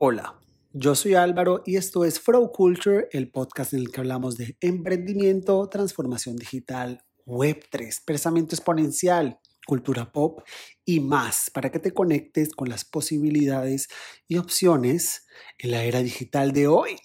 Hola, 0.00 0.38
yo 0.72 0.94
soy 0.94 1.14
Álvaro 1.14 1.64
y 1.66 1.74
esto 1.74 2.04
es 2.04 2.20
Flow 2.20 2.52
Culture, 2.52 3.08
el 3.10 3.32
podcast 3.32 3.72
en 3.72 3.80
el 3.80 3.90
que 3.90 3.98
hablamos 3.98 4.36
de 4.36 4.56
emprendimiento, 4.60 5.68
transformación 5.68 6.36
digital, 6.36 7.04
Web3, 7.26 8.04
pensamiento 8.04 8.54
exponencial, 8.54 9.40
cultura 9.66 10.12
pop 10.12 10.42
y 10.84 11.00
más 11.00 11.50
para 11.52 11.72
que 11.72 11.80
te 11.80 11.92
conectes 11.92 12.54
con 12.54 12.68
las 12.68 12.84
posibilidades 12.84 13.88
y 14.28 14.36
opciones 14.36 15.26
en 15.58 15.72
la 15.72 15.82
era 15.82 15.98
digital 15.98 16.52
de 16.52 16.68
hoy. 16.68 16.96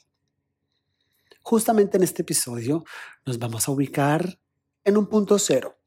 Justamente 1.42 1.98
en 1.98 2.04
este 2.04 2.22
episodio 2.22 2.84
nos 3.26 3.40
vamos 3.40 3.68
a 3.68 3.72
ubicar 3.72 4.38
en 4.84 4.98
un 4.98 5.08
punto 5.08 5.40
cero. 5.40 5.80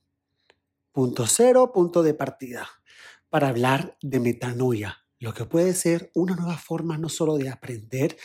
Punto 0.91 1.25
cero, 1.29 1.71
punto 1.73 2.03
de 2.03 2.15
partida, 2.15 2.69
para 3.31 3.47
hablar 3.47 3.97
de 4.03 4.19
metanoia 4.19 5.06
lo 5.19 5.33
que 5.33 5.45
puede 5.45 5.75
ser 5.75 6.11
una 6.15 6.35
nueva 6.35 6.59
forma 6.59 6.99
no 6.99 7.09
solo 7.09 7.37
de 7.37 7.49
aprender 7.49 8.17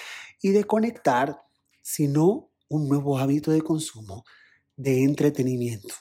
y 0.41 0.49
de 0.51 0.65
conectar, 0.65 1.41
sino 1.81 2.49
un 2.67 2.87
nuevo 2.87 3.17
hábito 3.17 3.51
de 3.51 3.61
consumo, 3.61 4.25
de 4.75 5.03
entretenimiento. 5.03 5.93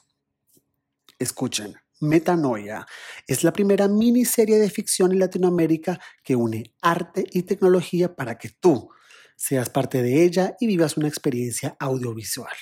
Escuchen, 1.19 1.77
Metanoia 2.01 2.87
es 3.27 3.45
la 3.45 3.53
primera 3.53 3.87
miniserie 3.87 4.59
de 4.59 4.71
ficción 4.71 5.13
en 5.13 5.19
Latinoamérica 5.19 6.01
que 6.25 6.35
une 6.35 6.75
arte 6.81 7.25
y 7.31 7.43
tecnología 7.43 8.15
para 8.15 8.39
que 8.39 8.49
tú 8.49 8.91
seas 9.37 9.69
parte 9.69 10.03
de 10.03 10.25
ella 10.25 10.57
y 10.61 10.67
vivas 10.67 10.97
una 10.97 11.09
experiencia 11.09 11.77
audiovisual. 11.79 12.53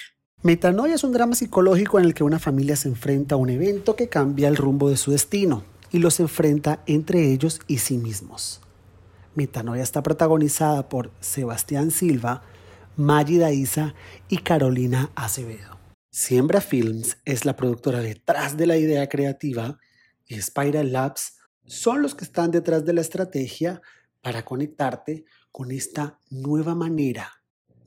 Metanoia 0.42 0.95
es 0.95 1.05
un 1.05 1.12
drama 1.12 1.34
psicológico 1.34 1.98
en 1.98 2.05
el 2.05 2.14
que 2.14 2.24
una 2.24 2.38
familia 2.38 2.77
se 2.77 2.88
enfrenta 2.88 3.34
a 3.34 3.38
un 3.38 3.50
evento 3.50 3.97
que 3.97 4.08
cambia 4.08 4.48
el 4.48 4.56
rumbo 4.56 4.91
de 4.91 4.97
su 4.97 5.10
destino 5.12 5.77
y 5.91 5.98
los 5.98 6.20
enfrenta 6.20 6.83
entre 6.87 7.33
ellos 7.33 7.60
y 7.66 7.78
sí 7.78 7.98
mismos. 7.98 8.60
Metanoia 9.34 9.83
está 9.83 10.02
protagonizada 10.02 10.88
por 10.88 11.12
Sebastián 11.20 11.91
Silva, 11.91 12.42
Maggie 12.97 13.39
Daiza 13.39 13.94
y 14.28 14.39
Carolina 14.39 15.11
Acevedo. 15.14 15.78
Siembra 16.11 16.61
Films 16.61 17.19
es 17.25 17.44
la 17.44 17.55
productora 17.55 18.00
detrás 18.00 18.56
de 18.56 18.66
la 18.66 18.77
idea 18.77 19.09
creativa 19.09 19.78
y 20.27 20.41
Spiral 20.41 20.92
Labs 20.92 21.34
son 21.64 22.03
los 22.03 22.14
que 22.14 22.25
están 22.25 22.50
detrás 22.50 22.84
de 22.84 22.94
la 22.94 23.00
estrategia 23.00 23.81
para 24.20 24.44
conectarte 24.44 25.25
con 25.53 25.70
esta 25.70 26.20
nueva 26.31 26.75
manera, 26.75 27.42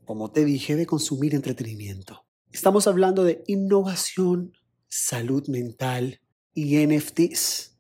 como 0.05 0.31
te 0.31 0.45
dije, 0.45 0.75
de 0.75 0.85
consumir 0.85 1.35
entretenimiento. 1.35 2.25
Estamos 2.52 2.88
hablando 2.88 3.23
de 3.23 3.44
innovación, 3.47 4.53
salud 4.88 5.47
mental 5.47 6.22
y 6.53 6.85
NFTs. 6.85 7.70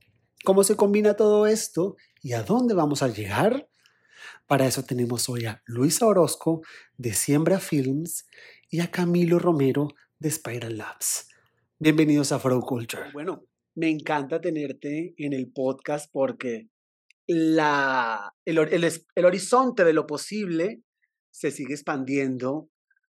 ¿Cómo 0.43 0.63
se 0.63 0.75
combina 0.75 1.13
todo 1.15 1.45
esto 1.45 1.97
y 2.23 2.33
a 2.33 2.41
dónde 2.41 2.73
vamos 2.73 3.03
a 3.03 3.07
llegar? 3.07 3.69
Para 4.47 4.65
eso 4.65 4.83
tenemos 4.83 5.29
hoy 5.29 5.45
a 5.45 5.61
Luisa 5.67 6.07
Orozco 6.07 6.63
de 6.97 7.13
Siembra 7.13 7.59
Films 7.59 8.25
y 8.67 8.79
a 8.79 8.89
Camilo 8.89 9.37
Romero 9.37 9.89
de 10.17 10.31
Spiral 10.31 10.77
Labs. 10.79 11.27
Bienvenidos 11.77 12.31
a 12.31 12.39
Flow 12.39 12.59
Culture. 12.61 13.11
Bueno, 13.13 13.45
me 13.75 13.89
encanta 13.89 14.41
tenerte 14.41 15.13
en 15.15 15.33
el 15.33 15.51
podcast 15.51 16.09
porque 16.11 16.69
la, 17.27 18.33
el, 18.43 18.57
horizonte 19.23 19.83
de 19.83 19.93
lo 19.93 20.07
posible 20.07 20.81
se 21.29 21.51
sigue 21.51 21.75
expandiendo 21.75 22.67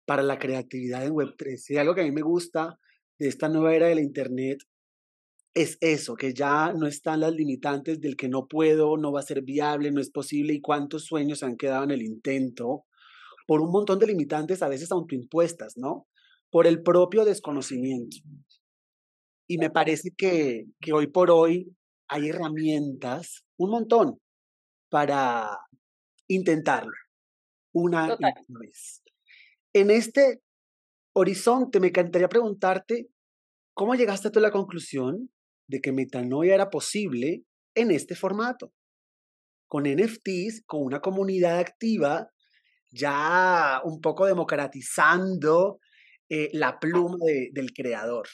para 0.05 0.23
la 0.23 0.39
creatividad 0.39 1.05
en 1.05 1.13
Web3. 1.13 1.69
Y 1.69 1.77
algo 1.77 1.93
que 1.93 2.01
a 2.01 2.05
mí 2.05 2.11
me 2.11 2.23
gusta 2.23 2.79
de 3.19 3.27
esta 3.27 3.47
nueva 3.47 3.75
era 3.75 3.85
de 3.85 3.95
la 3.95 4.01
Internet 4.01 4.63
es 5.53 5.77
eso, 5.81 6.15
que 6.15 6.33
ya 6.33 6.73
no 6.73 6.87
están 6.87 7.19
las 7.19 7.33
limitantes 7.33 7.99
del 7.99 8.15
que 8.15 8.29
no 8.29 8.47
puedo, 8.47 8.97
no 8.97 9.11
va 9.11 9.19
a 9.19 9.23
ser 9.23 9.41
viable, 9.41 9.91
no 9.91 9.99
es 9.99 10.09
posible 10.09 10.53
y 10.53 10.61
cuántos 10.61 11.05
sueños 11.05 11.43
han 11.43 11.57
quedado 11.57 11.83
en 11.83 11.91
el 11.91 12.01
intento 12.01 12.85
por 13.47 13.61
un 13.61 13.71
montón 13.71 13.99
de 13.99 14.07
limitantes 14.07 14.61
a 14.61 14.69
veces 14.69 14.91
autoimpuestas, 14.91 15.73
¿no? 15.75 16.07
Por 16.49 16.67
el 16.67 16.81
propio 16.83 17.25
desconocimiento. 17.25 18.17
Y 19.47 19.57
me 19.57 19.69
parece 19.69 20.11
que, 20.15 20.67
que 20.79 20.93
hoy 20.93 21.07
por 21.07 21.29
hoy 21.31 21.75
hay 22.07 22.29
herramientas, 22.29 23.43
un 23.57 23.71
montón, 23.71 24.19
para 24.89 25.57
intentarlo 26.27 26.93
una 27.73 28.17
vez. 28.47 29.03
En 29.73 29.91
este 29.91 30.41
horizonte 31.13 31.81
me 31.81 31.87
encantaría 31.87 32.29
preguntarte, 32.29 33.09
¿cómo 33.73 33.95
llegaste 33.95 34.29
a 34.33 34.39
la 34.39 34.51
conclusión 34.51 35.29
de 35.71 35.81
que 35.81 35.93
metanoia 35.93 36.53
era 36.53 36.69
posible 36.69 37.43
en 37.73 37.91
este 37.91 38.13
formato, 38.13 38.73
con 39.67 39.85
NFTs, 39.85 40.63
con 40.65 40.83
una 40.83 40.99
comunidad 40.99 41.59
activa, 41.59 42.29
ya 42.91 43.81
un 43.85 44.01
poco 44.01 44.25
democratizando 44.25 45.79
eh, 46.29 46.49
la 46.51 46.77
pluma 46.77 47.17
del 47.53 47.71
creador. 47.71 48.27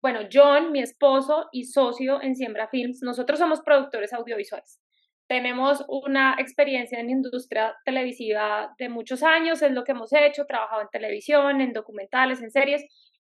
Bueno, 0.00 0.20
John, 0.32 0.70
mi 0.70 0.80
esposo 0.80 1.46
y 1.52 1.64
socio 1.64 2.22
en 2.22 2.36
Siembra 2.36 2.68
Films, 2.68 3.02
nosotros 3.02 3.40
somos 3.40 3.60
productores 3.62 4.12
audiovisuales. 4.12 4.80
Tenemos 5.26 5.84
una 5.88 6.36
experiencia 6.38 7.00
en 7.00 7.10
industria 7.10 7.74
televisiva 7.84 8.72
de 8.78 8.88
muchos 8.88 9.24
años, 9.24 9.62
es 9.62 9.72
lo 9.72 9.82
que 9.82 9.92
hemos 9.92 10.12
hecho, 10.12 10.44
trabajado 10.46 10.82
en 10.82 10.88
televisión, 10.92 11.60
en 11.60 11.72
documentales, 11.72 12.40
en 12.40 12.52
series, 12.52 12.84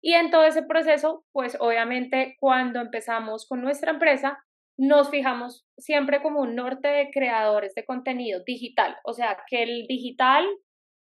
y 0.07 0.15
en 0.15 0.31
todo 0.31 0.45
ese 0.45 0.63
proceso, 0.63 1.25
pues 1.33 1.57
obviamente 1.59 2.37
cuando 2.39 2.81
empezamos 2.81 3.45
con 3.49 3.61
nuestra 3.61 3.91
empresa, 3.91 4.39
nos 4.79 5.11
fijamos 5.11 5.67
siempre 5.79 6.23
como 6.23 6.43
un 6.43 6.55
norte 6.55 6.87
de 6.87 7.11
creadores 7.11 7.75
de 7.75 7.85
contenido 7.85 8.41
digital, 8.47 8.97
o 9.03 9.13
sea, 9.13 9.37
que 9.49 9.65
el 9.65 9.89
digital 9.89 10.47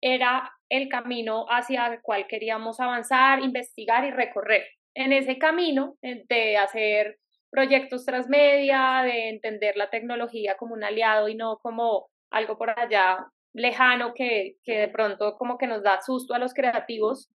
era 0.01 0.51
el 0.69 0.89
camino 0.89 1.45
hacia 1.49 1.85
el 1.85 2.01
cual 2.01 2.25
queríamos 2.27 2.79
avanzar, 2.79 3.44
investigar 3.44 4.05
y 4.05 4.09
recorrer. 4.09 4.65
En 4.95 5.13
ese 5.13 5.38
camino 5.38 5.97
eh, 6.01 6.23
de 6.27 6.57
hacer 6.57 7.19
proyectos 7.51 8.05
transmedia, 8.05 9.03
de 9.03 9.29
entender 9.29 9.77
la 9.77 9.91
tecnología 9.91 10.57
como 10.57 10.73
un 10.73 10.83
aliado 10.83 11.29
y 11.29 11.35
no 11.35 11.59
como 11.61 12.07
algo 12.31 12.57
por 12.57 12.71
allá 12.71 13.19
lejano 13.53 14.15
que, 14.15 14.55
que 14.63 14.79
de 14.79 14.88
pronto 14.88 15.35
como 15.38 15.59
que 15.59 15.67
nos 15.67 15.83
da 15.83 16.01
susto 16.01 16.33
a 16.33 16.39
los 16.39 16.55
creativos, 16.55 17.29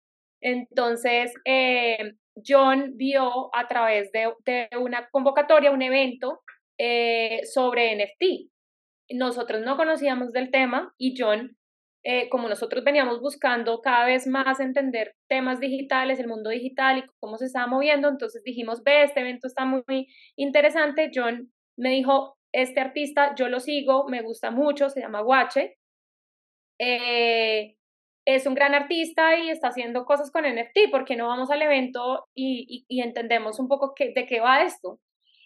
entonces, 0.46 1.34
eh, 1.44 2.12
John 2.46 2.92
vio 2.94 3.50
a 3.52 3.66
través 3.66 4.12
de, 4.12 4.28
una 4.78 5.08
convocatoria, 5.10 5.72
un 5.72 5.82
evento 5.82 6.42
eh, 6.78 7.40
sobre 7.52 7.96
NFT. 7.96 8.48
Nosotros 9.10 9.62
no 9.62 9.76
conocíamos 9.76 10.32
del 10.32 10.52
tema 10.52 10.94
y 10.98 11.16
John, 11.18 11.56
eh, 12.04 12.28
como 12.28 12.48
nosotros 12.48 12.84
veníamos 12.84 13.20
buscando 13.20 13.80
cada 13.80 14.06
vez 14.06 14.28
más 14.28 14.60
entender 14.60 15.16
temas 15.28 15.58
digitales, 15.58 16.20
el 16.20 16.28
mundo 16.28 16.50
digital 16.50 16.98
y 16.98 17.04
cómo 17.18 17.38
se 17.38 17.46
estaba 17.46 17.66
moviendo, 17.66 18.08
entonces 18.08 18.44
dijimos, 18.44 18.84
ve, 18.84 19.02
este 19.02 19.22
evento 19.22 19.48
está 19.48 19.64
muy 19.64 20.06
interesante. 20.36 21.10
John 21.12 21.50
me 21.76 21.90
dijo, 21.90 22.38
este 22.52 22.78
artista 22.78 23.34
yo 23.34 23.48
lo 23.48 23.58
sigo, 23.58 24.06
me 24.08 24.22
gusta 24.22 24.52
mucho, 24.52 24.90
se 24.90 25.00
llama 25.00 25.22
Guache. 25.22 25.76
Es 28.26 28.44
un 28.44 28.54
gran 28.54 28.74
artista 28.74 29.38
y 29.38 29.50
está 29.50 29.68
haciendo 29.68 30.04
cosas 30.04 30.32
con 30.32 30.44
NFT, 30.44 30.90
¿por 30.90 31.04
qué 31.04 31.14
no 31.14 31.28
vamos 31.28 31.50
al 31.50 31.62
evento 31.62 32.26
y, 32.34 32.84
entendemos 32.88 33.60
un 33.60 33.68
poco 33.68 33.94
de 33.98 34.26
qué 34.26 34.40
va 34.40 34.64
esto? 34.64 34.98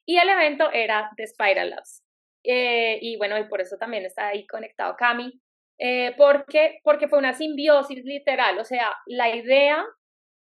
Y 0.07 0.17
el 0.17 0.29
evento 0.29 0.73
era 0.73 1.11
de 1.17 1.27
Spiral 1.27 1.71
Labs. 1.71 2.03
Eh, 2.43 2.99
y 3.03 3.19
bueno, 3.19 3.39
y 3.39 3.45
por 3.45 3.61
eso 3.61 3.77
también 3.77 4.07
está 4.07 4.29
ahí 4.29 4.47
conectado 4.47 4.97
Cami, 4.97 5.31
eh, 5.79 6.15
porque, 6.17 6.81
porque 6.83 7.07
fue 7.07 7.19
una 7.19 7.35
simbiosis 7.35 8.03
literal, 8.03 8.59
o 8.59 8.65
sea, 8.65 8.95
la 9.07 9.35
idea 9.35 9.85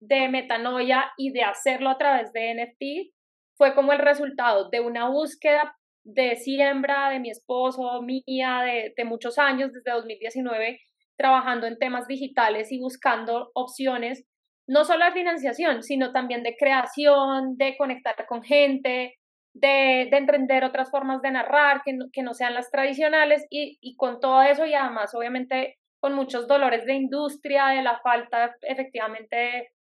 de 0.02 0.30
metanoia 0.30 1.12
y 1.18 1.34
de 1.34 1.44
hacerlo 1.44 1.90
a 1.90 1.98
través 1.98 2.32
de 2.32 2.54
NFT 2.54 3.14
fue 3.58 3.76
como 3.76 3.92
el 3.92 4.00
resultado 4.00 4.70
de 4.70 4.80
una 4.80 5.10
búsqueda 5.10 5.76
de 6.06 6.38
siembra 6.38 7.10
de 7.10 7.20
mi 7.20 7.30
esposo, 7.30 8.02
mía, 8.02 8.62
de, 8.62 8.94
de 8.96 9.04
muchos 9.04 9.38
años, 9.38 9.74
desde 9.74 9.92
2019, 9.92 10.80
trabajando 11.20 11.68
en 11.68 11.78
temas 11.78 12.08
digitales 12.08 12.72
y 12.72 12.80
buscando 12.80 13.52
opciones, 13.54 14.26
no 14.68 14.86
solo 14.86 15.06
de 15.06 15.12
financiación, 15.12 15.84
sino 15.84 16.14
también 16.14 16.44
de 16.44 16.56
creación, 16.58 17.58
de 17.58 17.76
conectar 17.78 18.16
con 18.26 18.42
gente, 18.42 19.16
de, 19.54 20.08
de 20.10 20.18
emprender 20.18 20.64
otras 20.64 20.90
formas 20.90 21.22
de 21.22 21.32
narrar 21.32 21.82
que 21.84 21.94
no, 21.94 22.06
que 22.14 22.24
no 22.24 22.34
sean 22.34 22.54
las 22.54 22.72
tradicionales 22.72 23.46
y, 23.50 23.78
y 23.82 23.96
con 23.98 24.20
todo 24.20 24.42
eso 24.44 24.66
y 24.66 24.74
además 24.74 25.14
obviamente 25.14 25.78
con 26.00 26.14
muchos 26.14 26.48
dolores 26.48 26.86
de 26.86 26.94
industria, 26.94 27.68
de 27.68 27.82
la 27.82 28.00
falta 28.00 28.56
efectivamente 28.62 29.72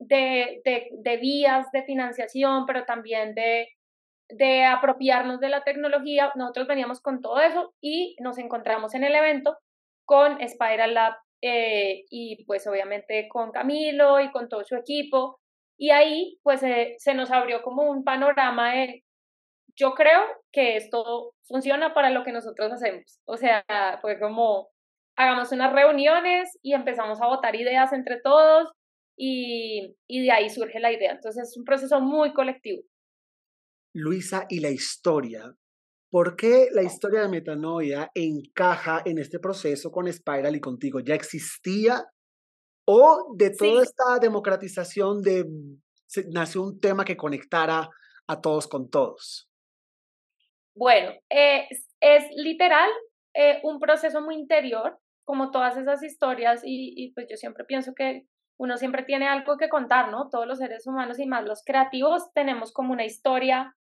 de, 0.00 0.60
de, 0.64 0.88
de 0.90 1.16
vías 1.18 1.70
de 1.72 1.84
financiación, 1.84 2.66
pero 2.66 2.84
también 2.84 3.34
de, 3.34 3.68
de 4.28 4.64
apropiarnos 4.64 5.38
de 5.38 5.50
la 5.50 5.62
tecnología. 5.62 6.32
Nosotros 6.34 6.66
veníamos 6.66 7.00
con 7.00 7.20
todo 7.20 7.40
eso 7.40 7.74
y 7.80 8.16
nos 8.20 8.38
encontramos 8.38 8.94
en 8.94 9.04
el 9.04 9.14
evento 9.14 9.56
con 10.08 10.38
Spiral 10.48 10.94
Lab 10.94 11.12
eh, 11.42 12.06
y 12.08 12.42
pues 12.46 12.66
obviamente 12.66 13.28
con 13.28 13.52
Camilo 13.52 14.20
y 14.20 14.30
con 14.32 14.48
todo 14.48 14.64
su 14.64 14.74
equipo. 14.74 15.38
Y 15.78 15.90
ahí 15.90 16.38
pues 16.42 16.60
se 16.60 17.14
nos 17.14 17.30
abrió 17.30 17.62
como 17.62 17.82
un 17.82 18.04
panorama 18.04 18.72
de 18.72 19.04
yo 19.76 19.92
creo 19.92 20.22
que 20.50 20.76
esto 20.76 21.34
funciona 21.46 21.92
para 21.92 22.08
lo 22.08 22.24
que 22.24 22.32
nosotros 22.32 22.72
hacemos. 22.72 23.20
O 23.26 23.36
sea, 23.36 23.62
fue 24.00 24.18
como, 24.18 24.70
hagamos 25.14 25.52
unas 25.52 25.72
reuniones 25.74 26.58
y 26.62 26.72
empezamos 26.72 27.20
a 27.20 27.26
votar 27.26 27.54
ideas 27.54 27.92
entre 27.92 28.18
todos 28.20 28.72
y, 29.14 29.94
y 30.08 30.22
de 30.22 30.32
ahí 30.32 30.48
surge 30.48 30.80
la 30.80 30.90
idea. 30.90 31.12
Entonces 31.12 31.50
es 31.50 31.56
un 31.56 31.64
proceso 31.64 32.00
muy 32.00 32.32
colectivo. 32.32 32.82
Luisa, 33.92 34.46
y 34.48 34.60
la 34.60 34.70
historia. 34.70 35.42
¿Por 36.10 36.36
qué 36.36 36.68
la 36.72 36.82
historia 36.82 37.22
de 37.22 37.28
Metanoia 37.28 38.10
encaja 38.14 39.02
en 39.04 39.18
este 39.18 39.38
proceso 39.38 39.90
con 39.90 40.10
Spiral 40.10 40.56
y 40.56 40.60
contigo? 40.60 41.00
¿Ya 41.00 41.14
existía? 41.14 42.04
¿O 42.86 43.34
de 43.36 43.50
toda 43.50 43.82
esta 43.82 44.18
democratización 44.18 45.20
de, 45.20 45.44
nació 46.32 46.62
un 46.62 46.80
tema 46.80 47.04
que 47.04 47.18
conectara 47.18 47.90
a 48.26 48.40
todos 48.40 48.66
con 48.66 48.88
todos? 48.88 49.50
Bueno, 50.74 51.12
es 51.28 52.22
literal 52.36 52.88
eh, 53.34 53.60
un 53.62 53.78
proceso 53.78 54.22
muy 54.22 54.36
interior, 54.36 54.98
como 55.24 55.50
todas 55.50 55.76
esas 55.76 56.02
historias, 56.02 56.62
y, 56.64 56.94
y 56.96 57.12
pues 57.12 57.26
yo 57.28 57.36
siempre 57.36 57.64
pienso 57.64 57.92
que 57.94 58.26
uno 58.58 58.78
siempre 58.78 59.02
tiene 59.02 59.28
algo 59.28 59.58
que 59.58 59.68
contar, 59.68 60.10
¿no? 60.10 60.30
Todos 60.30 60.46
los 60.46 60.58
seres 60.58 60.86
humanos 60.86 61.18
y 61.18 61.26
más 61.26 61.44
los 61.44 61.62
creativos 61.64 62.32
tenemos 62.32 62.72
como 62.72 62.94
una 62.94 63.04
historia, 63.04 63.76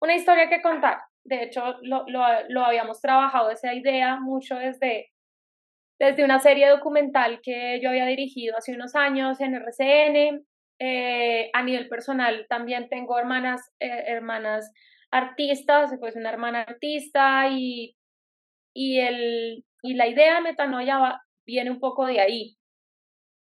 una 0.00 0.16
historia 0.16 0.48
que 0.48 0.62
contar. 0.62 1.00
De 1.26 1.42
hecho, 1.42 1.76
lo, 1.82 2.04
lo, 2.08 2.22
lo 2.48 2.64
habíamos 2.64 3.00
trabajado 3.00 3.50
esa 3.50 3.74
idea 3.74 4.16
mucho 4.20 4.54
desde, 4.56 5.10
desde 5.98 6.24
una 6.24 6.38
serie 6.38 6.68
documental 6.68 7.40
que 7.42 7.80
yo 7.82 7.88
había 7.90 8.06
dirigido 8.06 8.56
hace 8.56 8.74
unos 8.74 8.94
años 8.94 9.40
en 9.40 9.54
RCN. 9.54 10.46
Eh, 10.78 11.50
a 11.52 11.62
nivel 11.62 11.88
personal 11.88 12.46
también 12.48 12.88
tengo 12.88 13.18
hermanas, 13.18 13.72
eh, 13.80 14.04
hermanas 14.06 14.70
artistas, 15.10 15.90
pues 15.98 16.14
una 16.14 16.30
hermana 16.30 16.60
artista 16.62 17.48
y, 17.50 17.96
y, 18.72 19.00
el, 19.00 19.64
y 19.82 19.94
la 19.94 20.06
idea 20.06 20.36
de 20.36 20.42
metanoia 20.42 21.20
viene 21.44 21.70
un 21.72 21.80
poco 21.80 22.06
de 22.06 22.20
ahí, 22.20 22.56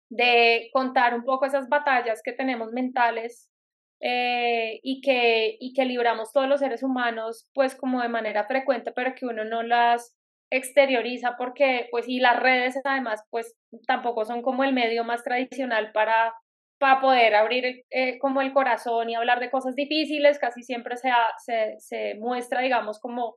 de 0.09 0.71
contar 0.73 1.15
un 1.15 1.25
poco 1.25 1.45
esas 1.45 1.69
batallas 1.69 2.23
que 2.25 2.33
tenemos 2.33 2.73
mentales 2.73 3.51
eh, 4.01 4.81
y, 4.83 5.01
que, 5.01 5.57
y 5.61 5.73
que 5.73 5.85
libramos 5.85 6.33
todos 6.33 6.49
los 6.49 6.61
seres 6.61 6.83
humanos 6.83 7.49
pues 7.55 7.75
como 7.75 8.01
de 8.03 8.09
manera 8.09 8.45
frecuente, 8.45 8.93
pero 8.93 9.15
que 9.15 9.27
uno 9.27 9.45
no 9.45 9.63
las 9.63 10.15
exterioriza 10.51 11.37
porque 11.37 11.89
pues 11.91 12.09
y 12.09 12.21
las 12.21 12.41
redes 12.41 12.75
además 12.85 13.23
pues 13.31 13.55
tampoco 13.87 14.25
son 14.25 14.41
como 14.41 14.65
el 14.65 14.73
medio 14.73 15.05
más 15.05 15.23
tradicional 15.23 15.93
para 15.93 16.33
para 16.79 17.01
poder 17.01 17.35
abrir 17.35 17.85
eh, 17.91 18.19
como 18.19 18.41
el 18.41 18.53
corazón 18.53 19.11
y 19.11 19.15
hablar 19.15 19.41
de 19.41 19.51
cosas 19.51 19.75
difíciles, 19.75 20.39
casi 20.39 20.63
siempre 20.63 20.97
se, 20.97 21.11
se, 21.45 21.75
se, 21.79 22.15
muestra, 22.17 22.61
digamos, 22.61 23.01
como, 23.01 23.37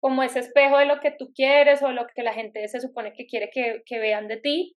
como 0.00 0.22
ese 0.22 0.40
espejo 0.40 0.78
de 0.78 0.86
lo 0.86 1.00
que 1.00 1.10
tú 1.10 1.30
quieres 1.34 1.82
o 1.82 1.92
lo 1.92 2.06
que 2.14 2.22
la 2.22 2.32
gente 2.32 2.66
se 2.68 2.80
supone 2.80 3.12
que 3.12 3.26
quiere 3.26 3.50
que, 3.52 3.82
que 3.84 3.98
vean 3.98 4.28
de 4.28 4.38
ti. 4.38 4.76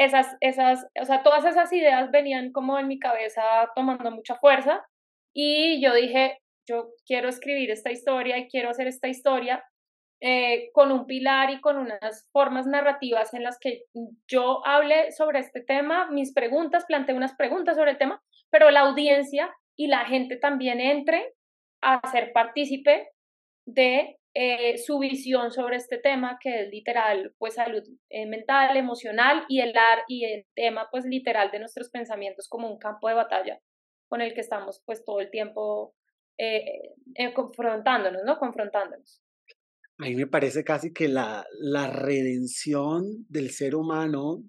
Esas, 0.00 0.34
esas, 0.40 0.86
o 0.98 1.04
sea, 1.04 1.22
todas 1.22 1.44
esas 1.44 1.70
ideas 1.74 2.10
venían 2.10 2.52
como 2.52 2.78
en 2.78 2.88
mi 2.88 2.98
cabeza 2.98 3.42
tomando 3.74 4.10
mucha 4.10 4.36
fuerza 4.36 4.82
y 5.34 5.82
yo 5.82 5.92
dije, 5.92 6.38
yo 6.66 6.88
quiero 7.06 7.28
escribir 7.28 7.70
esta 7.70 7.90
historia 7.90 8.38
y 8.38 8.48
quiero 8.48 8.70
hacer 8.70 8.86
esta 8.86 9.08
historia 9.08 9.62
eh, 10.22 10.70
con 10.72 10.92
un 10.92 11.06
pilar 11.06 11.50
y 11.50 11.60
con 11.60 11.76
unas 11.76 12.28
formas 12.32 12.66
narrativas 12.66 13.34
en 13.34 13.42
las 13.42 13.58
que 13.58 13.84
yo 14.26 14.66
hable 14.66 15.12
sobre 15.12 15.40
este 15.40 15.62
tema, 15.62 16.10
mis 16.10 16.32
preguntas, 16.32 16.84
plantee 16.86 17.14
unas 17.14 17.34
preguntas 17.34 17.76
sobre 17.76 17.92
el 17.92 17.98
tema, 17.98 18.22
pero 18.50 18.70
la 18.70 18.80
audiencia 18.80 19.54
y 19.78 19.88
la 19.88 20.04
gente 20.04 20.36
también 20.36 20.80
entre 20.80 21.34
a 21.82 22.00
ser 22.10 22.32
partícipe 22.32 23.08
de 23.66 24.19
eh, 24.34 24.78
su 24.78 24.98
visión 24.98 25.50
sobre 25.50 25.76
este 25.76 25.98
tema, 25.98 26.38
que 26.40 26.62
es 26.62 26.70
literal, 26.70 27.34
pues 27.38 27.54
salud 27.54 27.82
eh, 28.08 28.26
mental, 28.26 28.76
emocional 28.76 29.44
y 29.48 29.60
el, 29.60 29.76
ar, 29.76 30.04
y 30.08 30.24
el 30.24 30.46
tema, 30.54 30.88
pues 30.90 31.04
literal, 31.04 31.50
de 31.50 31.58
nuestros 31.58 31.90
pensamientos 31.90 32.48
como 32.48 32.70
un 32.70 32.78
campo 32.78 33.08
de 33.08 33.14
batalla 33.14 33.60
con 34.08 34.20
el 34.20 34.34
que 34.34 34.40
estamos, 34.40 34.82
pues 34.86 35.04
todo 35.04 35.20
el 35.20 35.30
tiempo 35.30 35.94
confrontándonos, 37.34 38.22
¿no? 38.24 38.38
Confrontándonos. 38.38 39.22
A 39.98 40.04
mí 40.04 40.14
me 40.14 40.26
parece 40.26 40.64
casi 40.64 40.94
que 40.94 41.08
la, 41.08 41.44
la 41.60 41.86
redención 41.86 43.26
del 43.28 43.50
ser 43.50 43.74
humano 43.74 44.42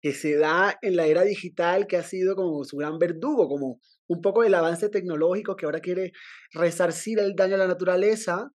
que 0.00 0.12
se 0.12 0.36
da 0.36 0.76
en 0.82 0.96
la 0.96 1.06
era 1.06 1.22
digital, 1.22 1.86
que 1.86 1.96
ha 1.96 2.02
sido 2.02 2.36
como 2.36 2.64
su 2.64 2.76
gran 2.76 2.98
verdugo, 2.98 3.48
como 3.48 3.80
un 4.08 4.20
poco 4.20 4.44
el 4.44 4.54
avance 4.54 4.88
tecnológico 4.88 5.56
que 5.56 5.66
ahora 5.66 5.80
quiere 5.80 6.12
resarcir 6.52 7.18
el 7.18 7.34
daño 7.34 7.54
a 7.54 7.58
la 7.58 7.66
naturaleza, 7.66 8.50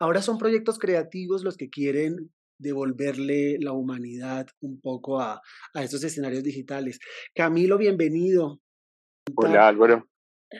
ahora 0.00 0.22
son 0.22 0.38
proyectos 0.38 0.78
creativos 0.78 1.44
los 1.44 1.56
que 1.56 1.68
quieren 1.68 2.32
devolverle 2.58 3.58
la 3.60 3.72
humanidad 3.72 4.46
un 4.60 4.80
poco 4.80 5.20
a, 5.20 5.40
a 5.74 5.82
estos 5.82 6.02
escenarios 6.04 6.42
digitales. 6.42 6.98
Camilo, 7.34 7.76
bienvenido. 7.76 8.60
Hola 9.34 9.68
Álvaro. 9.68 10.08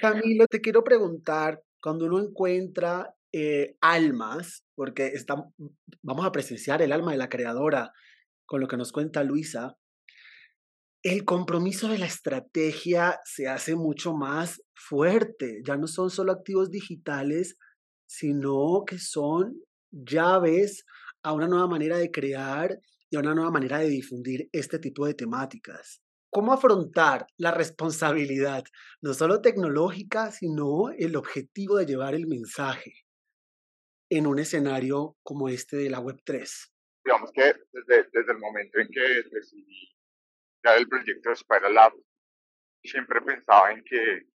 Camilo, 0.01 0.47
te 0.47 0.61
quiero 0.61 0.83
preguntar, 0.83 1.63
cuando 1.81 2.07
uno 2.07 2.21
encuentra 2.21 3.15
eh, 3.33 3.77
almas, 3.81 4.65
porque 4.75 5.13
vamos 6.03 6.27
a 6.27 6.33
presenciar 6.33 6.83
el 6.83 6.93
alma 6.93 7.13
de 7.13 7.19
la 7.19 7.29
creadora 7.29 7.93
con 8.45 8.61
lo 8.61 8.69
que 8.69 8.77
nos 8.77 8.93
cuenta 8.93 9.23
Luisa, 9.23 9.77
el 11.03 11.25
compromiso 11.25 11.89
de 11.89 11.99
la 11.99 12.07
estrategia 12.07 13.21
se 13.25 13.47
hace 13.47 13.77
mucho 13.77 14.15
más 14.15 14.63
fuerte. 14.75 15.61
Ya 15.65 15.77
no 15.77 15.87
son 15.87 16.11
solo 16.11 16.33
activos 16.33 16.71
digitales, 16.71 17.57
sino 18.07 18.85
que 18.87 18.99
son 18.99 19.61
llaves 19.91 20.85
a 21.23 21.33
una 21.33 21.49
nueva 21.49 21.67
manera 21.67 21.99
de 21.99 22.11
crear 22.11 22.79
y 23.11 23.17
a 23.17 23.21
una 23.21 23.35
nueva 23.35 23.51
manera 23.51 23.79
de 23.79 23.89
difundir 23.89 24.49
este 24.53 24.79
tipo 24.79 25.07
de 25.07 25.15
temáticas. 25.15 26.03
¿Cómo 26.31 26.53
afrontar 26.53 27.27
la 27.37 27.51
responsabilidad, 27.51 28.65
no 29.01 29.15
solo 29.15 29.41
tecnológica, 29.41 30.31
sino 30.33 30.91
el 30.91 31.17
objetivo 31.17 31.77
de 31.79 31.87
llevar 31.87 32.15
el 32.15 32.27
mensaje? 32.27 33.07
en 34.11 34.27
un 34.27 34.39
escenario 34.39 35.17
como 35.23 35.49
este 35.49 35.77
de 35.77 35.91
la 35.91 36.01
Web3? 36.01 36.71
Digamos 37.05 37.31
que 37.33 37.55
desde, 37.73 38.09
desde 38.13 38.33
el 38.33 38.39
momento 38.39 38.79
en 38.79 38.89
que 38.89 39.23
decidí 39.31 39.95
crear 40.61 40.79
el 40.79 40.89
proyecto 40.89 41.31
de 41.31 41.37
Spiral 41.37 41.75
Lab, 41.75 41.93
siempre 42.83 43.21
pensaba 43.21 43.73
en 43.73 43.83
que 43.85 44.27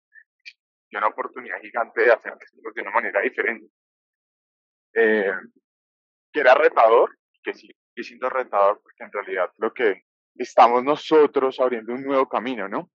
hay 0.91 0.99
una 0.99 1.09
oportunidad 1.09 1.61
gigante 1.61 2.03
de 2.03 2.13
hacer 2.13 2.33
esto 2.41 2.59
de 2.75 2.83
una 2.83 2.91
manera 2.91 3.21
diferente. 3.21 3.67
Eh, 4.95 5.33
que 6.33 6.41
era 6.41 6.55
retador, 6.55 7.17
que 7.43 7.55
sigue 7.55 7.75
siendo 7.97 8.29
retador, 8.29 8.81
porque 8.83 9.05
en 9.05 9.13
realidad 9.13 9.51
lo 9.59 9.73
que 9.73 10.05
estamos 10.37 10.83
nosotros 10.85 11.59
abriendo 11.61 11.93
un 11.93 12.05
nuevo 12.05 12.29
camino, 12.29 12.69
¿no? 12.69 12.91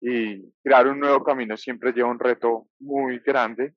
Y 0.00 0.52
crear 0.62 0.88
un 0.88 0.98
nuevo 0.98 1.22
camino 1.22 1.56
siempre 1.56 1.92
lleva 1.92 2.10
un 2.10 2.18
reto 2.18 2.66
muy 2.80 3.18
grande, 3.20 3.74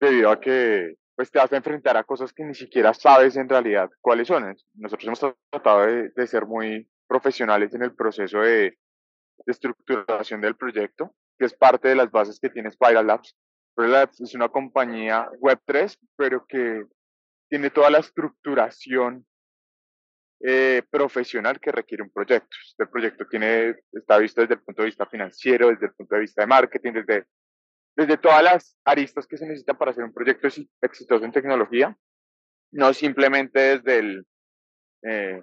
debido 0.00 0.30
a 0.30 0.40
que 0.40 0.96
pues 1.14 1.30
te 1.30 1.38
vas 1.38 1.52
a 1.52 1.56
enfrentar 1.56 1.96
a 1.96 2.04
cosas 2.04 2.32
que 2.32 2.42
ni 2.44 2.54
siquiera 2.54 2.92
sabes 2.94 3.36
en 3.36 3.48
realidad 3.48 3.90
cuáles 4.00 4.26
son. 4.26 4.56
Nosotros 4.74 5.06
hemos 5.06 5.36
tratado 5.50 5.86
de, 5.86 6.26
ser 6.26 6.46
muy 6.46 6.88
profesionales 7.06 7.72
en 7.74 7.82
el 7.82 7.94
proceso 7.94 8.40
de, 8.40 8.62
de, 8.70 8.78
estructuración 9.46 10.40
del 10.40 10.56
proyecto, 10.56 11.14
que 11.42 11.46
es 11.46 11.54
parte 11.54 11.88
de 11.88 11.96
las 11.96 12.08
bases 12.08 12.38
que 12.38 12.50
tiene 12.50 12.70
Spiral 12.70 13.04
Labs. 13.04 13.36
Spiral 13.72 13.90
Labs 13.90 14.20
es 14.20 14.32
una 14.36 14.48
compañía 14.48 15.28
Web3, 15.40 15.98
pero 16.14 16.46
que 16.46 16.84
tiene 17.50 17.68
toda 17.70 17.90
la 17.90 17.98
estructuración 17.98 19.26
eh, 20.38 20.82
profesional 20.88 21.58
que 21.58 21.72
requiere 21.72 22.04
un 22.04 22.10
proyecto. 22.10 22.56
Este 22.64 22.86
proyecto 22.86 23.26
tiene, 23.28 23.74
está 23.92 24.18
visto 24.18 24.40
desde 24.40 24.54
el 24.54 24.60
punto 24.62 24.82
de 24.82 24.86
vista 24.86 25.04
financiero, 25.06 25.70
desde 25.70 25.86
el 25.86 25.94
punto 25.94 26.14
de 26.14 26.20
vista 26.20 26.42
de 26.42 26.46
marketing, 26.46 26.92
desde 26.92 27.26
desde 27.96 28.16
todas 28.18 28.42
las 28.44 28.76
aristas 28.84 29.26
que 29.26 29.36
se 29.36 29.44
necesitan 29.44 29.76
para 29.76 29.90
hacer 29.90 30.04
un 30.04 30.14
proyecto 30.14 30.46
exitoso 30.80 31.24
en 31.24 31.32
tecnología, 31.32 31.98
no 32.70 32.94
simplemente 32.94 33.78
desde 33.78 33.98
el, 33.98 34.26
eh, 35.02 35.42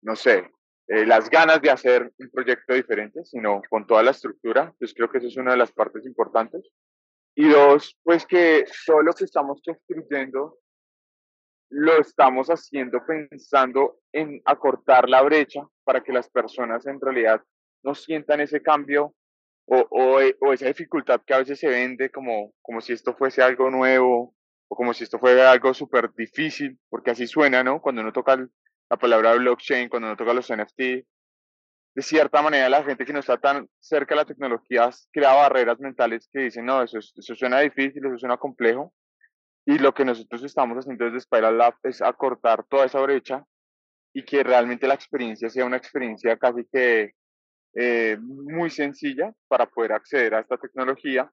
no 0.00 0.16
sé, 0.16 0.50
eh, 0.88 1.04
las 1.04 1.28
ganas 1.28 1.60
de 1.60 1.70
hacer 1.70 2.12
un 2.18 2.30
proyecto 2.30 2.72
diferente, 2.72 3.24
sino 3.24 3.60
con 3.68 3.86
toda 3.86 4.02
la 4.02 4.12
estructura. 4.12 4.62
Entonces 4.72 4.94
creo 4.96 5.10
que 5.10 5.18
eso 5.18 5.28
es 5.28 5.36
una 5.36 5.52
de 5.52 5.58
las 5.58 5.72
partes 5.72 6.06
importantes. 6.06 6.64
Y 7.34 7.48
dos, 7.48 7.96
pues 8.02 8.26
que 8.26 8.64
todo 8.86 9.02
lo 9.02 9.12
que 9.12 9.24
estamos 9.24 9.60
construyendo 9.64 10.58
lo 11.70 12.00
estamos 12.00 12.48
haciendo 12.48 13.04
pensando 13.06 14.00
en 14.12 14.40
acortar 14.46 15.08
la 15.08 15.20
brecha 15.22 15.60
para 15.84 16.02
que 16.02 16.12
las 16.12 16.30
personas 16.30 16.86
en 16.86 16.98
realidad 16.98 17.42
no 17.82 17.94
sientan 17.94 18.40
ese 18.40 18.62
cambio 18.62 19.14
o, 19.66 19.86
o, 20.40 20.52
esa 20.52 20.66
dificultad 20.66 21.20
que 21.26 21.34
a 21.34 21.38
veces 21.38 21.60
se 21.60 21.68
vende 21.68 22.10
como, 22.10 22.54
como 22.62 22.80
si 22.80 22.94
esto 22.94 23.14
fuese 23.14 23.42
algo 23.42 23.70
nuevo 23.70 24.34
o 24.68 24.76
como 24.76 24.94
si 24.94 25.04
esto 25.04 25.18
fuera 25.18 25.50
algo 25.50 25.74
súper 25.74 26.10
difícil, 26.14 26.78
porque 26.88 27.10
así 27.10 27.26
suena, 27.26 27.62
¿no? 27.62 27.80
Cuando 27.82 28.00
uno 28.00 28.12
toca 28.12 28.48
la 28.90 28.96
palabra 28.96 29.34
blockchain, 29.34 29.88
cuando 29.88 30.08
uno 30.08 30.16
toca 30.16 30.32
los 30.32 30.50
NFT, 30.50 30.78
de 31.98 32.02
cierta 32.02 32.42
manera 32.42 32.68
la 32.68 32.84
gente 32.84 33.04
que 33.04 33.12
no 33.12 33.18
está 33.18 33.38
tan 33.38 33.68
cerca 33.80 34.14
de 34.14 34.20
la 34.20 34.24
tecnología 34.24 34.88
crea 35.12 35.34
barreras 35.34 35.80
mentales 35.80 36.28
que 36.32 36.42
dicen, 36.42 36.64
no, 36.64 36.82
eso, 36.82 36.98
eso 36.98 37.34
suena 37.34 37.60
difícil, 37.60 38.04
eso 38.06 38.18
suena 38.18 38.36
complejo, 38.36 38.92
Y 39.66 39.78
lo 39.78 39.92
que 39.92 40.04
nosotros 40.04 40.44
estamos 40.44 40.78
haciendo 40.78 41.04
desde 41.04 41.20
Spiral 41.20 41.58
Lab 41.58 41.74
es 41.82 42.00
acortar 42.00 42.64
toda 42.68 42.86
esa 42.86 43.00
brecha 43.00 43.44
y 44.14 44.24
que 44.24 44.42
realmente 44.42 44.86
la 44.86 44.94
experiencia 44.94 45.50
sea 45.50 45.64
una 45.64 45.76
experiencia 45.76 46.36
casi 46.36 46.64
que 46.72 47.12
eh, 47.74 48.16
muy 48.20 48.70
sencilla 48.70 49.32
para 49.48 49.66
poder 49.66 49.92
acceder 49.92 50.34
a 50.34 50.40
esta 50.40 50.56
tecnología. 50.56 51.30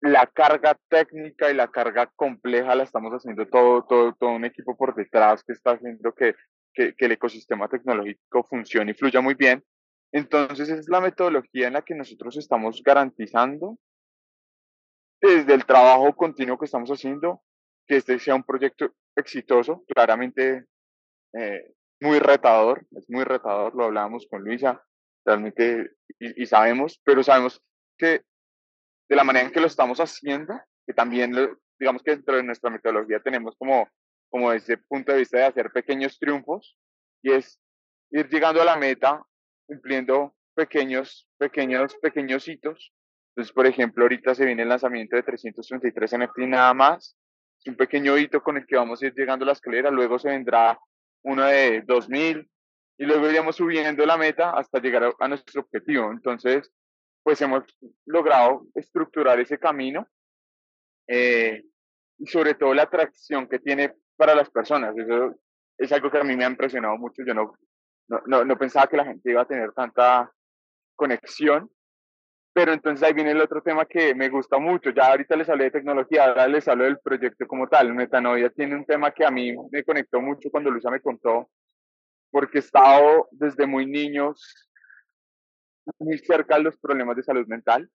La 0.00 0.26
carga 0.26 0.76
técnica 0.88 1.50
y 1.50 1.54
la 1.54 1.68
carga 1.68 2.12
compleja 2.14 2.74
la 2.74 2.84
estamos 2.84 3.12
haciendo 3.12 3.46
todo, 3.48 3.84
todo, 3.84 4.14
todo 4.14 4.30
un 4.30 4.44
equipo 4.44 4.76
por 4.76 4.94
detrás 4.94 5.42
que 5.44 5.52
está 5.52 5.72
haciendo 5.72 6.12
que, 6.12 6.34
que, 6.74 6.94
el 6.98 7.12
ecosistema 7.12 7.68
tecnológico 7.68 8.44
funcione 8.44 8.90
y 8.90 8.94
fluya 8.94 9.20
muy 9.20 9.34
bien. 9.34 9.64
Entonces, 10.12 10.68
es 10.68 10.88
la 10.88 11.00
metodología 11.00 11.68
en 11.68 11.74
la 11.74 11.82
que 11.82 11.94
nosotros 11.94 12.36
estamos 12.36 12.82
garantizando 12.82 13.78
desde 15.20 15.54
el 15.54 15.64
trabajo 15.64 16.14
continuo 16.14 16.58
que 16.58 16.66
estamos 16.66 16.90
haciendo 16.90 17.42
que 17.86 17.96
este 17.96 18.18
sea 18.18 18.34
un 18.34 18.44
proyecto 18.44 18.94
exitoso, 19.16 19.84
claramente 19.86 20.66
eh, 21.32 21.72
muy 22.00 22.18
retador, 22.18 22.86
es 22.92 23.08
muy 23.08 23.24
retador, 23.24 23.74
lo 23.74 23.84
hablábamos 23.84 24.26
con 24.28 24.42
Luisa, 24.42 24.82
realmente, 25.24 25.92
y, 26.18 26.46
sabemos, 26.46 27.00
pero 27.04 27.22
sabemos 27.22 27.62
que 27.96 28.22
de 29.08 29.16
la 29.16 29.24
manera 29.24 29.46
en 29.46 29.52
que 29.52 29.60
lo 29.60 29.66
estamos 29.66 29.98
haciendo, 30.00 30.60
que 30.86 30.92
también, 30.92 31.32
digamos 31.78 32.02
que 32.02 32.12
dentro 32.12 32.36
de 32.36 32.42
nuestra 32.42 32.70
metodología 32.70 33.20
tenemos 33.20 33.56
como, 33.56 33.88
como 34.34 34.52
ese 34.52 34.78
punto 34.78 35.12
de 35.12 35.18
vista 35.18 35.38
de 35.38 35.44
hacer 35.44 35.70
pequeños 35.70 36.18
triunfos, 36.18 36.76
y 37.22 37.30
es 37.30 37.60
ir 38.10 38.28
llegando 38.28 38.60
a 38.60 38.64
la 38.64 38.74
meta, 38.74 39.24
cumpliendo 39.64 40.34
pequeños, 40.56 41.28
pequeños, 41.38 41.94
pequeños 42.02 42.48
hitos. 42.48 42.92
Entonces, 43.28 43.54
por 43.54 43.64
ejemplo, 43.64 44.02
ahorita 44.02 44.34
se 44.34 44.44
viene 44.44 44.62
el 44.62 44.70
lanzamiento 44.70 45.14
de 45.14 45.22
333 45.22 46.18
NFT 46.18 46.38
nada 46.48 46.74
más, 46.74 47.16
es 47.60 47.66
un 47.68 47.76
pequeño 47.76 48.18
hito 48.18 48.42
con 48.42 48.56
el 48.56 48.66
que 48.66 48.74
vamos 48.74 49.00
a 49.00 49.06
ir 49.06 49.14
llegando 49.14 49.44
a 49.44 49.46
la 49.46 49.52
escalera, 49.52 49.88
luego 49.92 50.18
se 50.18 50.30
vendrá 50.30 50.80
uno 51.22 51.44
de 51.44 51.82
2000 51.82 52.50
y 52.98 53.04
luego 53.04 53.30
iremos 53.30 53.54
subiendo 53.54 54.04
la 54.04 54.16
meta 54.16 54.50
hasta 54.50 54.80
llegar 54.80 55.14
a, 55.16 55.28
nuestro 55.28 55.60
objetivo. 55.60 56.10
Entonces, 56.10 56.72
pues 57.22 57.40
hemos 57.40 57.62
logrado 58.04 58.66
estructurar 58.74 59.38
ese 59.38 59.60
camino 59.60 60.08
eh, 61.06 61.62
y 62.18 62.26
sobre 62.26 62.54
todo 62.54 62.74
la 62.74 62.82
atracción 62.82 63.48
que 63.48 63.60
tiene 63.60 63.94
para 64.16 64.34
las 64.34 64.50
personas. 64.50 64.96
Eso 64.96 65.34
es 65.78 65.92
algo 65.92 66.10
que 66.10 66.18
a 66.18 66.24
mí 66.24 66.36
me 66.36 66.44
ha 66.44 66.50
impresionado 66.50 66.96
mucho. 66.96 67.22
Yo 67.26 67.34
no, 67.34 67.54
no, 68.26 68.44
no 68.44 68.58
pensaba 68.58 68.86
que 68.86 68.96
la 68.96 69.04
gente 69.04 69.30
iba 69.30 69.42
a 69.42 69.46
tener 69.46 69.72
tanta 69.72 70.30
conexión 70.96 71.70
pero 72.54 72.72
entonces 72.72 73.02
ahí 73.02 73.12
viene 73.12 73.32
el 73.32 73.40
otro 73.40 73.60
tema 73.62 73.84
que 73.84 74.14
me 74.14 74.28
gusta 74.28 74.58
mucho. 74.58 74.90
Ya 74.90 75.08
ahorita 75.08 75.34
les 75.34 75.48
hablé 75.48 75.64
de 75.64 75.70
tecnología, 75.72 76.26
ahora 76.26 76.46
les 76.46 76.66
hablo 76.68 76.84
del 76.84 77.00
proyecto 77.00 77.48
como 77.48 77.66
tal. 77.66 77.92
Metanoia 77.92 78.48
tiene 78.50 78.76
un 78.76 78.84
tema 78.84 79.10
que 79.10 79.26
a 79.26 79.30
mí 79.32 79.52
me 79.72 79.82
conectó 79.82 80.20
mucho 80.20 80.48
cuando 80.52 80.70
Luisa 80.70 80.88
me 80.88 81.00
contó, 81.00 81.50
porque 82.30 82.58
he 82.58 82.60
estado 82.60 83.26
desde 83.32 83.66
muy 83.66 83.86
niños 83.86 84.70
muy 85.98 86.16
cerca 86.18 86.56
de 86.56 86.62
los 86.62 86.78
problemas 86.78 87.16
de 87.16 87.24
salud 87.24 87.46
mental. 87.48 87.90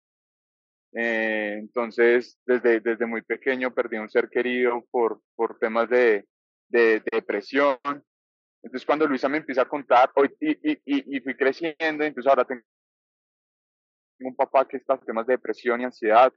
Eh, 0.93 1.57
entonces, 1.59 2.39
desde, 2.47 2.81
desde 2.81 3.07
muy 3.07 3.23
pequeño 3.23 3.75
perdí 3.75 3.99
un 3.99 4.09
ser 4.09 4.29
querido 4.29 4.85
por, 4.91 5.21
por 5.37 5.59
temas 5.59 5.89
de, 5.91 6.27
de, 6.69 7.03
depresión. 7.13 7.79
Entonces, 8.63 8.87
cuando 8.87 9.07
Luisa 9.07 9.29
me 9.29 9.39
empieza 9.39 9.63
a 9.63 9.69
contar, 9.69 10.11
hoy, 10.17 10.35
y, 10.41 10.51
y, 10.73 10.81
y, 10.85 11.21
fui 11.21 11.35
creciendo, 11.37 12.05
entonces 12.05 12.27
ahora 12.27 12.45
tengo 12.45 12.63
un 14.21 14.35
papá 14.35 14.67
que 14.67 14.79
está 14.79 14.95
en 14.95 15.01
temas 15.01 15.27
de 15.27 15.35
depresión 15.35 15.81
y 15.81 15.85
ansiedad 15.85 16.33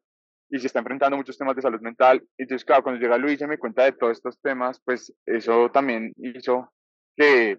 y 0.49 0.59
se 0.59 0.67
está 0.67 0.79
enfrentando 0.79 1.15
a 1.15 1.17
muchos 1.17 1.37
temas 1.37 1.55
de 1.55 1.61
salud 1.61 1.79
mental. 1.79 2.23
Entonces, 2.37 2.65
claro, 2.65 2.83
cuando 2.83 3.01
llega 3.01 3.17
Luis 3.17 3.39
y 3.41 3.47
me 3.47 3.57
cuenta 3.57 3.85
de 3.85 3.93
todos 3.93 4.17
estos 4.17 4.39
temas, 4.41 4.81
pues 4.83 5.13
eso 5.25 5.71
también 5.71 6.13
hizo 6.17 6.71
que, 7.15 7.57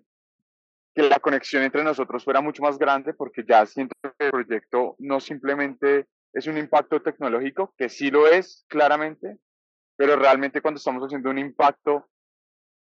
que 0.94 1.02
la 1.02 1.18
conexión 1.18 1.62
entre 1.62 1.82
nosotros 1.82 2.22
fuera 2.22 2.42
mucho 2.42 2.62
más 2.62 2.78
grande 2.78 3.14
porque 3.14 3.44
ya 3.48 3.64
siento 3.64 3.94
que 4.02 4.26
el 4.26 4.30
proyecto 4.30 4.94
no 4.98 5.20
simplemente 5.20 6.06
es 6.32 6.46
un 6.46 6.58
impacto 6.58 7.02
tecnológico, 7.02 7.74
que 7.76 7.88
sí 7.88 8.10
lo 8.10 8.26
es 8.26 8.64
claramente, 8.68 9.38
pero 9.96 10.16
realmente 10.16 10.60
cuando 10.60 10.78
estamos 10.78 11.02
haciendo 11.04 11.30
un 11.30 11.38
impacto 11.38 12.08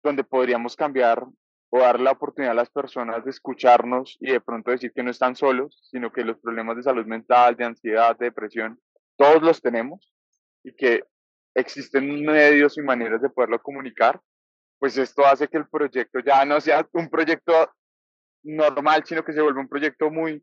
donde 0.03 0.25
podríamos 0.25 0.77
cambiar 0.77 1.25
o 1.71 1.79
dar 1.79 2.01
la 2.01 2.13
oportunidad 2.13 2.53
a 2.53 2.55
las 2.55 2.71
personas 2.71 3.25
de 3.25 3.31
escucharnos 3.31 4.17
y 4.21 4.33
de 4.33 4.41
pronto 4.41 4.71
decir 4.71 4.93
que 4.93 5.03
no 5.03 5.11
están 5.11 5.37
solos, 5.37 5.89
sino 5.91 6.13
que 6.13 6.25
los 6.25 6.39
problemas 6.39 6.77
de 6.77 6.83
salud 6.83 7.07
mental, 7.07 7.57
de 7.57 7.65
ansiedad, 7.65 8.17
de 8.17 8.27
depresión, 8.27 8.81
todos 9.17 9.43
los 9.43 9.61
tenemos 9.61 10.13
y 10.65 10.75
que 10.75 11.05
existen 11.55 12.25
medios 12.25 12.79
y 12.79 12.83
maneras 12.83 13.23
de 13.23 13.31
poderlo 13.31 13.61
comunicar, 13.63 14.21
pues 14.79 14.97
esto 14.97 15.27
hace 15.27 15.49
que 15.49 15.59
el 15.59 15.69
proyecto 15.69 16.21
ya 16.21 16.45
no 16.45 16.61
sea 16.61 16.89
un 16.93 17.09
proyecto 17.09 17.71
normal, 18.43 19.05
sino 19.05 19.25
que 19.25 19.33
se 19.33 19.43
vuelva 19.43 19.61
un 19.61 19.69
proyecto 19.69 20.11
muy, 20.11 20.43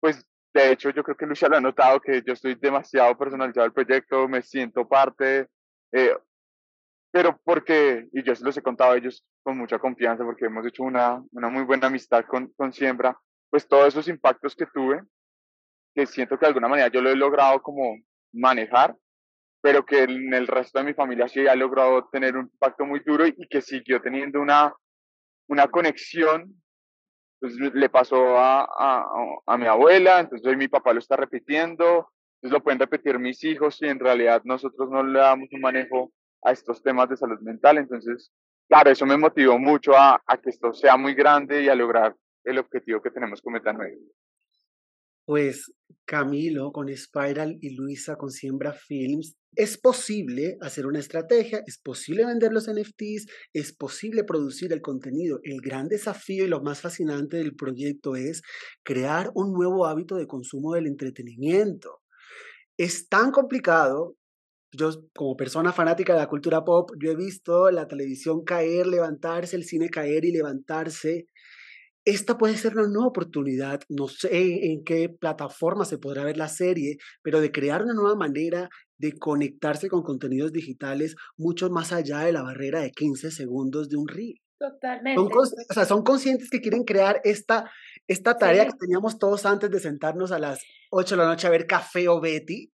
pues 0.00 0.26
de 0.52 0.72
hecho 0.72 0.90
yo 0.90 1.02
creo 1.02 1.16
que 1.16 1.26
Lucia 1.26 1.48
lo 1.48 1.56
ha 1.56 1.60
notado 1.60 2.00
que 2.00 2.22
yo 2.26 2.32
estoy 2.32 2.54
demasiado 2.56 3.16
personalizado 3.16 3.64
al 3.64 3.72
proyecto, 3.72 4.28
me 4.28 4.42
siento 4.42 4.88
parte, 4.88 5.48
eh, 5.92 6.16
pero 7.12 7.40
porque, 7.44 8.08
y 8.12 8.22
yo 8.22 8.34
se 8.34 8.44
los 8.44 8.56
he 8.56 8.62
contado 8.62 8.92
a 8.92 8.96
ellos 8.96 9.24
con 9.42 9.58
mucha 9.58 9.78
confianza 9.78 10.24
porque 10.24 10.46
hemos 10.46 10.66
hecho 10.66 10.82
una, 10.84 11.22
una 11.32 11.48
muy 11.48 11.64
buena 11.64 11.88
amistad 11.88 12.24
con, 12.26 12.52
con 12.56 12.72
Siembra, 12.72 13.18
pues 13.50 13.66
todos 13.66 13.88
esos 13.88 14.08
impactos 14.08 14.54
que 14.54 14.66
tuve, 14.66 15.02
que 15.94 16.06
siento 16.06 16.38
que 16.38 16.46
de 16.46 16.48
alguna 16.48 16.68
manera 16.68 16.88
yo 16.88 17.02
lo 17.02 17.10
he 17.10 17.16
logrado 17.16 17.60
como 17.62 17.96
manejar, 18.32 18.96
pero 19.60 19.84
que 19.84 20.04
en 20.04 20.32
el 20.32 20.46
resto 20.46 20.78
de 20.78 20.84
mi 20.84 20.94
familia 20.94 21.28
sí 21.28 21.46
ha 21.46 21.54
logrado 21.54 22.08
tener 22.10 22.36
un 22.36 22.46
impacto 22.46 22.86
muy 22.86 23.00
duro 23.00 23.26
y, 23.26 23.34
que 23.48 23.60
siguió 23.60 24.00
teniendo 24.00 24.40
una, 24.40 24.72
una 25.48 25.68
conexión. 25.68 26.59
Entonces 27.40 27.74
le 27.74 27.88
pasó 27.88 28.36
a, 28.38 28.64
a, 28.64 29.06
a 29.46 29.56
mi 29.56 29.66
abuela, 29.66 30.20
entonces 30.20 30.46
hoy 30.46 30.56
mi 30.56 30.68
papá 30.68 30.92
lo 30.92 30.98
está 30.98 31.16
repitiendo, 31.16 32.10
entonces 32.36 32.52
lo 32.52 32.62
pueden 32.62 32.78
repetir 32.78 33.18
mis 33.18 33.42
hijos 33.44 33.80
y 33.80 33.86
en 33.86 33.98
realidad 33.98 34.42
nosotros 34.44 34.90
no 34.90 35.02
le 35.02 35.18
damos 35.18 35.48
un 35.52 35.60
manejo 35.60 36.12
a 36.42 36.52
estos 36.52 36.82
temas 36.82 37.08
de 37.08 37.16
salud 37.16 37.40
mental. 37.40 37.78
Entonces, 37.78 38.30
claro, 38.68 38.90
eso 38.90 39.06
me 39.06 39.16
motivó 39.16 39.58
mucho 39.58 39.96
a, 39.96 40.20
a 40.26 40.38
que 40.38 40.50
esto 40.50 40.72
sea 40.74 40.96
muy 40.96 41.14
grande 41.14 41.62
y 41.62 41.68
a 41.68 41.74
lograr 41.74 42.14
el 42.44 42.58
objetivo 42.58 43.00
que 43.00 43.10
tenemos 43.10 43.40
con 43.40 43.54
Metanoia. 43.54 43.94
Pues 45.24 45.72
Camilo 46.04 46.72
con 46.72 46.88
Spiral 46.94 47.58
y 47.60 47.74
Luisa 47.76 48.16
con 48.16 48.30
Siembra 48.30 48.72
Films, 48.72 49.36
es 49.56 49.78
posible 49.78 50.56
hacer 50.60 50.86
una 50.86 51.00
estrategia, 51.00 51.62
es 51.66 51.78
posible 51.78 52.24
vender 52.24 52.52
los 52.52 52.68
NFTs, 52.68 53.26
es 53.52 53.72
posible 53.72 54.22
producir 54.24 54.72
el 54.72 54.80
contenido. 54.80 55.40
El 55.42 55.60
gran 55.60 55.88
desafío 55.88 56.44
y 56.44 56.48
lo 56.48 56.62
más 56.62 56.80
fascinante 56.80 57.38
del 57.38 57.56
proyecto 57.56 58.14
es 58.14 58.42
crear 58.84 59.30
un 59.34 59.52
nuevo 59.52 59.86
hábito 59.86 60.16
de 60.16 60.26
consumo 60.26 60.74
del 60.74 60.86
entretenimiento. 60.86 62.00
Es 62.76 63.08
tan 63.08 63.32
complicado 63.32 64.16
yo 64.72 64.90
como 65.16 65.36
persona 65.36 65.72
fanática 65.72 66.12
de 66.12 66.20
la 66.20 66.28
cultura 66.28 66.64
pop, 66.64 66.90
yo 67.02 67.10
he 67.10 67.16
visto 67.16 67.70
la 67.72 67.88
televisión 67.88 68.44
caer, 68.44 68.86
levantarse, 68.86 69.56
el 69.56 69.64
cine 69.64 69.88
caer 69.88 70.24
y 70.24 70.30
levantarse. 70.30 71.26
Esta 72.04 72.38
puede 72.38 72.56
ser 72.56 72.76
una 72.76 72.88
nueva 72.88 73.08
oportunidad, 73.08 73.80
no 73.88 74.08
sé 74.08 74.72
en 74.72 74.84
qué 74.84 75.08
plataforma 75.08 75.84
se 75.84 75.98
podrá 75.98 76.24
ver 76.24 76.36
la 76.36 76.48
serie, 76.48 76.96
pero 77.22 77.40
de 77.40 77.52
crear 77.52 77.82
una 77.82 77.92
nueva 77.92 78.16
manera 78.16 78.70
de 78.98 79.18
conectarse 79.18 79.88
con 79.88 80.02
contenidos 80.02 80.52
digitales 80.52 81.14
mucho 81.36 81.68
más 81.70 81.92
allá 81.92 82.20
de 82.20 82.32
la 82.32 82.42
barrera 82.42 82.80
de 82.80 82.90
15 82.90 83.30
segundos 83.30 83.88
de 83.88 83.96
un 83.96 84.08
reel. 84.08 84.40
Totalmente. 84.58 85.20
Son, 85.20 85.30
o 85.70 85.74
sea, 85.74 85.84
son 85.84 86.02
conscientes 86.02 86.50
que 86.50 86.60
quieren 86.60 86.84
crear 86.84 87.20
esta, 87.24 87.70
esta 88.08 88.36
tarea 88.36 88.66
que 88.66 88.76
teníamos 88.78 89.18
todos 89.18 89.46
antes 89.46 89.70
de 89.70 89.80
sentarnos 89.80 90.32
a 90.32 90.38
las 90.38 90.62
8 90.90 91.16
de 91.16 91.22
la 91.22 91.28
noche 91.28 91.46
a 91.46 91.50
ver 91.50 91.66
Café 91.66 92.08
o 92.08 92.20
Betty 92.20 92.70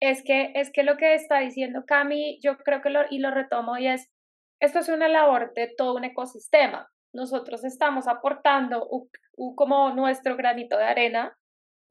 es 0.00 0.22
que, 0.24 0.52
es 0.54 0.70
que 0.72 0.82
lo 0.82 0.96
que 0.96 1.14
está 1.14 1.40
diciendo 1.40 1.84
Cami, 1.86 2.40
yo 2.42 2.56
creo 2.58 2.80
que 2.80 2.90
lo, 2.90 3.00
y 3.10 3.18
lo 3.18 3.30
retomo, 3.30 3.76
y 3.76 3.86
es, 3.86 4.10
esto 4.58 4.78
es 4.78 4.88
una 4.88 5.08
labor 5.08 5.52
de 5.54 5.72
todo 5.76 5.94
un 5.94 6.04
ecosistema. 6.04 6.90
Nosotros 7.12 7.64
estamos 7.64 8.06
aportando 8.06 8.88
como 9.56 9.90
nuestro 9.90 10.36
granito 10.36 10.76
de 10.76 10.84
arena 10.84 11.36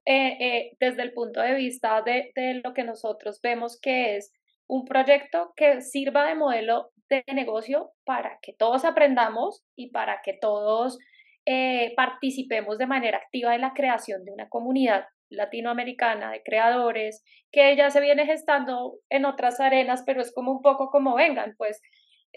eh, 0.06 0.38
eh, 0.40 0.78
desde 0.80 1.04
el 1.04 1.14
punto 1.14 1.42
de 1.42 1.54
vista 1.54 2.02
de, 2.02 2.32
lo 2.64 2.74
que 2.74 2.84
nosotros 2.84 3.42
vemos 3.42 3.80
que 3.80 4.16
es 4.16 4.34
un 4.68 4.86
proyecto 4.86 5.54
que 5.56 5.82
sirva 5.82 6.26
de 6.26 6.36
modelo 6.36 6.92
de 7.10 7.24
negocio 7.34 7.92
para 8.06 8.40
que 8.42 8.54
todos 8.54 8.86
aprendamos 8.86 9.64
y 9.76 9.92
para 9.92 10.22
que 10.24 10.34
todos 10.34 11.00
eh, 11.46 11.94
participemos 11.96 12.78
de 12.78 12.88
manera 12.88 13.18
activa 13.18 13.56
en 13.56 13.62
la 13.62 13.74
creación 13.74 14.24
de 14.26 14.32
una 14.32 14.48
comunidad 14.48 15.06
latinoamericana 15.30 16.32
de 16.32 16.44
creadores, 16.44 17.24
que 17.52 17.76
ya 17.76 17.90
se 17.90 18.02
viene 18.02 18.26
gestando 18.26 18.96
en 19.10 19.26
otras 19.26 19.60
arenas, 19.60 20.04
pero 20.06 20.22
es 20.22 20.34
como 20.34 20.52
un 20.52 20.62
poco 20.62 20.90
como 20.90 21.16
vengan, 21.16 21.56
pues 21.58 21.82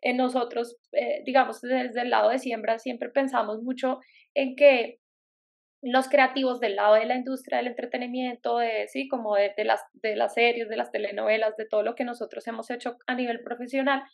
en 0.02 0.16
nosotros, 0.16 0.76
eh, 0.92 1.22
digamos, 1.24 1.60
desde 1.62 2.02
el 2.02 2.10
lado 2.10 2.30
de 2.30 2.38
siembra 2.38 2.78
siempre 2.78 3.08
pensamos 3.08 3.62
mucho 3.62 4.00
en 4.34 4.56
que 4.56 4.98
los 5.80 6.08
creativos 6.08 6.60
del 6.60 6.76
lado 6.76 6.94
de 6.94 7.06
la 7.06 7.16
industria 7.16 7.58
del 7.58 7.68
entretenimiento, 7.68 8.58
de, 8.58 8.86
sí, 8.88 9.08
como 9.08 9.34
de, 9.34 9.52
las, 9.64 9.80
de 9.94 10.14
las 10.14 10.34
series, 10.34 10.68
de 10.68 10.76
las 10.76 10.92
telenovelas, 10.92 11.56
de 11.56 11.66
todo 11.66 11.82
lo 11.82 11.94
que 11.94 12.04
nosotros 12.04 12.46
hemos 12.46 12.70
hecho 12.70 12.96
a 13.06 13.14
nivel 13.14 13.42
profesional, 13.42 14.04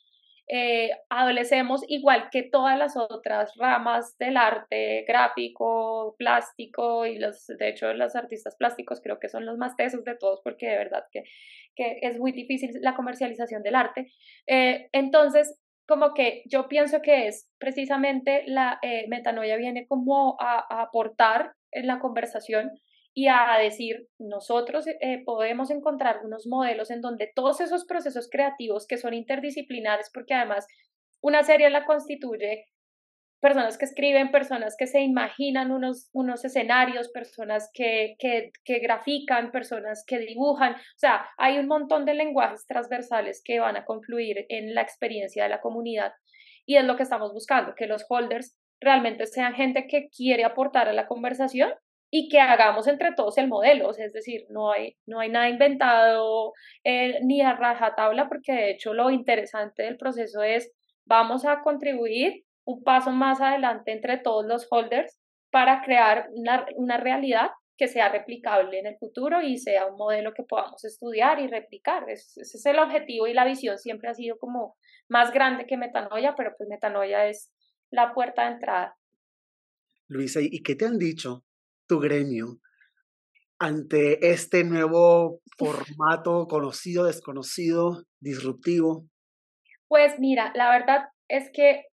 eh, 0.51 0.91
adolecemos 1.11 1.83
igual 1.89 2.31
que 2.31 2.43
todas 2.43 2.79
las 2.79 2.97
otras 2.97 3.55
ramas 3.57 4.17
del 4.17 4.39
arte 4.39 5.05
gráfico, 5.07 6.15
plástico 6.17 7.05
y 7.05 7.19
los, 7.19 7.47
de 7.49 7.69
hecho 7.69 7.93
los 7.93 8.17
artistas 8.17 8.57
plásticos 8.57 9.03
creo 9.03 9.19
que 9.21 9.29
son 9.29 9.45
los 9.45 9.59
más 9.59 9.77
tesos 9.77 10.05
de 10.05 10.17
todos 10.17 10.41
porque 10.43 10.71
de 10.71 10.79
verdad 10.79 11.05
que, 11.13 11.25
que 11.77 11.99
es 12.01 12.19
muy 12.19 12.33
difícil 12.33 12.71
la 12.81 12.97
comercialización 12.97 13.63
del 13.63 13.75
arte. 13.75 14.11
Eh, 14.47 14.89
entonces, 14.93 15.61
como 15.89 16.13
que 16.13 16.43
yo 16.45 16.69
pienso 16.69 17.01
que 17.01 17.27
es 17.27 17.51
precisamente 17.59 18.45
la 18.47 18.79
eh, 18.83 19.07
metanoia 19.09 19.57
viene 19.57 19.87
como 19.87 20.37
a, 20.39 20.83
aportar 20.83 21.55
en 21.73 21.87
la 21.87 21.99
conversación 21.99 22.71
y 23.15 23.29
a 23.29 23.57
decir, 23.61 24.07
nosotros 24.19 24.87
eh, 24.87 25.23
podemos 25.25 25.71
encontrar 25.71 26.21
unos 26.25 26.47
modelos 26.47 26.91
en 26.91 27.01
donde 27.01 27.33
todos 27.35 27.61
esos 27.63 27.87
procesos 27.87 28.29
creativos 28.31 28.87
que 28.87 28.99
son 28.99 29.15
interdisciplinares, 29.15 30.11
porque 30.13 30.35
además 30.35 30.67
una 31.23 31.43
serie 31.43 31.71
la 31.71 31.87
constituye 31.87 32.67
personas 33.41 33.79
que 33.79 33.85
escriben, 33.85 34.31
personas 34.31 34.77
que 34.77 34.87
se 34.87 35.01
imaginan 35.01 35.71
unos, 35.71 36.09
unos 36.13 36.45
escenarios, 36.45 37.09
personas 37.09 37.71
que, 37.73 38.17
que, 38.19 38.79
grafican, 38.81 39.53
personas 39.53 40.05
que 40.07 40.19
dibujan. 40.19 40.75
O 40.75 40.99
sea, 40.99 41.29
hay 41.37 41.59
un 41.59 41.67
montón 41.67 42.05
de 42.05 42.15
lenguajes 42.15 42.67
transversales 42.67 43.43
que 43.45 43.61
van 43.61 43.77
a 43.77 43.85
confluir 43.85 44.47
en 44.49 44.75
la 44.75 44.83
experiencia 44.83 45.45
de 45.45 45.51
la 45.51 45.61
comunidad 45.61 46.13
y 46.67 46.77
es 46.77 46.85
lo 46.85 46.97
que 46.97 47.03
estamos 47.03 47.33
buscando, 47.33 47.75
que 47.75 47.87
los 47.87 48.05
holders 48.09 48.57
realmente 48.81 49.27
sean 49.27 49.55
gente 49.55 49.87
que 49.87 50.09
quiere 50.09 50.45
aportar 50.45 50.89
a 50.89 50.93
la 50.93 51.07
conversación 51.07 51.73
y 52.11 52.29
que 52.29 52.41
hagamos 52.41 52.87
entre 52.89 53.13
todos 53.13 53.37
el 53.39 53.49
modelo, 53.49 53.91
es 53.91 54.13
decir, 54.13 54.47
no 54.51 54.73
hay, 54.73 54.97
no 55.07 55.21
hay 55.21 55.29
nada 55.29 55.49
inventado 55.49 56.53
eh, 56.85 57.19
ni 57.23 57.43
a 57.43 57.55
rajatabla, 57.55 58.29
porque 58.29 58.53
de 58.53 58.71
hecho 58.71 58.95
lo 58.95 59.11
interesante 59.11 59.83
del 59.83 59.99
proceso 59.99 60.43
es 60.43 60.73
vamos 61.05 61.45
a 61.45 61.61
contribuir 61.63 62.45
un 62.69 62.83
paso 62.83 63.11
más 63.13 63.41
adelante 63.41 63.93
entre 63.93 64.19
todos 64.19 64.45
los 64.45 64.67
holders 64.71 65.19
para 65.51 65.81
crear 65.83 66.29
una, 66.35 66.67
una 66.77 66.99
realidad 66.99 67.49
que 67.79 67.89
sea 67.89 68.11
replicable 68.11 68.79
en 68.79 68.87
el 68.87 68.99
futuro 68.99 69.41
y 69.41 69.57
sea 69.57 69.87
un 69.87 69.97
modelo 69.97 70.35
que 70.35 70.43
podamos 70.43 70.85
estudiar 70.85 71.41
y 71.41 71.47
replicar. 71.47 72.05
Ese, 72.11 72.43
es 72.43 72.67
el 72.67 72.79
objetivo 72.79 73.27
y 73.27 73.33
la 73.33 73.47
visión 73.47 73.79
siempre 73.79 74.11
ha 74.11 74.15
sido 74.15 74.37
como 74.37 74.77
más 75.09 75.33
grande 75.33 75.65
que 75.67 75.79
Metanoia, 75.79 76.35
pero 76.37 76.51
pues 76.59 76.69
Metanoia 76.69 77.27
es 77.29 77.51
la 77.91 78.13
puerta 78.13 78.45
de 78.45 78.55
entrada. 78.57 78.95
Luisa, 80.07 80.41
¿y 80.43 80.63
qué 80.63 80.75
te 80.75 80.85
han 80.85 80.99
dicho 80.99 81.45
tu 81.87 82.01
gremio 82.01 82.59
ante 83.59 84.31
este 84.31 84.63
nuevo 84.65 85.41
formato 85.57 86.47
conocido, 86.47 87.05
desconocido, 87.07 88.05
disruptivo? 88.21 89.07
Pues 89.87 90.19
mira, 90.19 90.53
la 90.55 90.71
verdad 90.71 91.05
es 91.29 91.51
que 91.51 91.85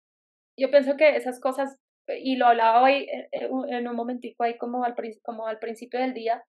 yo 0.59 0.71
pienso 0.71 0.97
que 0.97 1.17
esas 1.17 1.41
cosas, 1.41 1.77
y 2.09 2.37
lo 2.37 2.47
hablaba 2.47 2.83
hoy 2.83 3.09
eh, 3.11 3.29
eh, 3.33 3.49
en 3.69 3.89
un 3.89 3.97
momentico 3.97 4.45
ahí 4.45 4.59
como 4.59 4.85
al, 4.85 4.95
como 5.23 5.47
al 5.47 5.59
principio 5.59 6.01
del 6.01 6.15
día, 6.15 6.45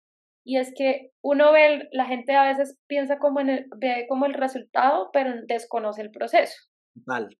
y 0.45 0.57
es 0.57 0.73
que 0.75 1.11
uno 1.23 1.51
ve, 1.53 1.87
la 1.91 2.05
gente 2.05 2.35
a 2.35 2.45
veces 2.45 2.77
piensa 2.87 3.17
como 3.17 3.39
en 3.39 3.49
el, 3.49 3.65
ve 3.77 4.05
como 4.09 4.25
el 4.25 4.33
resultado, 4.33 5.09
pero 5.13 5.33
desconoce 5.47 6.01
el 6.01 6.11
proceso. 6.11 6.55
Vale. 6.95 7.37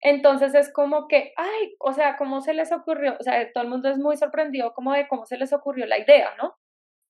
Entonces 0.00 0.54
es 0.54 0.72
como 0.72 1.08
que, 1.08 1.32
ay, 1.36 1.74
o 1.80 1.92
sea, 1.92 2.16
¿cómo 2.16 2.40
se 2.40 2.54
les 2.54 2.70
ocurrió? 2.70 3.16
O 3.18 3.22
sea, 3.22 3.50
todo 3.52 3.64
el 3.64 3.70
mundo 3.70 3.88
es 3.88 3.98
muy 3.98 4.16
sorprendido 4.16 4.72
como 4.72 4.92
de 4.92 5.08
cómo 5.08 5.26
se 5.26 5.36
les 5.36 5.52
ocurrió 5.52 5.86
la 5.86 5.98
idea, 5.98 6.30
¿no? 6.40 6.54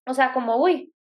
O 0.07 0.14
sea, 0.14 0.33
como, 0.33 0.57
uy, 0.57 0.95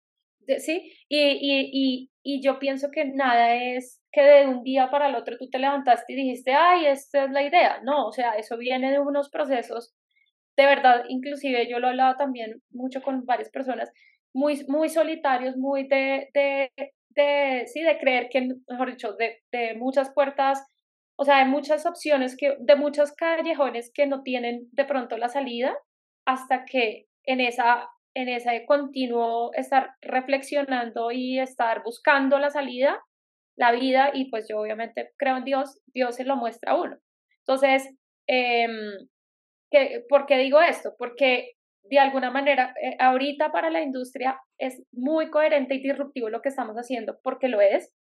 ¿sí? 0.59 0.91
Y, 1.09 1.17
y, 1.19 1.69
y, 1.73 2.11
y 2.23 2.41
yo 2.41 2.59
pienso 2.59 2.89
que 2.91 3.05
nada 3.05 3.55
es 3.55 4.01
que 4.11 4.21
de 4.21 4.47
un 4.47 4.63
día 4.63 4.89
para 4.89 5.07
el 5.09 5.15
otro 5.15 5.37
tú 5.37 5.49
te 5.49 5.59
levantaste 5.59 6.13
y 6.13 6.15
dijiste, 6.15 6.53
ay, 6.53 6.85
esta 6.87 7.25
es 7.25 7.31
la 7.31 7.43
idea. 7.43 7.79
No, 7.83 8.07
o 8.07 8.11
sea, 8.11 8.33
eso 8.33 8.57
viene 8.57 8.91
de 8.91 8.99
unos 8.99 9.29
procesos, 9.29 9.93
de 10.57 10.65
verdad, 10.65 11.03
inclusive 11.09 11.67
yo 11.69 11.79
lo 11.79 11.87
he 11.87 11.89
hablado 11.91 12.15
también 12.17 12.61
mucho 12.71 13.01
con 13.01 13.25
varias 13.25 13.49
personas, 13.49 13.91
muy, 14.33 14.65
muy 14.67 14.89
solitarios, 14.89 15.55
muy 15.57 15.87
de, 15.87 16.29
de, 16.33 16.71
de, 17.09 17.63
sí, 17.67 17.81
de 17.83 17.97
creer 17.99 18.29
que, 18.29 18.47
mejor 18.67 18.89
dicho, 18.91 19.13
de, 19.13 19.41
de 19.51 19.75
muchas 19.75 20.11
puertas 20.13 20.65
o 21.19 21.25
sea, 21.25 21.37
hay 21.37 21.45
muchas 21.49 21.85
opciones 21.85 22.37
que, 22.37 22.55
de 22.59 22.75
muchos 22.75 23.11
callejones 23.11 23.91
que 23.91 24.05
no 24.05 24.21
tienen 24.21 24.69
de 24.71 24.85
pronto 24.85 25.17
la 25.17 25.29
salida 25.29 25.75
hasta 26.25 26.63
que 26.65 27.07
en 27.23 27.41
esa 27.41 27.89
en 28.17 28.29
ese 28.29 28.65
continuo 28.65 29.53
estar 29.53 29.91
reflexionando 30.01 31.11
y 31.11 31.37
estar 31.37 31.83
buscando 31.83 32.39
la 32.39 32.49
salida, 32.49 32.99
la 33.55 33.71
vida, 33.71 34.09
y 34.11 34.31
pues 34.31 34.47
yo 34.49 34.59
obviamente 34.59 35.11
creo 35.17 35.37
en 35.37 35.43
Dios, 35.43 35.79
Dios 35.93 36.15
se 36.15 36.25
lo 36.25 36.35
muestra 36.35 36.71
a 36.71 36.81
uno. 36.81 36.97
Entonces, 37.41 37.95
eh, 38.27 38.67
¿por 40.09 40.25
qué 40.25 40.39
digo 40.39 40.59
esto? 40.59 40.95
Porque 40.97 41.51
de 41.83 41.99
alguna 41.99 42.31
manera, 42.31 42.73
eh, 42.81 42.97
ahorita 42.99 43.51
para 43.51 43.69
la 43.69 43.83
industria 43.83 44.41
es 44.57 44.81
muy 44.91 45.29
coherente 45.29 45.75
y 45.75 45.83
disruptivo 45.83 46.29
lo 46.29 46.41
que 46.41 46.49
estamos 46.49 46.75
haciendo, 46.75 47.19
porque 47.21 47.49
lo 47.49 47.61
es, 47.61 47.93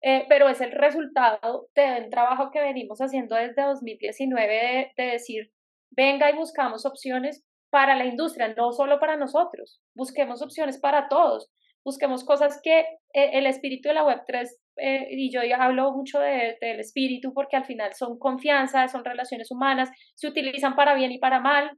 eh, 0.00 0.26
pero 0.28 0.48
es 0.48 0.60
el 0.60 0.70
resultado 0.70 1.68
de 1.74 2.02
un 2.04 2.10
trabajo 2.10 2.52
que 2.52 2.60
venimos 2.60 3.00
haciendo 3.00 3.34
desde 3.34 3.62
2019 3.62 4.92
de, 4.96 5.02
decir, 5.02 5.50
venga 5.90 6.30
y 6.30 6.36
buscamos 6.36 6.86
opciones 6.86 7.44
para 7.70 7.94
la 7.94 8.06
industria, 8.06 8.54
no 8.56 8.72
solo 8.72 8.98
para 8.98 9.16
nosotros, 9.16 9.80
busquemos 9.94 10.42
opciones 10.42 10.78
para 10.78 11.08
todos, 11.08 11.50
busquemos 11.84 12.24
cosas 12.24 12.60
que 12.62 12.80
eh, 12.80 13.30
el 13.32 13.46
espíritu 13.46 13.88
de 13.88 13.94
la 13.94 14.04
Web3, 14.04 14.48
eh, 14.78 15.08
y 15.10 15.32
yo 15.32 15.42
ya 15.42 15.56
hablo 15.56 15.92
mucho 15.92 16.18
del 16.18 16.80
espíritu 16.80 17.32
porque 17.32 17.56
al 17.56 17.64
final 17.64 17.94
son 17.94 18.18
confianza, 18.18 18.88
son 18.88 19.04
relaciones 19.04 19.50
humanas, 19.50 19.90
se 20.14 20.26
utilizan 20.28 20.74
para 20.74 20.94
bien 20.94 21.12
y 21.12 21.18
para 21.18 21.40
mal, 21.40 21.70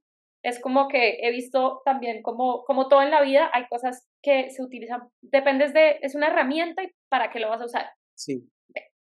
es 0.43 0.61
como 0.61 0.89
que 0.89 1.19
he 1.21 1.31
visto 1.31 1.83
también 1.85 2.23
como, 2.23 2.65
como 2.65 2.89
todo 2.89 3.03
en 3.03 3.11
la 3.11 3.23
vida, 3.23 3.51
hay 3.53 3.67
cosas 3.69 4.09
que 4.23 4.51
se 4.51 4.63
utilizan, 4.63 5.03
dependes 5.21 5.73
de, 5.75 5.99
es 6.01 6.15
una 6.15 6.29
herramienta 6.29 6.83
y 6.83 6.91
para 7.09 7.31
qué 7.31 7.41
lo 7.41 7.49
vas 7.49 7.61
a 7.61 7.67
usar. 7.67 7.91
Sí. 8.15 8.49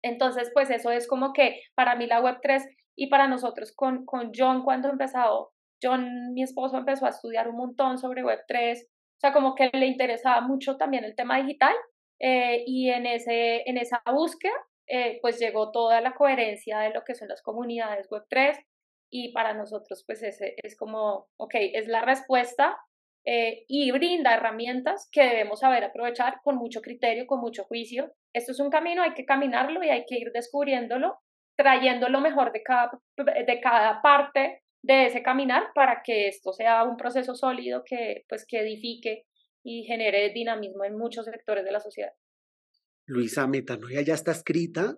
Entonces, 0.02 0.50
pues 0.54 0.70
eso 0.70 0.90
es 0.90 1.08
como 1.08 1.32
que 1.32 1.60
para 1.74 1.96
mí 1.96 2.06
la 2.06 2.22
Web3 2.22 2.62
y 2.96 3.08
para 3.08 3.26
nosotros 3.26 3.72
con, 3.74 4.04
con 4.04 4.30
John 4.34 4.62
cuando 4.62 4.88
empezado, 4.88 5.52
John, 5.82 6.32
mi 6.32 6.42
esposo, 6.42 6.76
empezó 6.76 7.06
a 7.06 7.10
estudiar 7.10 7.48
un 7.48 7.56
montón 7.56 7.98
sobre 7.98 8.22
Web3, 8.22 8.84
o 8.84 9.20
sea, 9.20 9.32
como 9.32 9.54
que 9.54 9.70
le 9.72 9.86
interesaba 9.86 10.40
mucho 10.40 10.76
también 10.76 11.04
el 11.04 11.14
tema 11.14 11.38
digital 11.38 11.74
eh, 12.18 12.64
y 12.66 12.90
en, 12.90 13.06
ese, 13.06 13.68
en 13.68 13.78
esa 13.78 14.02
búsqueda, 14.12 14.54
eh, 14.86 15.18
pues 15.20 15.38
llegó 15.38 15.72
toda 15.72 16.00
la 16.00 16.14
coherencia 16.14 16.78
de 16.80 16.90
lo 16.90 17.02
que 17.02 17.14
son 17.14 17.28
las 17.28 17.42
comunidades 17.42 18.08
Web3 18.10 18.64
y 19.10 19.32
para 19.32 19.54
nosotros, 19.54 20.04
pues 20.06 20.22
ese 20.22 20.54
es 20.62 20.76
como, 20.76 21.28
ok, 21.38 21.54
es 21.54 21.88
la 21.88 22.02
respuesta 22.02 22.78
eh, 23.24 23.64
y 23.68 23.90
brinda 23.90 24.34
herramientas 24.34 25.08
que 25.10 25.22
debemos 25.22 25.60
saber 25.60 25.84
aprovechar 25.84 26.40
con 26.42 26.56
mucho 26.56 26.80
criterio, 26.80 27.26
con 27.26 27.40
mucho 27.40 27.64
juicio. 27.64 28.12
Esto 28.32 28.52
es 28.52 28.60
un 28.60 28.70
camino, 28.70 29.02
hay 29.02 29.14
que 29.14 29.24
caminarlo 29.24 29.82
y 29.82 29.88
hay 29.88 30.04
que 30.06 30.16
ir 30.16 30.30
descubriéndolo, 30.32 31.18
trayendo 31.56 32.08
lo 32.08 32.20
mejor 32.20 32.52
de 32.52 32.62
cada, 32.62 32.90
de 33.16 33.60
cada 33.60 34.00
parte 34.02 34.62
de 34.87 35.07
ese 35.07 35.22
caminar 35.22 35.72
para 35.75 36.03
que 36.05 36.29
esto 36.29 36.53
sea 36.53 36.85
un 36.85 36.96
proceso 36.96 37.35
sólido 37.35 37.83
que, 37.85 38.25
pues, 38.29 38.46
que 38.49 38.61
edifique 38.61 39.25
y 39.64 39.85
genere 39.85 40.31
dinamismo 40.33 40.85
en 40.85 40.96
muchos 40.96 41.27
sectores 41.27 41.64
de 41.64 41.72
la 41.72 41.81
sociedad. 41.81 42.12
Luisa, 43.07 43.46
Metanoia 43.49 44.03
ya 44.03 44.14
está 44.14 44.31
escrita. 44.31 44.96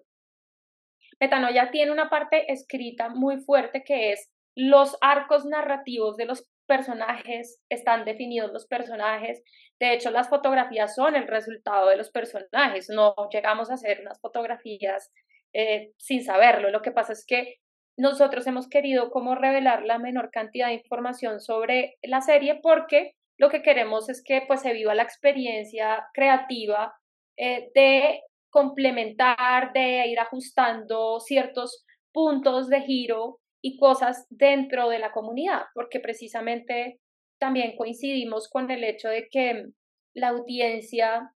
Metanoia 1.20 1.70
tiene 1.70 1.90
una 1.90 2.11
parte 2.11 2.53
escrita 2.53 3.09
muy 3.09 3.40
fuerte 3.40 3.83
que 3.85 4.12
es 4.12 4.31
los 4.55 4.96
arcos 5.01 5.46
narrativos 5.46 6.16
de 6.16 6.27
los 6.27 6.46
personajes, 6.66 7.61
están 7.70 8.05
definidos 8.05 8.53
los 8.53 8.66
personajes. 8.66 9.42
De 9.81 9.94
hecho, 9.94 10.11
las 10.11 10.29
fotografías 10.29 10.94
son 10.94 11.16
el 11.16 11.27
resultado 11.27 11.88
de 11.88 11.96
los 11.96 12.11
personajes. 12.11 12.90
No 12.90 13.14
llegamos 13.33 13.70
a 13.70 13.74
hacer 13.74 14.01
unas 14.03 14.20
fotografías 14.20 15.11
eh, 15.55 15.92
sin 15.96 16.22
saberlo. 16.22 16.70
Lo 16.70 16.83
que 16.83 16.92
pasa 16.92 17.12
es 17.12 17.24
que 17.27 17.57
nosotros 17.98 18.46
hemos 18.46 18.68
querido 18.68 19.11
como 19.11 19.34
revelar 19.34 19.84
la 19.84 19.98
menor 19.98 20.30
cantidad 20.30 20.68
de 20.68 20.74
información 20.74 21.40
sobre 21.40 21.96
la 22.02 22.20
serie 22.20 22.61
porque 22.62 23.16
lo 23.37 23.50
que 23.50 23.62
queremos 23.62 24.08
es 24.08 24.22
que 24.24 24.42
pues 24.46 24.62
se 24.62 24.72
viva 24.72 24.94
la 24.94 25.02
experiencia 25.02 26.06
creativa 26.14 26.94
eh, 27.37 27.70
de 27.74 28.22
complementar, 28.50 29.72
de 29.72 30.06
ir 30.06 30.20
ajustando 30.20 31.18
ciertos 31.20 31.84
puntos 32.12 32.68
de 32.68 32.82
giro 32.82 33.40
y 33.61 33.76
cosas 33.78 34.26
dentro 34.30 34.88
de 34.88 35.00
la 35.00 35.11
comunidad, 35.11 35.62
porque 35.74 35.98
precisamente 35.98 37.00
también 37.38 37.76
coincidimos 37.76 38.48
con 38.48 38.70
el 38.70 38.84
hecho 38.84 39.08
de 39.08 39.28
que 39.28 39.66
la 40.14 40.28
audiencia 40.28 41.32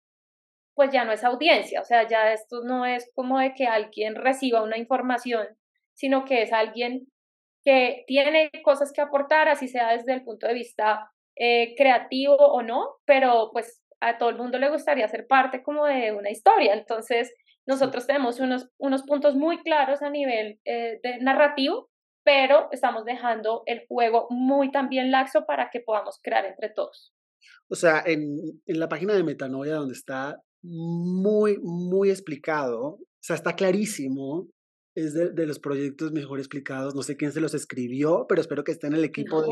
pues 0.75 0.93
ya 0.93 1.05
no 1.05 1.13
es 1.13 1.25
audiencia, 1.25 1.81
o 1.81 1.85
sea, 1.85 2.07
ya 2.09 2.33
esto 2.33 2.63
no 2.65 2.87
es 2.87 3.11
como 3.15 3.39
de 3.39 3.55
que 3.55 3.67
alguien 3.67 4.15
reciba 4.15 4.63
una 4.63 4.79
información, 4.79 5.47
sino 6.01 6.25
que 6.25 6.43
es 6.43 6.53
alguien 6.53 7.07
que 7.63 8.05
tiene 8.07 8.51
cosas 8.65 8.91
que 8.91 9.03
aportar, 9.03 9.49
así 9.49 9.69
sea 9.69 9.93
desde 9.93 10.15
el 10.15 10.25
punto 10.25 10.47
de 10.47 10.55
vista 10.55 11.11
eh, 11.37 11.75
creativo 11.77 12.37
o 12.37 12.63
no, 12.63 12.97
pero 13.05 13.51
pues 13.53 13.83
a 14.01 14.17
todo 14.17 14.31
el 14.31 14.39
mundo 14.39 14.59
le 14.59 14.71
gustaría 14.71 15.07
ser 15.09 15.27
parte 15.27 15.63
como 15.63 15.85
de 15.85 16.13
una 16.13 16.31
historia. 16.31 16.73
Entonces, 16.73 17.35
nosotros 17.67 18.07
tenemos 18.07 18.41
unos, 18.41 18.71
unos 18.79 19.03
puntos 19.03 19.37
muy 19.37 19.59
claros 19.63 20.01
a 20.01 20.09
nivel 20.09 20.59
eh, 20.65 21.01
de 21.03 21.19
narrativo, 21.19 21.91
pero 22.25 22.69
estamos 22.73 23.05
dejando 23.05 23.63
el 23.67 23.85
juego 23.87 24.27
muy 24.31 24.71
también 24.71 25.11
laxo 25.11 25.45
para 25.45 25.69
que 25.71 25.81
podamos 25.81 26.19
crear 26.23 26.47
entre 26.47 26.71
todos. 26.71 27.13
O 27.69 27.75
sea, 27.75 28.03
en, 28.07 28.39
en 28.65 28.81
la 28.81 28.89
página 28.89 29.13
de 29.13 29.23
Metanoia, 29.23 29.75
donde 29.75 29.95
está 29.95 30.41
muy, 30.63 31.59
muy 31.63 32.09
explicado, 32.09 32.81
o 32.87 33.23
sea, 33.23 33.37
está 33.37 33.55
clarísimo, 33.55 34.47
es 35.01 35.15
de, 35.15 35.47
los 35.47 35.59
proyectos 35.59 36.13
mejor 36.13 36.39
explicados, 36.39 36.95
no 36.95 37.03
sé 37.03 37.17
quién 37.17 37.33
se 37.33 37.41
los 37.41 37.55
escribió, 37.55 38.27
pero 38.29 38.41
espero 38.41 38.65
que 38.65 38.73
esté 38.73 38.87
en 38.87 38.95
el 38.95 39.05
equipo 39.05 39.43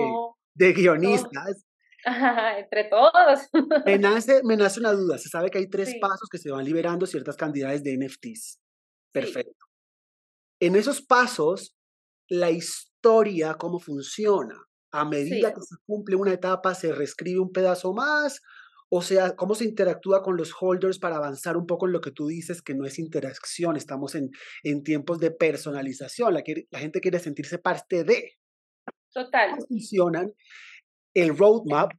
de, 0.55 0.67
de, 0.67 0.73
guionistas. 0.73 1.67
entre 2.59 2.85
todos. 2.85 3.49
Me 3.85 3.99
nace, 3.99 4.43
me 4.45 4.57
nace 4.57 4.81
una 4.81 4.93
duda. 4.93 5.19
Se 5.19 5.29
sabe 5.29 5.51
que 5.51 5.59
hay 5.59 5.69
tres 5.69 5.95
pasos 6.01 6.29
que 6.31 6.39
se 6.39 6.51
van 6.51 6.65
liberando 6.65 7.07
ciertas 7.07 7.37
cantidades 7.37 7.83
de 7.83 7.97
NFTs. 7.99 8.61
Perfecto. 9.13 9.67
En 10.61 10.77
esos 10.77 11.03
pasos, 11.03 11.77
la 12.29 12.51
historia, 12.51 13.55
cómo 13.55 13.79
funciona. 13.79 14.57
A 14.91 15.05
medida 15.05 15.53
que 15.53 15.61
se 15.61 15.77
cumple 15.87 16.17
una 16.17 16.33
etapa, 16.33 16.75
se 16.75 16.93
reescribe 16.93 17.41
un 17.41 17.53
pedazo 17.53 17.93
más. 17.93 18.41
O 18.91 19.03
sea, 19.03 19.37
cómo 19.37 19.55
se 19.55 19.65
interactúa 19.65 20.23
con 20.23 20.37
los 20.37 20.55
holders 20.59 20.99
para 20.99 21.17
avanzar 21.17 21.57
un 21.57 21.67
poco 21.67 21.87
en 21.87 21.93
lo 21.93 22.01
que 22.01 22.11
tú 22.11 22.27
dices, 22.27 22.63
que 22.63 22.75
no 22.75 22.87
es 22.87 22.99
interacción, 22.99 23.77
estamos 23.77 24.15
en, 24.15 24.31
en 24.63 24.83
tiempos 24.83 25.19
de 25.19 25.31
personalización, 25.31 26.33
la, 26.33 26.43
la 26.71 26.79
gente 26.79 27.01
quiere 27.01 27.19
sentirse 27.19 27.59
parte 27.59 28.05
de. 28.05 28.33
Total. 29.13 29.51
¿Cómo 29.51 29.67
funcionan 29.67 30.33
el 31.15 31.37
roadmap 31.37 31.93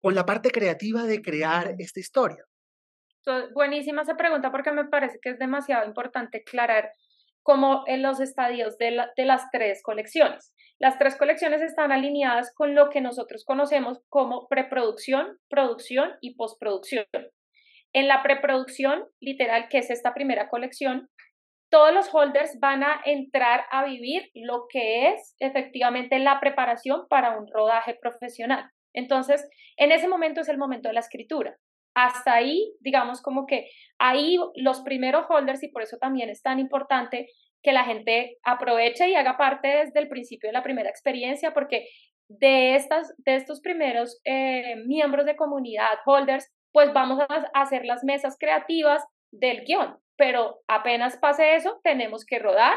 con 0.00 0.14
la 0.14 0.26
parte 0.26 0.50
creativa 0.50 1.04
de 1.04 1.22
crear 1.22 1.74
esta 1.78 2.00
historia? 2.00 2.44
Buenísima 3.54 4.02
esa 4.02 4.16
pregunta 4.16 4.50
porque 4.50 4.70
me 4.70 4.84
parece 4.84 5.18
que 5.20 5.30
es 5.30 5.38
demasiado 5.38 5.86
importante 5.86 6.38
aclarar 6.38 6.90
cómo 7.44 7.84
en 7.86 8.02
los 8.02 8.18
estadios 8.20 8.76
de 8.78 8.90
las 9.24 9.42
tres 9.52 9.82
colecciones. 9.84 10.52
Las 10.80 10.98
tres 10.98 11.16
colecciones 11.16 11.62
están 11.62 11.92
alineadas 11.92 12.52
con 12.54 12.74
lo 12.74 12.90
que 12.90 13.00
nosotros 13.00 13.44
conocemos 13.44 14.00
como 14.08 14.48
preproducción, 14.48 15.38
producción 15.48 16.14
y 16.20 16.34
postproducción. 16.34 17.06
En 17.92 18.08
la 18.08 18.24
preproducción, 18.24 19.04
literal, 19.20 19.68
que 19.68 19.78
es 19.78 19.90
esta 19.90 20.14
primera 20.14 20.48
colección, 20.48 21.08
todos 21.70 21.92
los 21.94 22.12
holders 22.12 22.58
van 22.60 22.82
a 22.82 23.00
entrar 23.04 23.66
a 23.70 23.84
vivir 23.84 24.30
lo 24.34 24.66
que 24.68 25.10
es 25.10 25.36
efectivamente 25.38 26.18
la 26.18 26.40
preparación 26.40 27.06
para 27.08 27.38
un 27.38 27.46
rodaje 27.46 27.96
profesional. 28.00 28.70
Entonces, 28.94 29.48
en 29.76 29.92
ese 29.92 30.08
momento 30.08 30.40
es 30.40 30.48
el 30.48 30.58
momento 30.58 30.88
de 30.88 30.94
la 30.94 31.00
escritura. 31.00 31.56
Hasta 31.94 32.34
ahí, 32.34 32.74
digamos 32.80 33.22
como 33.22 33.46
que 33.46 33.68
ahí 33.98 34.38
los 34.56 34.80
primeros 34.80 35.26
holders, 35.28 35.62
y 35.62 35.68
por 35.68 35.82
eso 35.82 35.96
también 35.98 36.28
es 36.28 36.42
tan 36.42 36.58
importante 36.58 37.28
que 37.62 37.72
la 37.72 37.84
gente 37.84 38.38
aproveche 38.42 39.08
y 39.08 39.14
haga 39.14 39.36
parte 39.36 39.68
desde 39.68 40.00
el 40.00 40.08
principio 40.08 40.48
de 40.48 40.54
la 40.54 40.62
primera 40.62 40.90
experiencia, 40.90 41.54
porque 41.54 41.88
de, 42.28 42.74
estas, 42.74 43.14
de 43.18 43.36
estos 43.36 43.60
primeros 43.60 44.20
eh, 44.24 44.76
miembros 44.86 45.24
de 45.24 45.36
comunidad, 45.36 45.98
holders, 46.04 46.50
pues 46.72 46.92
vamos 46.92 47.20
a 47.20 47.26
hacer 47.54 47.84
las 47.84 48.02
mesas 48.04 48.36
creativas 48.38 49.04
del 49.30 49.64
guion 49.64 49.96
pero 50.16 50.60
apenas 50.68 51.16
pase 51.16 51.56
eso, 51.56 51.80
tenemos 51.82 52.24
que 52.24 52.38
rodar 52.38 52.76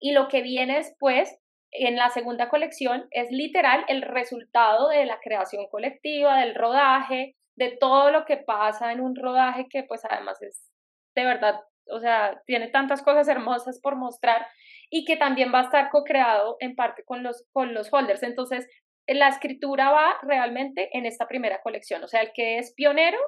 y 0.00 0.12
lo 0.12 0.28
que 0.28 0.42
viene 0.42 0.76
después 0.76 1.38
en 1.70 1.96
la 1.96 2.08
segunda 2.08 2.48
colección 2.48 3.06
es 3.10 3.30
literal 3.30 3.84
el 3.88 4.02
resultado 4.02 4.88
de 4.88 5.04
la 5.04 5.18
creación 5.20 5.66
colectiva, 5.70 6.40
del 6.40 6.54
rodaje, 6.54 7.36
de 7.58 7.76
todo 7.76 8.10
lo 8.10 8.24
que 8.24 8.36
pasa 8.36 8.92
en 8.92 9.00
un 9.00 9.16
rodaje 9.16 9.66
que 9.68 9.82
pues 9.82 10.04
además 10.04 10.40
es 10.42 10.70
de 11.14 11.24
verdad, 11.24 11.60
o 11.86 11.98
sea, 11.98 12.40
tiene 12.46 12.68
tantas 12.68 13.02
cosas 13.02 13.26
hermosas 13.26 13.80
por 13.80 13.96
mostrar 13.96 14.46
y 14.88 15.04
que 15.04 15.16
también 15.16 15.52
va 15.52 15.60
a 15.60 15.64
estar 15.64 15.90
co-creado 15.90 16.56
en 16.60 16.76
parte 16.76 17.02
con 17.04 17.24
los, 17.24 17.44
con 17.52 17.74
los 17.74 17.92
holders. 17.92 18.22
Entonces, 18.22 18.68
la 19.08 19.28
escritura 19.28 19.90
va 19.90 20.18
realmente 20.22 20.90
en 20.92 21.06
esta 21.06 21.26
primera 21.26 21.60
colección, 21.62 22.04
o 22.04 22.08
sea, 22.08 22.20
el 22.20 22.30
que 22.32 22.58
es 22.58 22.72
pionero 22.74 23.18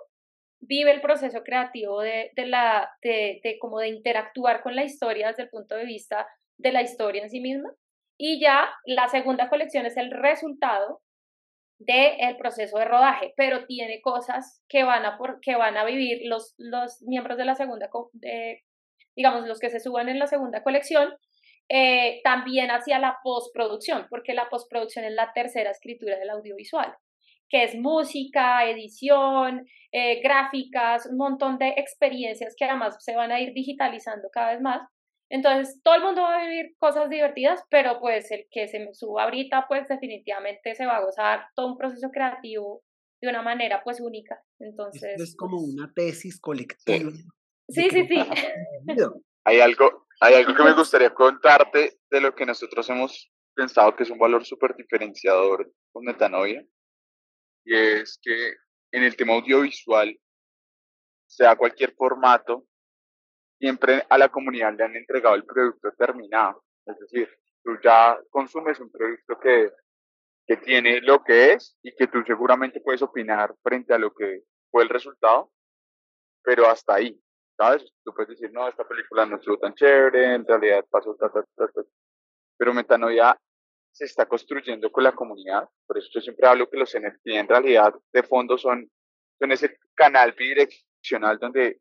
vive 0.60 0.92
el 0.92 1.00
proceso 1.00 1.42
creativo 1.42 2.00
de, 2.02 2.30
de 2.36 2.46
la, 2.46 2.90
de, 3.02 3.40
de, 3.42 3.58
como 3.58 3.80
de 3.80 3.88
interactuar 3.88 4.62
con 4.62 4.76
la 4.76 4.84
historia 4.84 5.28
desde 5.28 5.44
el 5.44 5.48
punto 5.48 5.74
de 5.74 5.86
vista 5.86 6.28
de 6.58 6.70
la 6.70 6.82
historia 6.82 7.22
en 7.22 7.30
sí 7.30 7.40
misma. 7.40 7.72
Y 8.18 8.38
ya 8.40 8.68
la 8.84 9.08
segunda 9.08 9.48
colección 9.48 9.86
es 9.86 9.96
el 9.96 10.10
resultado 10.10 11.00
del 11.80 12.36
proceso 12.36 12.78
de 12.78 12.84
rodaje, 12.84 13.32
pero 13.36 13.66
tiene 13.66 14.00
cosas 14.00 14.62
que 14.68 14.84
van 14.84 15.04
a, 15.04 15.16
por, 15.16 15.40
que 15.40 15.56
van 15.56 15.76
a 15.76 15.84
vivir 15.84 16.20
los, 16.24 16.54
los 16.58 17.02
miembros 17.02 17.38
de 17.38 17.46
la 17.46 17.54
segunda, 17.54 17.88
digamos, 19.16 19.46
los 19.46 19.58
que 19.58 19.70
se 19.70 19.80
suban 19.80 20.08
en 20.08 20.18
la 20.18 20.26
segunda 20.26 20.62
colección, 20.62 21.14
eh, 21.68 22.20
también 22.22 22.70
hacia 22.70 22.98
la 22.98 23.18
postproducción, 23.22 24.06
porque 24.10 24.34
la 24.34 24.48
postproducción 24.48 25.04
es 25.04 25.12
la 25.12 25.32
tercera 25.32 25.70
escritura 25.70 26.18
del 26.18 26.30
audiovisual 26.30 26.94
que 27.50 27.64
es 27.64 27.74
música, 27.74 28.64
edición, 28.70 29.66
eh, 29.90 30.22
gráficas, 30.22 31.06
un 31.06 31.16
montón 31.16 31.58
de 31.58 31.70
experiencias 31.76 32.54
que 32.56 32.64
además 32.64 32.96
se 33.00 33.16
van 33.16 33.32
a 33.32 33.40
ir 33.40 33.52
digitalizando 33.52 34.28
cada 34.32 34.52
vez 34.52 34.60
más. 34.60 34.82
Entonces, 35.30 35.80
todo 35.82 35.94
el 35.94 36.02
mundo 36.02 36.22
va 36.22 36.38
a 36.38 36.46
vivir 36.46 36.74
cosas 36.78 37.08
divertidas, 37.08 37.62
pero 37.70 38.00
pues 38.00 38.30
el 38.32 38.46
que 38.50 38.68
se 38.68 38.80
me 38.80 38.92
suba 38.92 39.24
ahorita, 39.24 39.66
pues 39.68 39.86
definitivamente 39.88 40.74
se 40.74 40.86
va 40.86 40.96
a 40.96 41.04
gozar 41.04 41.46
todo 41.54 41.68
un 41.68 41.78
proceso 41.78 42.10
creativo 42.10 42.82
de 43.22 43.28
una 43.28 43.40
manera 43.40 43.82
pues 43.84 44.00
única. 44.00 44.42
Entonces... 44.58 45.20
es 45.20 45.36
como 45.36 45.58
pues 45.58 45.72
una 45.72 45.92
tesis 45.94 46.40
colectiva. 46.40 47.10
Sí, 47.68 47.88
sí, 47.90 48.06
sí. 48.06 48.16
Hay 49.44 49.58
algo, 49.58 50.06
hay 50.20 50.34
algo 50.34 50.54
que 50.54 50.62
me 50.62 50.72
gustaría 50.76 51.14
contarte 51.14 51.98
de 52.10 52.20
lo 52.20 52.34
que 52.34 52.44
nosotros 52.44 52.88
hemos 52.90 53.32
pensado 53.54 53.96
que 53.96 54.02
es 54.02 54.10
un 54.10 54.18
valor 54.18 54.44
súper 54.44 54.76
diferenciador 54.76 55.72
con 55.92 56.04
Metanoia 56.04 56.62
y 57.64 57.74
es 57.74 58.18
que 58.22 58.54
en 58.92 59.02
el 59.04 59.16
tema 59.16 59.34
audiovisual, 59.34 60.18
sea 61.26 61.56
cualquier 61.56 61.94
formato, 61.94 62.66
siempre 63.60 64.04
a 64.08 64.16
la 64.16 64.30
comunidad 64.30 64.74
le 64.74 64.84
han 64.84 64.96
entregado 64.96 65.34
el 65.34 65.44
producto 65.44 65.92
terminado. 65.92 66.64
Es 66.86 66.98
decir, 66.98 67.28
tú 67.62 67.78
ya 67.84 68.18
consumes 68.30 68.80
un 68.80 68.90
producto 68.90 69.38
que, 69.38 69.70
que 70.46 70.56
tiene 70.56 71.00
lo 71.02 71.22
que 71.22 71.52
es 71.52 71.78
y 71.82 71.94
que 71.94 72.06
tú 72.06 72.24
seguramente 72.26 72.80
puedes 72.80 73.02
opinar 73.02 73.54
frente 73.62 73.92
a 73.92 73.98
lo 73.98 74.12
que 74.14 74.44
fue 74.70 74.82
el 74.82 74.88
resultado, 74.88 75.52
pero 76.42 76.66
hasta 76.66 76.94
ahí, 76.94 77.20
¿sabes? 77.56 77.92
Tú 78.02 78.14
puedes 78.14 78.30
decir, 78.30 78.50
no, 78.50 78.66
esta 78.66 78.88
película 78.88 79.26
no 79.26 79.36
estuvo 79.36 79.58
tan 79.58 79.74
chévere, 79.74 80.34
en 80.34 80.46
realidad 80.46 80.84
pasó, 80.90 81.14
ta, 81.16 81.30
ta, 81.30 81.44
ta, 81.54 81.68
ta. 81.68 81.82
pero 82.56 82.72
Metanoia 82.72 83.38
se 83.92 84.06
está 84.06 84.26
construyendo 84.26 84.90
con 84.90 85.04
la 85.04 85.12
comunidad. 85.12 85.68
Por 85.86 85.98
eso 85.98 86.08
yo 86.14 86.20
siempre 86.22 86.48
hablo 86.48 86.70
que 86.70 86.78
los 86.78 86.96
NFT 86.98 87.26
en 87.26 87.48
realidad 87.48 87.94
de 88.10 88.22
fondo 88.22 88.56
son, 88.56 88.90
son 89.38 89.52
ese 89.52 89.76
canal 89.94 90.32
bidireccional 90.32 91.38
donde 91.38 91.80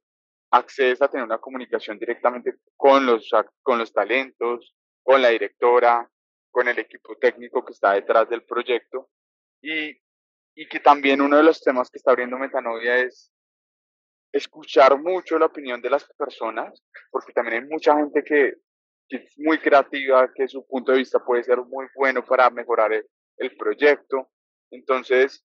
accedes 0.51 1.01
a 1.01 1.07
tener 1.07 1.25
una 1.25 1.37
comunicación 1.37 1.99
directamente 1.99 2.55
con 2.75 3.05
los, 3.05 3.29
con 3.61 3.77
los 3.77 3.93
talentos, 3.93 4.75
con 5.03 5.21
la 5.21 5.29
directora, 5.29 6.09
con 6.51 6.67
el 6.67 6.79
equipo 6.79 7.15
técnico 7.17 7.63
que 7.63 7.73
está 7.73 7.93
detrás 7.93 8.29
del 8.29 8.43
proyecto. 8.43 9.09
Y, 9.61 9.91
y 10.55 10.67
que 10.67 10.79
también 10.79 11.21
uno 11.21 11.37
de 11.37 11.43
los 11.43 11.61
temas 11.61 11.89
que 11.89 11.97
está 11.97 12.11
abriendo 12.11 12.37
Metanovia 12.37 12.97
es 12.97 13.31
escuchar 14.31 14.99
mucho 15.01 15.39
la 15.39 15.47
opinión 15.47 15.81
de 15.81 15.89
las 15.89 16.05
personas, 16.17 16.83
porque 17.11 17.33
también 17.33 17.63
hay 17.63 17.69
mucha 17.69 17.95
gente 17.95 18.23
que 18.23 18.55
que 19.09 19.17
es 19.17 19.37
muy 19.39 19.57
creativa, 19.57 20.31
que 20.33 20.47
su 20.47 20.65
punto 20.65 20.91
de 20.91 20.99
vista 20.99 21.19
puede 21.19 21.43
ser 21.43 21.57
muy 21.57 21.87
bueno 21.95 22.23
para 22.23 22.49
mejorar 22.51 22.93
el, 22.93 23.57
proyecto. 23.57 24.29
Entonces, 24.69 25.43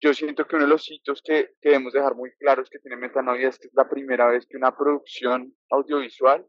yo 0.00 0.14
siento 0.14 0.46
que 0.46 0.56
uno 0.56 0.64
de 0.64 0.70
los 0.70 0.90
hitos 0.90 1.20
que, 1.22 1.54
que 1.60 1.70
debemos 1.70 1.92
dejar 1.92 2.14
muy 2.14 2.30
claros 2.32 2.70
que 2.70 2.78
tiene 2.78 2.96
Metanoia 2.96 3.48
es 3.48 3.58
que 3.58 3.66
es 3.66 3.74
la 3.74 3.88
primera 3.88 4.28
vez 4.28 4.46
que 4.46 4.56
una 4.56 4.76
producción 4.76 5.54
audiovisual, 5.70 6.46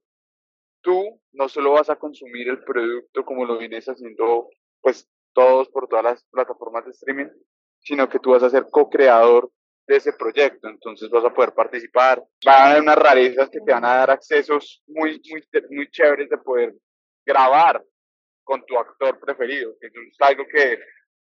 tú 0.81 1.19
no 1.33 1.49
solo 1.49 1.71
vas 1.71 1.89
a 1.89 1.97
consumir 1.97 2.47
el 2.49 2.63
producto 2.63 3.25
como 3.25 3.45
lo 3.45 3.57
vienes 3.57 3.87
haciendo 3.87 4.49
pues 4.81 5.09
todos 5.33 5.69
por 5.69 5.87
todas 5.87 6.03
las 6.05 6.23
plataformas 6.25 6.85
de 6.85 6.91
streaming, 6.91 7.27
sino 7.79 8.07
que 8.09 8.19
tú 8.19 8.31
vas 8.31 8.43
a 8.43 8.49
ser 8.49 8.67
co-creador 8.69 9.51
de 9.87 9.95
ese 9.95 10.13
proyecto, 10.13 10.69
entonces 10.69 11.09
vas 11.09 11.25
a 11.25 11.33
poder 11.33 11.53
participar. 11.53 12.23
Van 12.45 12.55
a 12.55 12.69
haber 12.69 12.81
unas 12.83 12.97
rarezas 12.97 13.49
que 13.49 13.59
te 13.59 13.71
van 13.71 13.85
a 13.85 13.95
dar 13.95 14.11
accesos 14.11 14.83
muy, 14.87 15.19
muy, 15.29 15.43
muy 15.71 15.89
chéveres 15.89 16.29
de 16.29 16.37
poder 16.37 16.75
grabar 17.25 17.83
con 18.43 18.63
tu 18.65 18.77
actor 18.77 19.19
preferido, 19.19 19.75
que 19.79 19.87
es 19.87 19.93
algo 20.19 20.43
que 20.47 20.79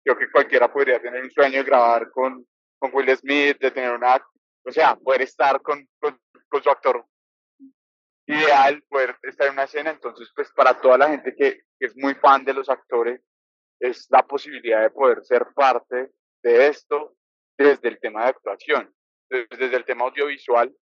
creo 0.07 0.19
que 0.19 0.31
cualquiera 0.31 0.73
podría 0.73 1.03
tener 1.03 1.21
un 1.21 1.31
sueño 1.33 1.59
de 1.59 1.65
grabar 1.65 2.13
con, 2.13 2.47
con 2.79 2.95
Will 2.95 3.17
Smith, 3.17 3.59
de 3.59 3.73
tener 3.73 3.91
una, 3.91 4.25
o 4.65 4.71
sea, 4.71 4.95
poder 4.95 5.23
estar 5.23 5.61
con, 5.61 5.85
con, 5.99 6.17
con 6.49 6.63
su 6.63 6.71
actor 6.71 7.05
ideal, 8.29 8.81
poder 8.89 9.17
estar 9.25 9.49
en 9.49 9.55
una 9.55 9.65
escena, 9.65 9.91
entonces 9.91 10.31
pues 10.35 10.53
para 10.53 10.81
toda 10.81 10.99
la 10.99 11.09
gente 11.09 11.35
que, 11.35 11.63
que 11.77 11.87
es 11.87 11.97
muy 11.97 12.15
fan 12.15 12.45
de 12.45 12.55
los 12.55 12.69
actores, 12.69 13.21
es 13.81 14.07
la 14.09 14.25
posibilidad 14.25 14.83
de 14.83 14.91
poder 14.91 15.25
ser 15.25 15.49
parte 15.55 16.13
de 16.43 16.69
esto 16.69 17.17
desde 17.59 17.89
el 17.89 17.99
tema 17.99 18.23
de 18.23 18.29
actuación, 18.29 18.95
desde 19.29 19.77
el 19.77 19.85
tema 19.85 20.05
audiovisual, 20.05 20.73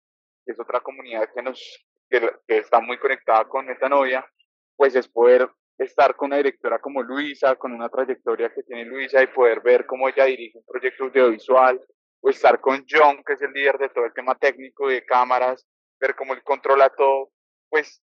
que 0.44 0.52
es 0.52 0.60
otra 0.60 0.80
comunidad 0.80 1.30
que 1.34 1.42
nos 1.42 1.86
que, 2.10 2.30
que 2.46 2.58
está 2.58 2.78
muy 2.78 2.98
conectada 2.98 3.46
con 3.46 3.64
Metanoia, 3.64 4.30
pues 4.76 4.94
es 4.94 5.08
poder 5.08 5.48
estar 5.78 6.14
con 6.16 6.26
una 6.26 6.36
directora 6.36 6.78
como 6.78 7.02
Luisa, 7.02 7.56
con 7.56 7.72
una 7.72 7.88
trayectoria 7.88 8.52
que 8.52 8.62
tiene 8.62 8.84
Luisa 8.84 9.22
y 9.22 9.26
poder 9.28 9.60
ver 9.60 9.86
cómo 9.86 10.08
ella 10.08 10.24
dirige 10.24 10.58
un 10.58 10.64
proyecto 10.64 11.04
audiovisual, 11.04 11.80
o 12.20 12.30
estar 12.30 12.60
con 12.60 12.84
John, 12.88 13.22
que 13.24 13.34
es 13.34 13.42
el 13.42 13.52
líder 13.52 13.78
de 13.78 13.88
todo 13.90 14.06
el 14.06 14.14
tema 14.14 14.34
técnico 14.34 14.90
y 14.90 14.94
de 14.94 15.04
cámaras, 15.04 15.66
ver 16.00 16.14
cómo 16.14 16.32
él 16.32 16.42
controla 16.42 16.88
todo, 16.90 17.30
pues 17.68 18.02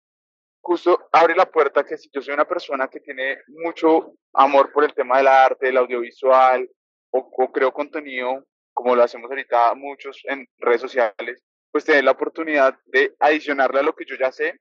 justo 0.61 1.09
abre 1.12 1.35
la 1.35 1.50
puerta 1.50 1.85
que 1.85 1.96
si 1.96 2.11
yo 2.12 2.20
soy 2.20 2.35
una 2.35 2.46
persona 2.46 2.88
que 2.88 3.00
tiene 3.00 3.38
mucho 3.48 4.12
amor 4.35 4.72
por 4.72 4.85
el 4.85 4.92
tema 4.92 5.18
del 5.18 5.28
arte, 5.28 5.66
del 5.66 5.78
audiovisual, 5.78 6.68
o, 7.12 7.50
creo 7.50 7.72
contenido, 7.72 8.44
como 8.72 8.94
lo 8.94 9.02
hacemos 9.02 9.30
ahorita 9.30 9.74
muchos 9.74 10.22
en 10.24 10.46
redes 10.59 10.80
sociales, 10.80 11.42
pues 11.70 11.85
tener 11.85 12.04
la 12.04 12.12
oportunidad 12.12 12.78
de 12.87 13.14
adicionarle 13.18 13.80
a 13.80 13.85
lo 13.85 13.94
que 13.94 14.04
yo 14.04 14.16
ya 14.16 14.30
sé, 14.30 14.61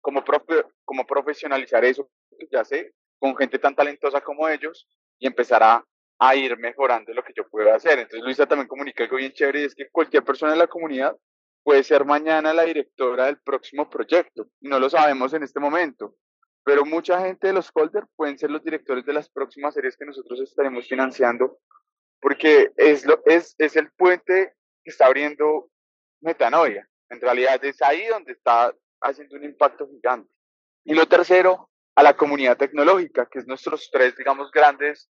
como, 0.00 0.22
como 0.84 1.06
profesionalizar 1.06 1.84
eso 1.84 2.08
ya 2.50 2.64
sé, 2.64 2.94
con 3.18 3.36
gente 3.36 3.58
tan 3.58 3.74
talentosa 3.74 4.20
como 4.20 4.48
ellos, 4.48 4.88
y 5.18 5.26
empezar 5.26 5.62
a, 5.62 5.84
a 6.18 6.36
ir 6.36 6.56
mejorando 6.58 7.12
lo 7.12 7.22
que 7.22 7.32
yo 7.34 7.48
puedo 7.48 7.72
hacer. 7.72 7.98
Entonces 7.98 8.22
Luisa 8.22 8.46
también 8.46 8.68
comunica 8.68 9.04
algo 9.04 9.16
bien 9.16 9.32
chévere, 9.32 9.62
y 9.62 9.64
es 9.64 9.74
que 9.74 9.88
cualquier 9.90 10.24
persona 10.24 10.52
en 10.52 10.58
la 10.58 10.66
comunidad 10.66 11.16
puede 11.62 11.82
ser 11.82 12.04
mañana 12.04 12.54
la 12.54 12.62
directora 12.62 13.26
del 13.26 13.38
próximo 13.40 13.90
proyecto. 13.90 14.48
No 14.60 14.78
lo 14.78 14.88
sabemos 14.88 15.32
en 15.32 15.42
este 15.42 15.58
momento, 15.58 16.14
pero 16.64 16.84
mucha 16.84 17.20
gente 17.20 17.48
de 17.48 17.52
los 17.52 17.70
Holder 17.74 18.04
pueden 18.14 18.38
ser 18.38 18.50
los 18.50 18.62
directores 18.62 19.04
de 19.04 19.12
las 19.12 19.28
próximas 19.28 19.74
series 19.74 19.96
que 19.96 20.04
nosotros 20.04 20.40
estaremos 20.40 20.86
financiando, 20.86 21.58
porque 22.20 22.72
es, 22.76 23.04
lo, 23.04 23.20
es, 23.24 23.54
es 23.58 23.76
el 23.76 23.90
puente 23.92 24.54
que 24.84 24.90
está 24.90 25.06
abriendo 25.06 25.68
Metanoia. 26.20 26.88
En 27.08 27.20
realidad 27.20 27.64
es 27.64 27.80
ahí 27.82 28.06
donde 28.06 28.32
está 28.32 28.74
haciendo 29.00 29.36
un 29.36 29.44
impacto 29.44 29.88
gigante. 29.88 30.30
Y 30.84 30.94
lo 30.94 31.06
tercero, 31.06 31.68
a 31.96 32.02
la 32.02 32.14
comunidad 32.14 32.56
tecnológica, 32.56 33.26
que 33.26 33.38
es 33.38 33.46
nuestros 33.46 33.88
tres, 33.90 34.14
digamos, 34.16 34.50
grandes 34.52 35.10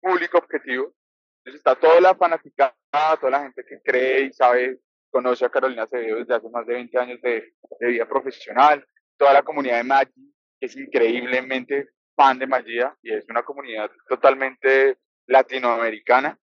público 0.00 0.38
objetivo. 0.38 0.94
Entonces 1.38 1.60
está 1.60 1.74
toda 1.74 2.00
la 2.00 2.14
fanaticada, 2.14 2.74
toda 3.18 3.30
la 3.30 3.42
gente 3.42 3.64
que 3.66 3.80
cree 3.82 4.26
y 4.26 4.32
sabe 4.32 4.78
conoce 5.10 5.44
a 5.44 5.50
Carolina 5.50 5.84
Acevedo 5.84 6.18
desde 6.18 6.34
hace 6.34 6.48
más 6.50 6.66
de 6.66 6.74
20 6.74 6.98
años 6.98 7.20
de, 7.22 7.52
vida 7.80 8.06
profesional, 8.06 8.86
toda 9.16 9.32
la 9.32 9.42
comunidad 9.42 9.78
de 9.78 9.84
Maggi, 9.84 10.34
que 10.60 10.66
es 10.66 10.76
increíblemente 10.76 11.88
fan 12.14 12.38
de 12.38 12.46
Magia 12.46 12.96
y 13.02 13.12
es 13.12 13.24
una 13.28 13.42
comunidad 13.42 13.90
totalmente 14.08 14.98
latinoamericana, 15.26 16.38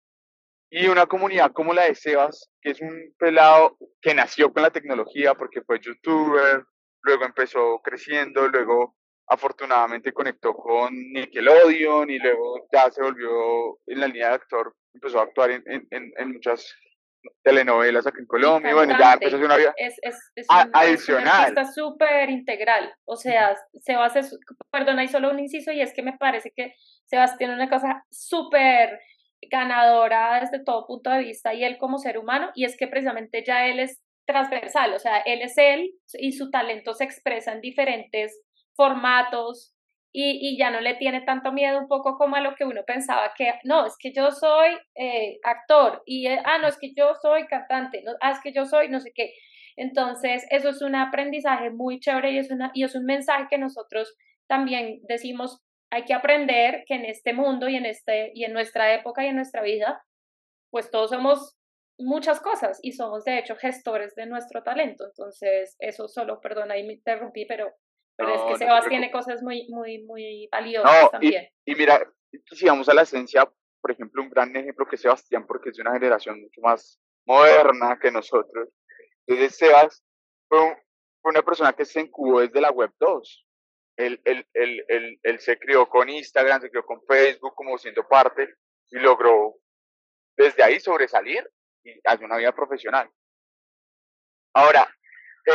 y 0.69 0.87
una 0.87 1.05
comunidad 1.05 1.53
como 1.53 1.73
la 1.73 1.85
de 1.85 1.95
Sebas, 1.95 2.51
que 2.61 2.71
es 2.71 2.81
un 2.81 3.13
pelado 3.17 3.77
que 4.01 4.13
nació 4.13 4.51
con 4.51 4.63
la 4.63 4.69
tecnología 4.69 5.33
porque 5.33 5.61
fue 5.61 5.79
youtuber, 5.79 6.65
luego 7.03 7.23
empezó 7.23 7.79
creciendo, 7.81 8.49
luego 8.49 8.96
afortunadamente 9.27 10.13
conectó 10.13 10.53
con 10.53 10.93
Nickelodeon 10.93 12.09
y 12.09 12.17
luego 12.19 12.67
ya 12.71 12.89
se 12.89 13.01
volvió 13.01 13.77
en 13.85 13.99
la 13.99 14.07
línea 14.07 14.29
de 14.29 14.35
actor, 14.35 14.73
empezó 14.93 15.19
a 15.19 15.23
actuar 15.23 15.51
en, 15.51 15.63
en, 15.65 15.87
en 15.91 16.31
muchas 16.31 16.75
telenovelas 17.43 18.07
aquí 18.07 18.19
en 18.19 18.25
Colombia, 18.25 18.73
bueno, 18.73 18.97
ya 18.97 19.13
empezó 19.13 19.35
a 19.35 19.39
hacer 19.39 19.45
una 19.45 19.57
vida 19.57 19.73
es, 19.75 19.95
es, 20.01 20.15
es 20.35 20.47
un, 20.49 20.71
adicional. 20.73 21.49
Está 21.49 21.65
súper 21.65 22.29
integral, 22.29 22.93
o 23.05 23.17
sea, 23.17 23.55
Sebas 23.81 24.13
perdona, 24.71 25.01
hay 25.01 25.07
solo 25.07 25.31
un 25.31 25.39
inciso 25.39 25.71
y 25.71 25.81
es 25.81 25.93
que 25.93 26.03
me 26.03 26.17
parece 26.17 26.51
que 26.55 26.73
Sebas 27.05 27.37
tiene 27.37 27.53
una 27.53 27.69
cosa 27.69 28.05
súper 28.09 28.99
ganadora 29.49 30.39
desde 30.39 30.63
todo 30.63 30.87
punto 30.87 31.09
de 31.09 31.19
vista 31.19 31.53
y 31.53 31.63
él 31.63 31.77
como 31.77 31.97
ser 31.97 32.17
humano, 32.17 32.51
y 32.55 32.65
es 32.65 32.77
que 32.77 32.87
precisamente 32.87 33.43
ya 33.45 33.67
él 33.67 33.79
es 33.79 34.01
transversal, 34.25 34.93
o 34.93 34.99
sea, 34.99 35.19
él 35.19 35.41
es 35.41 35.57
él 35.57 35.91
y 36.13 36.33
su 36.33 36.49
talento 36.49 36.93
se 36.93 37.03
expresa 37.03 37.53
en 37.53 37.61
diferentes 37.61 38.41
formatos, 38.77 39.77
y, 40.19 40.57
ya 40.57 40.71
no 40.71 40.81
le 40.81 40.95
tiene 40.95 41.21
tanto 41.21 41.51
miedo 41.51 41.77
un 41.79 41.87
poco 41.87 42.17
como 42.17 42.35
a 42.35 42.41
lo 42.41 42.55
que 42.55 42.65
uno 42.65 42.83
pensaba 42.85 43.33
que, 43.37 43.53
no, 43.63 43.85
es 43.85 43.95
que 43.99 44.11
yo 44.13 44.31
soy 44.31 44.75
eh, 44.95 45.37
actor 45.43 46.01
y, 46.05 46.27
eh, 46.27 46.41
ah, 46.43 46.57
no, 46.57 46.67
es 46.67 46.77
que 46.77 46.93
yo 46.95 47.13
soy 47.21 47.45
cantante, 47.45 48.01
no, 48.03 48.13
ah, 48.21 48.31
es 48.31 48.39
que 48.41 48.51
yo 48.51 48.65
soy 48.65 48.89
no 48.89 48.99
sé 48.99 49.11
qué. 49.13 49.33
Entonces, 49.75 50.45
eso 50.49 50.69
es 50.69 50.81
un 50.81 50.95
aprendizaje 50.95 51.69
muy 51.69 51.99
chévere 51.99 52.31
y 52.31 52.39
es, 52.39 52.49
una, 52.49 52.71
y 52.73 52.83
es 52.83 52.95
un 52.95 53.05
mensaje 53.05 53.45
que 53.49 53.59
nosotros 53.59 54.15
también 54.47 55.01
decimos, 55.07 55.61
hay 55.91 56.03
que 56.05 56.15
aprender 56.15 56.83
que 56.87 56.95
en 56.95 57.05
este 57.05 57.33
mundo 57.33 57.69
y 57.69 57.75
en, 57.75 57.85
este, 57.85 58.31
y 58.33 58.43
en 58.45 58.53
nuestra 58.53 58.93
época 58.95 59.23
y 59.23 59.27
en 59.27 59.35
nuestra 59.35 59.61
vida, 59.61 60.03
pues 60.71 60.89
todos 60.89 61.11
somos 61.11 61.55
muchas 61.99 62.39
cosas 62.39 62.79
y 62.81 62.93
somos 62.93 63.23
de 63.23 63.37
hecho 63.39 63.55
gestores 63.55 64.15
de 64.15 64.25
nuestro 64.25 64.63
talento. 64.63 65.05
Entonces, 65.05 65.75
eso 65.79 66.07
solo, 66.07 66.41
perdona, 66.41 66.73
ahí 66.73 66.83
me 66.83 66.93
interrumpí, 66.93 67.45
pero 67.45 67.71
pero 68.17 68.33
es 68.33 68.41
que 68.41 68.57
Sebas 68.57 68.87
tiene 68.89 69.11
cosas 69.11 69.43
muy, 69.43 69.67
muy, 69.69 70.03
muy 70.03 70.49
valiosas 70.51 71.11
también. 71.11 71.49
Y, 71.65 71.75
mira, 71.75 72.01
si 72.51 72.65
vamos 72.65 72.89
a 72.89 72.93
la 72.95 73.03
esencia, 73.03 73.47
por 73.79 73.91
ejemplo, 73.91 74.23
un 74.23 74.29
gran 74.29 74.55
ejemplo 74.55 74.87
que 74.87 74.95
es 74.95 75.01
Sebastián, 75.01 75.45
porque 75.45 75.69
es 75.69 75.75
de 75.75 75.83
una 75.83 75.93
generación 75.93 76.41
mucho 76.41 76.59
más 76.61 76.99
moderna 77.25 77.99
que 78.01 78.11
nosotros. 78.11 78.69
Entonces, 79.27 79.55
Sebas 79.55 80.03
fue, 80.49 80.77
una 81.23 81.43
persona 81.43 81.73
que 81.73 81.85
se 81.85 82.01
incubó 82.01 82.39
desde 82.39 82.59
la 82.59 82.71
web 82.71 82.91
2. 82.99 83.45
Él, 83.97 84.21
él, 84.23 84.47
él, 84.53 85.19
él, 85.21 85.39
se 85.39 85.59
crió 85.59 85.87
con 85.87 86.09
Instagram, 86.09 86.61
se 86.61 86.69
crió 86.69 86.85
con 86.85 87.01
Facebook 87.05 87.53
como 87.53 87.77
siendo 87.77 88.07
parte 88.07 88.55
y 88.89 88.97
logró 88.97 89.55
desde 90.37 90.63
ahí 90.63 90.79
sobresalir 90.79 91.47
y 91.83 91.99
hacer 92.05 92.25
una 92.25 92.37
vida 92.37 92.55
profesional. 92.55 93.09
Ahora, 94.53 94.87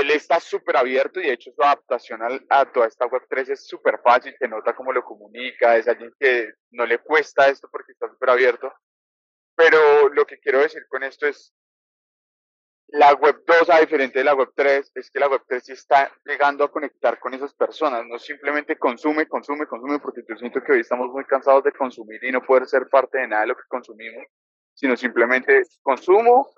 él 0.01 0.11
está 0.11 0.41
súper 0.41 0.77
abierto 0.77 1.21
y 1.21 1.25
de 1.25 1.35
hecho 1.35 1.53
su 1.55 1.63
adaptación 1.63 2.21
a, 2.49 2.73
toda 2.73 2.87
esta 2.87 3.07
Web3 3.07 3.51
es 3.51 3.67
súper 3.67 4.01
fácil, 4.03 4.35
se 4.39 4.49
nota 4.49 4.75
cómo 4.75 4.93
lo 4.93 5.05
comunica, 5.05 5.77
es 5.77 5.87
alguien 5.87 6.13
que 6.19 6.53
no 6.71 6.87
le 6.87 6.99
cuesta 6.99 7.49
esto 7.49 7.69
porque 7.71 7.93
está 7.93 8.09
súper 8.09 8.31
abierto. 8.31 8.73
Pero 9.55 10.09
lo 10.09 10.25
que 10.25 10.39
quiero 10.39 10.61
decir 10.61 10.87
con 10.89 11.03
esto 11.03 11.27
es, 11.27 11.55
la 12.89 13.15
Web 13.15 13.43
2, 13.47 13.71
a 13.71 13.81
diferente 13.81 14.19
de 14.19 14.25
la 14.25 14.35
Web 14.35 14.53
3, 14.55 14.93
es 14.95 15.11
que 15.11 15.21
la 15.21 15.29
Web 15.29 15.43
3 15.47 15.65
sí 15.65 15.73
está 15.73 16.11
llegando 16.25 16.65
a 16.65 16.71
conectar 16.71 17.19
con 17.19 17.35
esas 17.35 17.55
personas, 17.55 18.07
no 18.07 18.19
simplemente 18.19 18.79
consume, 18.79 19.27
consume, 19.27 19.67
consume, 19.67 19.99
porque 19.99 20.23
yo 20.29 20.37
siento 20.37 20.63
que 20.63 20.73
hoy 20.73 20.81
estamos 20.81 21.09
muy 21.09 21.25
cansados 21.25 21.65
de 21.65 21.73
consumir 21.73 22.23
y 22.25 22.33
no 22.33 22.43
poder 22.43 22.67
ser 22.67 22.89
parte 22.89 23.19
de 23.19 23.29
nada 23.29 23.43
de 23.43 23.49
lo 23.49 23.57
que 23.57 23.63
consumimos, 23.69 24.25
sino 24.75 24.97
simplemente 24.97 25.63
consumo, 25.83 26.51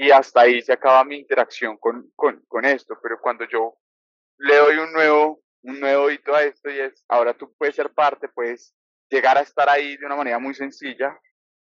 y 0.00 0.12
hasta 0.12 0.42
ahí 0.42 0.62
se 0.62 0.72
acaba 0.72 1.02
mi 1.02 1.16
interacción 1.16 1.76
con, 1.76 2.12
con, 2.14 2.64
esto, 2.64 2.96
pero 3.02 3.20
cuando 3.20 3.44
yo 3.48 3.78
le 4.36 4.54
doy 4.54 4.76
un 4.76 4.92
nuevo, 4.92 5.42
un 5.62 5.80
nuevo 5.80 6.08
hito 6.08 6.32
a 6.36 6.44
esto 6.44 6.70
y 6.70 6.78
es, 6.78 7.04
ahora 7.08 7.34
tú 7.34 7.52
puedes 7.58 7.74
ser 7.74 7.90
parte, 7.90 8.28
puedes 8.28 8.76
llegar 9.10 9.36
a 9.36 9.40
estar 9.40 9.68
ahí 9.68 9.96
de 9.96 10.06
una 10.06 10.14
manera 10.14 10.38
muy 10.38 10.54
sencilla, 10.54 11.18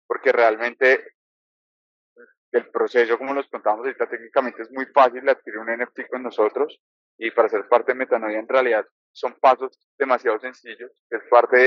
porque 0.06 0.34
realmente 0.34 1.14
el 2.52 2.70
proceso, 2.72 3.18
como 3.18 3.34
nos 3.34 3.48
contamos 3.48 3.86
ahorita 3.86 4.10
técnicamente, 4.10 4.64
es 4.64 4.72
muy 4.72 4.86
fácil 4.88 5.30
adquirir 5.30 5.60
un 5.60 5.72
NFT 5.72 6.10
con 6.10 6.22
nosotros 6.22 6.78
y 7.18 7.32
para 7.32 7.48
ser 7.48 7.66
parte 7.70 7.94
de 7.94 8.00
Metanoia 8.00 8.40
en 8.40 8.50
realidad 8.50 8.86
son 9.14 9.40
pasos 9.40 9.80
demasiado 9.98 10.42
sencillos, 10.42 10.92
es 11.10 11.22
parte 11.30 11.58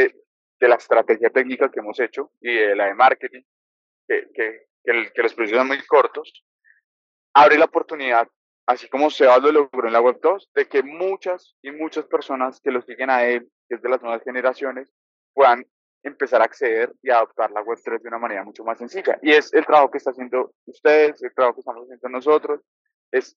de, 0.60 0.68
la 0.68 0.74
estrategia 0.74 1.30
técnica 1.30 1.70
que 1.70 1.80
hemos 1.80 1.98
hecho 1.98 2.30
y 2.42 2.52
de 2.52 2.76
la 2.76 2.88
de 2.88 2.94
marketing, 2.94 3.42
que, 4.06 4.28
que, 4.34 4.66
que, 4.84 5.12
que 5.14 5.22
los 5.22 5.32
procesos 5.32 5.60
son 5.60 5.68
muy 5.68 5.80
cortos 5.86 6.44
abre 7.42 7.58
la 7.58 7.66
oportunidad, 7.66 8.28
así 8.66 8.88
como 8.88 9.10
Sebas 9.10 9.40
lo 9.42 9.52
logró 9.52 9.86
en 9.86 9.92
la 9.92 10.00
Web 10.00 10.18
2, 10.20 10.50
de 10.54 10.66
que 10.66 10.82
muchas 10.82 11.54
y 11.62 11.70
muchas 11.70 12.06
personas 12.06 12.60
que 12.60 12.72
lo 12.72 12.82
siguen 12.82 13.10
a 13.10 13.24
él, 13.24 13.48
que 13.68 13.76
es 13.76 13.82
de 13.82 13.88
las 13.88 14.02
nuevas 14.02 14.22
generaciones, 14.24 14.92
puedan 15.34 15.64
empezar 16.02 16.40
a 16.40 16.44
acceder 16.44 16.92
y 17.02 17.10
adoptar 17.10 17.50
la 17.52 17.62
Web 17.62 17.78
3 17.84 18.02
de 18.02 18.08
una 18.08 18.18
manera 18.18 18.44
mucho 18.44 18.64
más 18.64 18.78
sencilla. 18.78 19.18
Y 19.22 19.32
es 19.32 19.52
el 19.54 19.64
trabajo 19.64 19.90
que 19.90 19.98
está 19.98 20.10
haciendo 20.10 20.52
ustedes, 20.66 21.22
el 21.22 21.32
trabajo 21.34 21.54
que 21.54 21.60
estamos 21.60 21.84
haciendo 21.84 22.08
nosotros, 22.08 22.60
es 23.12 23.36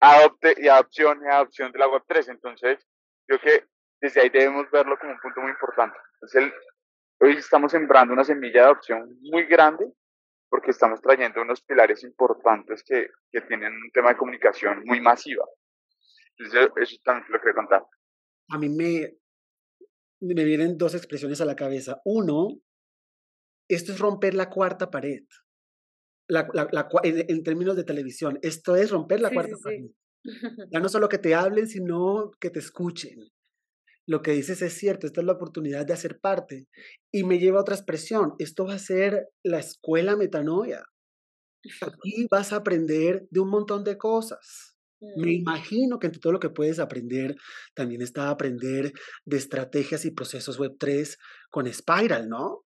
adopte 0.00 0.54
y 0.58 0.68
adopción 0.68 1.20
y 1.24 1.28
adopción 1.28 1.72
de 1.72 1.78
la 1.78 1.88
Web 1.88 2.02
3. 2.06 2.28
Entonces, 2.28 2.86
creo 3.26 3.40
que 3.40 3.64
desde 4.00 4.20
ahí 4.20 4.28
debemos 4.28 4.70
verlo 4.70 4.96
como 4.98 5.12
un 5.12 5.20
punto 5.20 5.40
muy 5.40 5.50
importante. 5.50 5.96
Entonces, 6.14 6.52
hoy 7.20 7.36
estamos 7.36 7.72
sembrando 7.72 8.14
una 8.14 8.24
semilla 8.24 8.60
de 8.60 8.66
adopción 8.66 9.16
muy 9.22 9.44
grande 9.46 9.92
porque 10.52 10.70
estamos 10.70 11.00
trayendo 11.00 11.40
unos 11.40 11.62
pilares 11.62 12.04
importantes 12.04 12.84
que, 12.86 13.08
que 13.30 13.40
tienen 13.40 13.72
un 13.72 13.90
tema 13.90 14.10
de 14.10 14.18
comunicación 14.18 14.82
muy 14.84 15.00
masiva. 15.00 15.46
Entonces, 16.36 16.68
eso 16.76 16.96
también 17.02 17.26
lo 17.30 17.38
quería 17.40 17.54
contar. 17.54 17.82
A 18.50 18.58
mí 18.58 18.68
me, 18.68 19.16
me 20.20 20.44
vienen 20.44 20.76
dos 20.76 20.94
expresiones 20.94 21.40
a 21.40 21.46
la 21.46 21.56
cabeza. 21.56 22.02
Uno, 22.04 22.48
esto 23.66 23.92
es 23.92 23.98
romper 23.98 24.34
la 24.34 24.50
cuarta 24.50 24.90
pared. 24.90 25.22
La, 26.28 26.46
la, 26.52 26.68
la, 26.70 26.86
en, 27.02 27.42
términos 27.42 27.74
de 27.74 27.84
televisión, 27.84 28.38
esto 28.42 28.76
es 28.76 28.90
romper 28.90 29.22
la 29.22 29.30
cuarta 29.30 29.56
pared. 29.62 29.86
Ya 30.70 30.80
no 30.80 30.90
solo 30.90 31.08
que 31.08 31.18
te 31.18 31.34
hablen, 31.34 31.66
sino 31.66 32.30
que 32.38 32.50
te 32.50 32.58
escuchen. 32.58 33.18
Lo 34.06 34.22
que 34.22 34.32
dices 34.32 34.62
es 34.62 34.74
cierto, 34.74 35.06
esta 35.06 35.20
es 35.20 35.26
la 35.26 35.34
oportunidad 35.34 35.86
de 35.86 35.92
hacer 35.92 36.18
parte. 36.20 36.66
Y 37.12 37.24
me 37.24 37.38
lleva 37.38 37.58
a 37.58 37.62
otra 37.62 37.74
expresión, 37.74 38.34
esto 38.38 38.66
va 38.66 38.74
a 38.74 38.78
ser 38.78 39.28
la 39.42 39.58
escuela 39.58 40.16
metanoia. 40.16 40.84
Aquí 41.80 42.26
vas 42.30 42.52
a 42.52 42.56
aprender 42.56 43.26
de 43.30 43.40
un 43.40 43.50
montón 43.50 43.84
de 43.84 43.96
cosas. 43.96 44.76
Me 45.16 45.26
mm. 45.26 45.40
imagino 45.40 45.98
que 45.98 46.06
entre 46.06 46.20
todo 46.20 46.32
lo 46.32 46.40
que 46.40 46.50
puedes 46.50 46.78
aprender, 46.78 47.36
también 47.74 48.02
está 48.02 48.30
aprender 48.30 48.92
de 49.24 49.36
estrategias 49.36 50.04
y 50.04 50.12
procesos 50.12 50.58
Web3 50.58 51.16
con 51.50 51.72
Spiral, 51.72 52.28
¿no? 52.28 52.64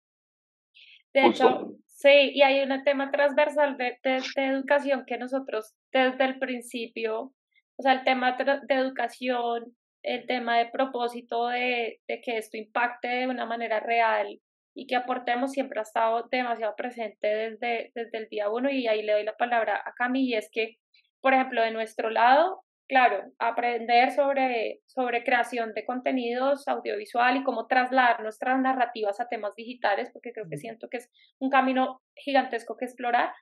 De 1.12 1.26
hecho, 1.26 1.76
sí, 1.86 2.32
y 2.34 2.42
hay 2.42 2.62
un 2.62 2.84
tema 2.84 3.10
transversal 3.10 3.76
de, 3.76 3.98
de, 4.04 4.46
educación 4.46 5.04
que 5.06 5.18
nosotros 5.18 5.74
desde 5.92 6.24
el 6.24 6.38
principio, 6.38 7.34
o 7.76 7.82
sea, 7.82 7.94
el 7.94 8.04
tema 8.04 8.36
de 8.36 8.74
educación, 8.74 9.74
el 10.02 10.26
tema 10.26 10.58
de 10.58 10.66
propósito 10.66 11.48
de, 11.48 12.00
de 12.08 12.20
que 12.20 12.38
esto 12.38 12.56
impacte 12.56 13.08
de 13.08 13.26
una 13.28 13.46
manera 13.46 13.80
real 13.80 14.40
y 14.74 14.86
que 14.86 14.96
aportemos 14.96 15.52
siempre 15.52 15.80
ha 15.80 15.82
estado 15.82 16.28
demasiado 16.30 16.74
presente 16.76 17.26
desde, 17.26 17.92
desde 17.94 18.18
el 18.18 18.28
día 18.28 18.50
uno 18.50 18.70
y 18.70 18.86
ahí 18.86 19.02
le 19.02 19.12
doy 19.12 19.24
la 19.24 19.36
palabra 19.36 19.82
a 19.84 19.92
Cami 19.94 20.28
y 20.28 20.34
es 20.34 20.48
que, 20.50 20.76
por 21.20 21.34
ejemplo, 21.34 21.62
de 21.62 21.72
nuestro 21.72 22.10
lado, 22.10 22.62
claro, 22.88 23.22
aprender 23.38 24.10
sobre, 24.12 24.80
sobre 24.86 25.22
creación 25.22 25.74
de 25.74 25.84
contenidos 25.84 26.66
audiovisual 26.66 27.36
y 27.36 27.44
cómo 27.44 27.66
trasladar 27.66 28.22
nuestras 28.22 28.60
narrativas 28.60 29.20
a 29.20 29.28
temas 29.28 29.54
digitales, 29.54 30.10
porque 30.12 30.32
creo 30.32 30.46
que 30.48 30.56
siento 30.56 30.88
que 30.88 30.98
es 30.98 31.10
un 31.38 31.50
camino 31.50 32.00
gigantesco 32.16 32.76
que 32.76 32.86
explorar. 32.86 33.32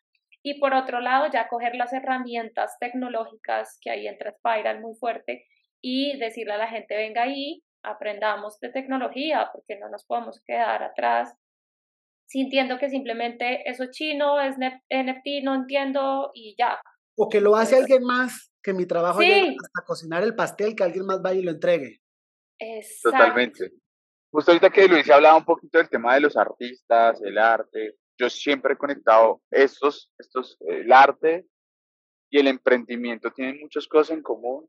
Y 0.42 0.60
por 0.60 0.74
otro 0.74 1.00
lado, 1.00 1.28
ya 1.32 1.48
coger 1.48 1.74
las 1.76 1.92
herramientas 1.92 2.76
tecnológicas 2.78 3.78
que 3.80 3.90
ahí 3.90 4.06
entra 4.06 4.32
Spiral 4.32 4.80
muy 4.80 4.94
fuerte 4.96 5.46
y 5.82 6.18
decirle 6.18 6.54
a 6.54 6.58
la 6.58 6.68
gente, 6.68 6.96
venga 6.96 7.22
ahí, 7.22 7.62
aprendamos 7.82 8.58
de 8.60 8.70
tecnología, 8.70 9.50
porque 9.52 9.78
no 9.78 9.88
nos 9.88 10.04
podemos 10.04 10.42
quedar 10.44 10.82
atrás 10.82 11.34
sintiendo 12.26 12.78
que 12.78 12.90
simplemente 12.90 13.68
eso 13.68 13.84
es 13.84 13.90
chino, 13.90 14.40
es 14.40 14.56
NFT, 14.58 15.42
no 15.42 15.54
entiendo 15.54 16.30
y 16.34 16.54
ya. 16.58 16.78
O 17.16 17.28
que 17.28 17.40
lo 17.40 17.56
hace 17.56 17.76
alguien 17.76 18.04
más, 18.04 18.52
que 18.62 18.74
mi 18.74 18.86
trabajo 18.86 19.20
sí. 19.20 19.30
hasta 19.32 19.86
cocinar 19.86 20.22
el 20.22 20.34
pastel, 20.34 20.76
que 20.76 20.84
alguien 20.84 21.06
más 21.06 21.22
vaya 21.22 21.40
y 21.40 21.42
lo 21.42 21.52
entregue. 21.52 22.00
Exacto. 22.58 23.16
Totalmente. 23.16 23.72
Justo 24.30 24.50
ahorita 24.50 24.70
que 24.70 24.86
Luis 24.88 25.08
hablaba 25.10 25.38
un 25.38 25.44
poquito 25.44 25.78
del 25.78 25.88
tema 25.88 26.14
de 26.14 26.20
los 26.20 26.36
artistas, 26.36 27.20
el 27.22 27.38
arte, 27.38 27.96
yo 28.18 28.28
siempre 28.28 28.74
he 28.74 28.76
conectado 28.76 29.40
estos, 29.50 30.12
estos, 30.18 30.58
el 30.60 30.92
arte 30.92 31.46
y 32.30 32.38
el 32.38 32.48
emprendimiento 32.48 33.30
tienen 33.32 33.58
muchas 33.60 33.86
cosas 33.86 34.16
en 34.16 34.22
común 34.22 34.68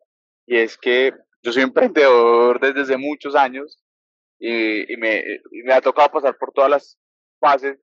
y 0.50 0.58
es 0.58 0.80
que 0.80 1.14
yo 1.44 1.52
soy 1.52 1.62
emprendedor 1.62 2.60
desde 2.60 2.82
hace 2.82 2.98
muchos 2.98 3.36
años 3.36 3.80
y, 4.40 4.92
y, 4.92 4.98
me, 4.98 5.20
y, 5.52 5.62
me, 5.62 5.74
ha 5.74 5.80
tocado 5.80 6.10
pasar 6.10 6.36
por 6.40 6.52
todas 6.52 6.72
las 6.72 7.00
fases, 7.40 7.78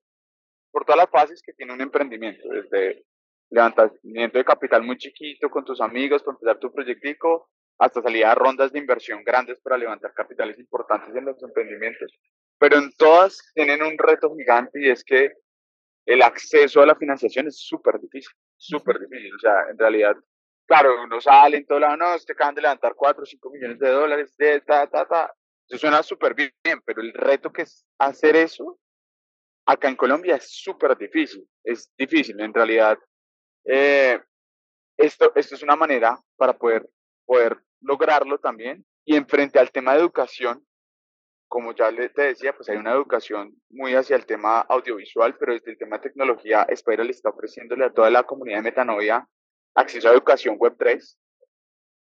por 0.72 0.85
todas 0.85 0.98
las 0.98 1.11
fases 1.11 1.40
que 1.42 1.52
tiene 1.52 1.72
un 1.72 1.81
emprendimiento, 1.81 2.42
desde 2.48 3.05
levantamiento 3.50 4.38
de 4.38 4.44
capital 4.44 4.83
muy 4.83 4.98
chiquito 4.98 5.48
con 5.48 5.64
tus 5.64 5.81
amigos 5.81 6.24
para 6.24 6.35
empezar 6.35 6.59
tu 6.59 6.72
proyectico, 6.72 7.48
hasta 7.79 8.02
salir 8.02 8.24
a 8.24 8.35
rondas 8.35 8.72
de 8.72 8.81
inversión 8.81 9.22
grandes 9.22 9.61
para 9.61 9.79
levantar 9.79 10.12
capitales 10.12 10.59
importantes 10.59 11.14
en 11.14 11.24
los 11.24 11.40
emprendimientos. 11.44 12.18
Pero 12.59 12.79
en 12.79 12.90
todas 12.94 13.52
tienen 13.55 13.81
un 13.81 13.96
reto 13.96 14.35
gigante 14.35 14.81
y 14.83 14.90
es 14.90 15.05
que 15.05 15.35
el 16.05 16.20
acceso 16.20 16.83
a 16.83 16.87
la 16.87 16.96
financiación 16.96 17.46
es 17.46 17.61
súper 17.61 18.00
difícil, 18.00 18.35
súper 18.57 18.98
difícil. 18.98 19.33
O 19.37 19.38
sea, 19.38 19.70
en 19.70 19.79
realidad 19.79 20.16
claro, 20.66 21.02
uno 21.02 21.20
sale 21.20 21.59
en 21.59 21.66
todo 21.66 21.79
lado, 21.79 21.96
no, 21.96 22.18
te 22.18 22.33
acaban 22.33 22.55
de 22.55 22.62
levantar 22.62 22.94
4 22.94 23.22
o 23.22 23.26
5 23.26 23.50
millones 23.50 23.79
de 23.79 23.90
dólares, 23.90 24.35
de 24.37 24.61
ta, 24.61 24.87
ta, 24.87 25.07
ta. 25.07 25.35
Eso 25.68 25.79
suena 25.79 26.02
súper 26.02 26.35
bien, 26.35 26.81
pero 26.85 27.00
el 27.00 27.12
reto 27.12 27.52
que 27.52 27.62
es 27.62 27.87
hacer 27.98 28.37
eso 28.37 28.79
acá 29.66 29.88
en 29.88 29.96
Colombia 29.96 30.37
es 30.37 30.48
súper 30.50 30.96
difícil. 30.96 31.46
Es 31.64 31.92
difícil, 31.98 32.40
en 32.40 32.55
realidad. 32.55 32.98
Eh, 33.64 34.18
esto, 34.96 35.33
esto 35.35 35.57
es 35.57 35.62
una 35.62 35.76
manera 35.76 36.18
para 36.37 36.57
poder, 36.57 36.88
poder 37.26 37.59
lograrlo 37.81 38.38
también. 38.38 38.87
Y 39.05 39.16
en 39.16 39.26
frente 39.26 39.59
al 39.59 39.70
tema 39.70 39.92
de 39.92 40.00
educación, 40.00 40.64
como 41.48 41.74
ya 41.74 41.90
te 42.14 42.22
decía, 42.22 42.55
pues 42.55 42.68
hay 42.68 42.76
una 42.76 42.92
educación 42.92 43.55
muy 43.70 43.94
hacia 43.94 44.16
el 44.16 44.26
tema 44.26 44.61
audiovisual, 44.61 45.37
pero 45.38 45.52
desde 45.52 45.72
el 45.72 45.79
tema 45.79 45.98
de 45.98 46.09
tecnología, 46.09 46.66
Spiral 46.74 47.11
está 47.11 47.31
ofreciéndole 47.31 47.85
a 47.85 47.92
toda 47.92 48.11
la 48.11 48.24
comunidad 48.24 48.59
de 48.59 48.62
Metanoia 48.62 49.29
acceso 49.76 50.08
a 50.08 50.12
educación 50.12 50.56
web 50.58 50.74
3, 50.78 51.18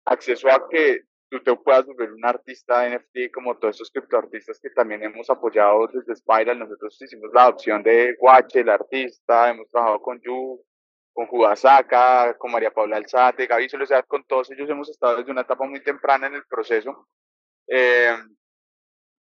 acceso 0.05 0.49
a 0.49 0.67
que 0.69 1.03
tú 1.29 1.41
te 1.41 1.55
puedas 1.55 1.86
volver 1.86 2.12
un 2.12 2.25
artista 2.25 2.82
de 2.82 2.97
NFT 2.97 3.32
como 3.34 3.58
todos 3.58 3.75
esos 3.75 3.91
criptoartistas 3.91 4.60
que 4.60 4.71
también 4.71 5.03
hemos 5.03 5.29
apoyado 5.29 5.88
desde 5.88 6.15
Spiral. 6.15 6.58
Nosotros 6.58 6.99
hicimos 6.99 7.29
la 7.32 7.43
adopción 7.43 7.84
de 7.84 8.15
Guache, 8.19 8.62
el 8.62 8.69
artista, 8.69 9.49
hemos 9.49 9.69
trabajado 9.69 10.01
con 10.01 10.19
Yu, 10.21 10.60
con 11.13 11.27
Judasaka, 11.27 12.36
con 12.38 12.51
María 12.51 12.71
Paula 12.71 12.97
Alzate, 12.97 13.45
Gaby 13.45 13.69
Soledad, 13.69 14.05
con 14.08 14.23
todos 14.23 14.49
ellos 14.51 14.69
hemos 14.69 14.89
estado 14.89 15.17
desde 15.17 15.32
una 15.32 15.41
etapa 15.41 15.65
muy 15.65 15.84
temprana 15.84 16.27
en 16.27 16.36
el 16.36 16.45
proceso. 16.45 17.08
Eh, 17.67 18.17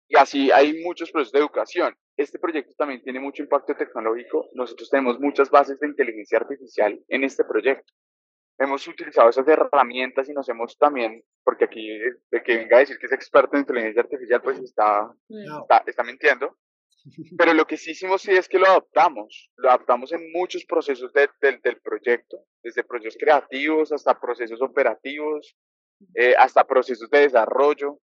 y 0.08 0.16
así 0.16 0.50
hay 0.50 0.82
muchos 0.82 1.10
procesos 1.10 1.32
de 1.32 1.40
educación. 1.40 1.94
Este 2.16 2.38
proyecto 2.38 2.72
también 2.78 3.02
tiene 3.02 3.20
mucho 3.20 3.42
impacto 3.42 3.76
tecnológico. 3.76 4.48
Nosotros 4.54 4.88
tenemos 4.88 5.20
muchas 5.20 5.50
bases 5.50 5.78
de 5.80 5.88
inteligencia 5.88 6.38
artificial 6.38 6.98
en 7.08 7.24
este 7.24 7.44
proyecto 7.44 7.92
hemos 8.58 8.86
utilizado 8.88 9.30
esas 9.30 9.46
herramientas 9.46 10.28
y 10.28 10.32
nos 10.32 10.48
hemos 10.48 10.76
también, 10.76 11.22
porque 11.44 11.64
aquí 11.64 11.88
de 12.30 12.42
que 12.42 12.56
venga 12.56 12.76
a 12.76 12.80
decir 12.80 12.98
que 12.98 13.06
es 13.06 13.12
experto 13.12 13.54
en 13.54 13.60
inteligencia 13.60 14.02
artificial, 14.02 14.42
pues 14.42 14.58
está, 14.58 15.10
mm. 15.28 15.62
está, 15.62 15.84
está, 15.86 16.02
mintiendo. 16.02 16.58
Pero 17.38 17.54
lo 17.54 17.66
que 17.66 17.76
sí 17.76 17.92
hicimos 17.92 18.22
sí 18.22 18.32
es 18.32 18.48
que 18.48 18.58
lo 18.58 18.66
adaptamos, 18.66 19.50
lo 19.56 19.68
adaptamos 19.68 20.12
en 20.12 20.32
muchos 20.32 20.64
procesos 20.64 21.12
de, 21.12 21.28
del 21.40 21.80
proyecto, 21.80 22.44
desde 22.62 22.84
procesos 22.84 23.16
creativos 23.18 23.92
hasta 23.92 24.18
procesos 24.18 24.60
operativos, 24.60 25.56
eh, 26.14 26.34
hasta 26.36 26.66
procesos 26.66 27.08
de 27.08 27.20
desarrollo. 27.20 28.00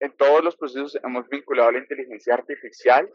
En 0.00 0.14
todos 0.16 0.44
los 0.44 0.56
procesos 0.56 0.98
hemos 1.02 1.26
vinculado 1.28 1.72
la 1.72 1.78
inteligencia 1.78 2.34
artificial 2.34 3.10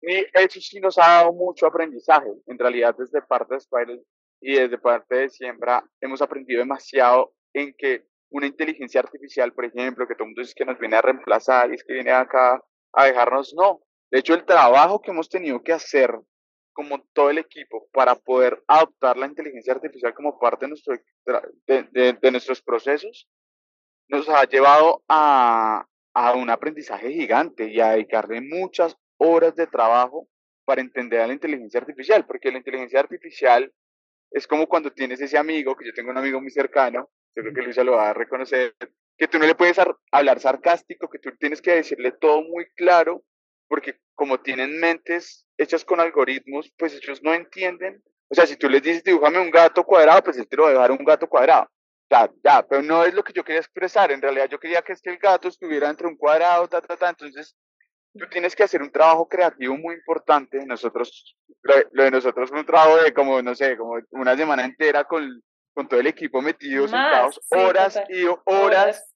y 0.00 0.24
eso 0.32 0.60
sí 0.60 0.78
nos 0.80 0.96
ha 0.98 1.08
dado 1.08 1.32
mucho 1.32 1.66
aprendizaje. 1.66 2.30
En 2.46 2.58
realidad, 2.58 2.94
desde 2.96 3.20
parte 3.22 3.54
de 3.54 3.60
Spiral 3.60 4.00
y 4.40 4.54
desde 4.54 4.78
parte 4.78 5.16
de 5.16 5.30
Siembra 5.30 5.84
hemos 6.00 6.22
aprendido 6.22 6.60
demasiado 6.60 7.32
en 7.52 7.74
que 7.76 8.04
una 8.30 8.46
inteligencia 8.46 9.00
artificial, 9.00 9.52
por 9.52 9.64
ejemplo, 9.64 10.06
que 10.06 10.14
todo 10.14 10.24
el 10.24 10.28
mundo 10.28 10.42
dice 10.42 10.54
que 10.56 10.64
nos 10.64 10.78
viene 10.78 10.96
a 10.96 11.02
reemplazar 11.02 11.70
y 11.70 11.74
es 11.74 11.84
que 11.84 11.94
viene 11.94 12.10
acá 12.10 12.62
a 12.92 13.04
dejarnos, 13.04 13.54
no. 13.54 13.80
De 14.10 14.18
hecho, 14.20 14.34
el 14.34 14.44
trabajo 14.44 15.00
que 15.00 15.10
hemos 15.10 15.28
tenido 15.28 15.62
que 15.62 15.72
hacer 15.72 16.14
como 16.72 17.02
todo 17.12 17.30
el 17.30 17.38
equipo 17.38 17.88
para 17.92 18.14
poder 18.14 18.62
adoptar 18.68 19.16
la 19.16 19.26
inteligencia 19.26 19.72
artificial 19.72 20.14
como 20.14 20.38
parte 20.38 20.66
de, 20.66 20.68
nuestro, 20.68 20.94
de, 21.66 22.12
de, 22.20 22.30
nuestros 22.30 22.62
procesos 22.62 23.28
nos 24.08 24.28
ha 24.28 24.44
llevado 24.44 25.02
a, 25.08 25.84
a 26.14 26.32
un 26.34 26.50
aprendizaje 26.50 27.10
gigante 27.10 27.68
y 27.68 27.80
a 27.80 27.90
dedicarle 27.90 28.40
muchas 28.40 28.96
horas 29.18 29.56
de 29.56 29.66
trabajo 29.66 30.28
para 30.64 30.80
entender 30.80 31.20
a 31.20 31.26
la 31.26 31.32
inteligencia 31.32 31.80
artificial, 31.80 32.24
porque 32.26 32.52
la 32.52 32.58
inteligencia 32.58 33.00
artificial 33.00 33.72
es 34.30 34.46
como 34.46 34.66
cuando 34.66 34.92
tienes 34.92 35.20
ese 35.20 35.38
amigo, 35.38 35.76
que 35.76 35.86
yo 35.86 35.92
tengo 35.92 36.10
un 36.10 36.18
amigo 36.18 36.40
muy 36.40 36.50
cercano, 36.50 37.10
yo 37.34 37.42
creo 37.42 37.54
que 37.54 37.62
Luisa 37.62 37.84
lo 37.84 37.92
va 37.92 38.10
a 38.10 38.14
reconocer, 38.14 38.74
que 39.16 39.28
tú 39.28 39.38
no 39.38 39.46
le 39.46 39.54
puedes 39.54 39.78
hablar 40.12 40.40
sarcástico, 40.40 41.08
que 41.08 41.18
tú 41.18 41.30
tienes 41.38 41.60
que 41.60 41.72
decirle 41.72 42.12
todo 42.12 42.42
muy 42.42 42.66
claro, 42.76 43.24
porque 43.68 43.98
como 44.14 44.40
tienen 44.40 44.80
mentes 44.80 45.46
hechas 45.56 45.84
con 45.84 46.00
algoritmos, 46.00 46.72
pues 46.76 46.94
ellos 46.94 47.22
no 47.22 47.34
entienden. 47.34 48.02
O 48.28 48.34
sea, 48.34 48.46
si 48.46 48.56
tú 48.56 48.68
les 48.68 48.82
dices, 48.82 49.04
dibújame 49.04 49.38
un 49.38 49.50
gato 49.50 49.84
cuadrado, 49.84 50.22
pues 50.22 50.36
él 50.38 50.48
te 50.48 50.56
lo 50.56 50.64
va 50.64 50.70
a 50.70 50.72
dejar 50.72 50.90
un 50.92 51.04
gato 51.04 51.28
cuadrado. 51.28 51.68
Ya, 52.10 52.30
ya, 52.42 52.66
pero 52.66 52.82
no 52.82 53.04
es 53.04 53.12
lo 53.12 53.22
que 53.22 53.32
yo 53.32 53.44
quería 53.44 53.60
expresar. 53.60 54.10
En 54.10 54.22
realidad 54.22 54.48
yo 54.50 54.58
quería 54.58 54.82
que 54.82 54.92
este 54.92 55.10
el 55.10 55.18
gato 55.18 55.48
estuviera 55.48 55.90
entre 55.90 56.06
un 56.06 56.16
cuadrado, 56.16 56.66
ta, 56.68 56.80
ta, 56.80 56.96
ta. 56.96 57.10
Entonces, 57.10 57.54
tú 58.12 58.26
tienes 58.30 58.54
que 58.54 58.62
hacer 58.62 58.82
un 58.82 58.90
trabajo 58.90 59.28
creativo 59.28 59.76
muy 59.76 59.94
importante. 59.94 60.64
Nosotros, 60.66 61.36
lo, 61.62 62.02
de 62.02 62.10
nosotros 62.10 62.50
fue 62.50 62.60
un 62.60 62.66
trabajo 62.66 62.96
de 63.02 63.12
como, 63.12 63.40
no 63.42 63.54
sé, 63.54 63.76
como 63.76 63.94
una 64.10 64.36
semana 64.36 64.64
entera 64.64 65.04
con, 65.04 65.42
con 65.74 65.88
todo 65.88 66.00
el 66.00 66.06
equipo 66.06 66.40
metido, 66.42 66.88
sentados, 66.88 67.40
horas 67.50 68.00
y 68.08 68.24
horas 68.44 69.14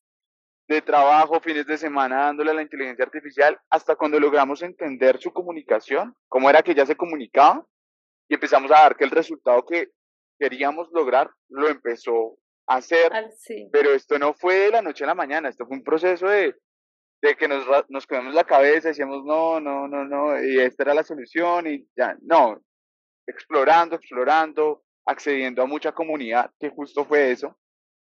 de 0.69 0.81
trabajo, 0.81 1.41
fines 1.41 1.67
de 1.67 1.77
semana 1.77 2.27
dándole 2.27 2.53
a 2.53 2.55
la 2.55 2.63
inteligencia 2.63 3.05
artificial, 3.05 3.59
hasta 3.69 3.97
cuando 3.97 4.19
logramos 4.19 4.63
entender 4.63 5.21
su 5.21 5.33
comunicación, 5.33 6.15
cómo 6.29 6.49
era 6.49 6.63
que 6.63 6.73
ella 6.73 6.87
se 6.87 6.97
comunicaba, 6.97 7.67
y 8.29 8.35
empezamos 8.35 8.71
a 8.71 8.81
dar 8.81 8.97
que 8.97 9.05
el 9.05 9.11
resultado 9.11 9.65
que 9.67 9.91
queríamos 10.39 10.89
lograr 10.93 11.31
lo 11.49 11.69
empezó 11.69 12.39
a 12.67 12.77
hacer. 12.77 13.13
Pero 13.71 13.93
esto 13.93 14.19
no 14.19 14.33
fue 14.33 14.55
de 14.57 14.71
la 14.71 14.83
noche 14.83 15.05
a 15.05 15.09
la 15.09 15.15
mañana, 15.15 15.49
esto 15.49 15.67
fue 15.67 15.77
un 15.77 15.85
proceso 15.85 16.29
de 16.29 16.55
de 17.23 17.37
que 17.37 17.47
nos, 17.47 17.65
nos 17.89 18.07
comemos 18.07 18.35
la 18.35 18.45
cabeza, 18.45 18.89
decíamos, 18.89 19.25
no, 19.25 19.61
no, 19.61 19.87
no, 19.87 20.05
no, 20.05 20.45
y 20.45 20.59
esta 20.59 20.83
era 20.83 20.95
la 20.95 21.05
solución, 21.05 21.69
y 21.69 21.87
ya, 21.97 22.17
no, 22.21 22.61
explorando, 23.27 23.95
explorando, 23.95 24.83
accediendo 25.07 25.63
a 25.63 25.67
mucha 25.67 25.93
comunidad, 25.93 26.51
que 26.59 26.71
justo 26.71 27.05
fue 27.05 27.31
eso, 27.31 27.57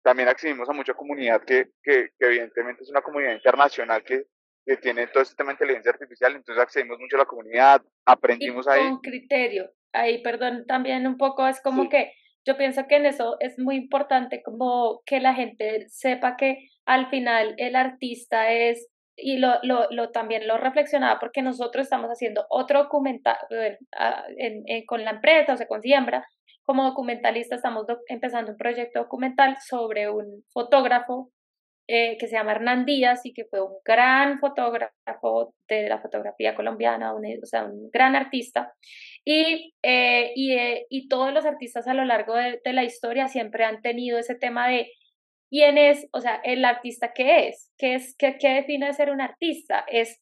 también 0.02 0.28
accedimos 0.28 0.68
a 0.70 0.72
mucha 0.72 0.94
comunidad 0.94 1.42
que, 1.44 1.66
que, 1.82 2.10
evidentemente 2.18 2.82
es 2.82 2.90
una 2.90 3.02
comunidad 3.02 3.34
internacional 3.34 4.02
que, 4.02 4.24
que, 4.64 4.76
tiene 4.78 5.06
todo 5.08 5.22
este 5.22 5.36
tema 5.36 5.50
de 5.50 5.54
inteligencia 5.54 5.92
artificial, 5.92 6.34
entonces 6.34 6.62
accedimos 6.62 6.98
mucho 6.98 7.16
a 7.16 7.20
la 7.20 7.26
comunidad, 7.26 7.82
aprendimos 8.06 8.66
ahí. 8.66 8.82
Con 8.84 9.00
criterio, 9.00 9.70
ahí, 9.92 10.22
perdón, 10.22 10.64
también 10.66 11.06
un 11.06 11.18
poco 11.18 11.46
es 11.46 11.60
como 11.60 11.90
que 11.90 12.12
yo 12.46 12.56
pienso 12.56 12.86
que 12.86 12.96
en 12.96 13.06
eso 13.06 13.36
es 13.40 13.58
muy 13.58 13.76
importante 13.76 14.42
como 14.42 15.02
que 15.04 15.20
la 15.20 15.34
gente 15.34 15.88
sepa 15.88 16.36
que 16.36 16.68
al 16.84 17.08
final 17.08 17.54
el 17.56 17.74
artista 17.76 18.50
es 18.52 18.93
y 19.16 19.38
lo, 19.38 19.54
lo, 19.62 19.86
lo, 19.90 20.10
también 20.10 20.46
lo 20.46 20.58
reflexionaba 20.58 21.20
porque 21.20 21.42
nosotros 21.42 21.84
estamos 21.84 22.10
haciendo 22.10 22.46
otro 22.48 22.84
documental 22.84 23.36
ah, 23.96 24.24
con 24.86 25.04
la 25.04 25.12
empresa, 25.12 25.54
o 25.54 25.56
sea, 25.56 25.66
con 25.66 25.82
Siembra, 25.82 26.26
como 26.64 26.84
documentalista 26.84 27.56
estamos 27.56 27.86
empezando 28.08 28.52
un 28.52 28.56
proyecto 28.58 29.00
documental 29.00 29.56
sobre 29.60 30.10
un 30.10 30.44
fotógrafo 30.52 31.30
eh, 31.86 32.16
que 32.18 32.28
se 32.28 32.36
llama 32.36 32.52
Hernán 32.52 32.86
Díaz 32.86 33.26
y 33.26 33.34
que 33.34 33.44
fue 33.44 33.60
un 33.60 33.74
gran 33.84 34.40
fotógrafo 34.40 35.54
de 35.68 35.86
la 35.86 36.00
fotografía 36.00 36.54
colombiana, 36.54 37.14
un, 37.14 37.26
o 37.26 37.46
sea, 37.46 37.66
un 37.66 37.90
gran 37.90 38.16
artista. 38.16 38.72
Y, 39.22 39.74
eh, 39.82 40.32
y, 40.34 40.54
eh, 40.54 40.86
y, 40.88 41.08
todos 41.08 41.34
los 41.34 41.44
artistas 41.44 41.86
a 41.86 41.92
lo 41.92 42.06
largo 42.06 42.34
de 42.34 42.72
la 42.72 42.84
historia 42.84 43.28
siempre 43.28 43.64
han 43.64 43.82
tenido 43.82 44.18
ese 44.18 44.34
tema 44.34 44.68
de 44.68 44.90
quién 45.54 45.78
es, 45.78 46.08
o 46.12 46.20
sea, 46.20 46.40
el 46.42 46.64
artista 46.64 47.12
que 47.12 47.46
es, 47.46 47.72
qué 47.78 47.94
es, 47.94 48.16
qué, 48.18 48.38
qué 48.40 48.54
define 48.54 48.92
ser 48.92 49.10
un 49.10 49.20
artista, 49.20 49.84
es 49.86 50.20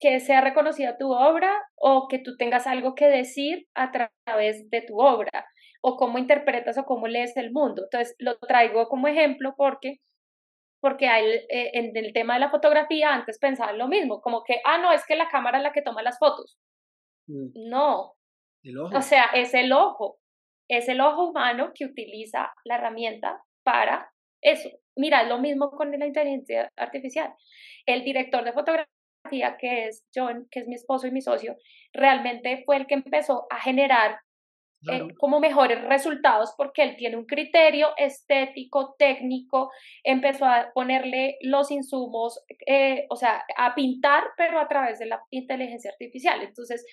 que 0.00 0.18
sea 0.18 0.40
reconocida 0.40 0.98
tu 0.98 1.12
obra 1.12 1.56
o 1.76 2.08
que 2.08 2.18
tú 2.18 2.36
tengas 2.36 2.66
algo 2.66 2.96
que 2.96 3.06
decir 3.06 3.68
a 3.76 3.92
través 3.92 4.68
de 4.68 4.82
tu 4.82 4.98
obra 4.98 5.46
o 5.82 5.96
cómo 5.96 6.18
interpretas 6.18 6.76
o 6.78 6.84
cómo 6.84 7.06
lees 7.06 7.36
el 7.36 7.52
mundo. 7.52 7.84
Entonces, 7.84 8.16
lo 8.18 8.38
traigo 8.38 8.88
como 8.88 9.06
ejemplo 9.06 9.54
porque 9.56 9.98
porque 10.80 11.06
hay, 11.06 11.24
eh, 11.48 11.70
en 11.74 11.96
el 11.96 12.12
tema 12.12 12.34
de 12.34 12.40
la 12.40 12.50
fotografía 12.50 13.14
antes 13.14 13.38
pensaba 13.38 13.72
lo 13.72 13.86
mismo, 13.86 14.20
como 14.20 14.42
que, 14.42 14.60
ah, 14.64 14.78
no, 14.78 14.92
es 14.92 15.06
que 15.06 15.16
la 15.16 15.28
cámara 15.28 15.58
es 15.58 15.62
la 15.62 15.72
que 15.72 15.82
toma 15.82 16.02
las 16.02 16.18
fotos. 16.18 16.58
Mm. 17.28 17.70
No. 17.70 18.14
O 18.92 19.00
sea, 19.00 19.26
es 19.34 19.54
el 19.54 19.72
ojo. 19.72 20.18
Es 20.68 20.88
el 20.88 21.00
ojo 21.00 21.28
humano 21.28 21.70
que 21.72 21.84
utiliza 21.84 22.52
la 22.64 22.76
herramienta 22.76 23.40
para 23.64 24.12
eso, 24.40 24.68
mira, 24.96 25.22
lo 25.24 25.38
mismo 25.38 25.70
con 25.70 25.90
la 25.90 26.06
inteligencia 26.06 26.72
artificial. 26.76 27.34
El 27.86 28.04
director 28.04 28.44
de 28.44 28.52
fotografía, 28.52 29.56
que 29.58 29.86
es 29.86 30.04
John, 30.14 30.46
que 30.50 30.60
es 30.60 30.68
mi 30.68 30.74
esposo 30.74 31.06
y 31.06 31.10
mi 31.10 31.20
socio, 31.20 31.56
realmente 31.92 32.62
fue 32.64 32.76
el 32.76 32.86
que 32.86 32.94
empezó 32.94 33.46
a 33.50 33.60
generar 33.60 34.20
eh, 34.88 35.08
como 35.18 35.40
mejores 35.40 35.82
resultados 35.82 36.54
porque 36.56 36.82
él 36.82 36.96
tiene 36.96 37.16
un 37.16 37.24
criterio 37.24 37.88
estético, 37.96 38.94
técnico, 38.98 39.72
empezó 40.04 40.44
a 40.44 40.70
ponerle 40.74 41.38
los 41.40 41.70
insumos, 41.70 42.40
eh, 42.66 43.06
o 43.08 43.16
sea, 43.16 43.44
a 43.56 43.74
pintar, 43.74 44.22
pero 44.36 44.60
a 44.60 44.68
través 44.68 44.98
de 44.98 45.06
la 45.06 45.20
inteligencia 45.30 45.90
artificial. 45.90 46.42
Entonces, 46.42 46.84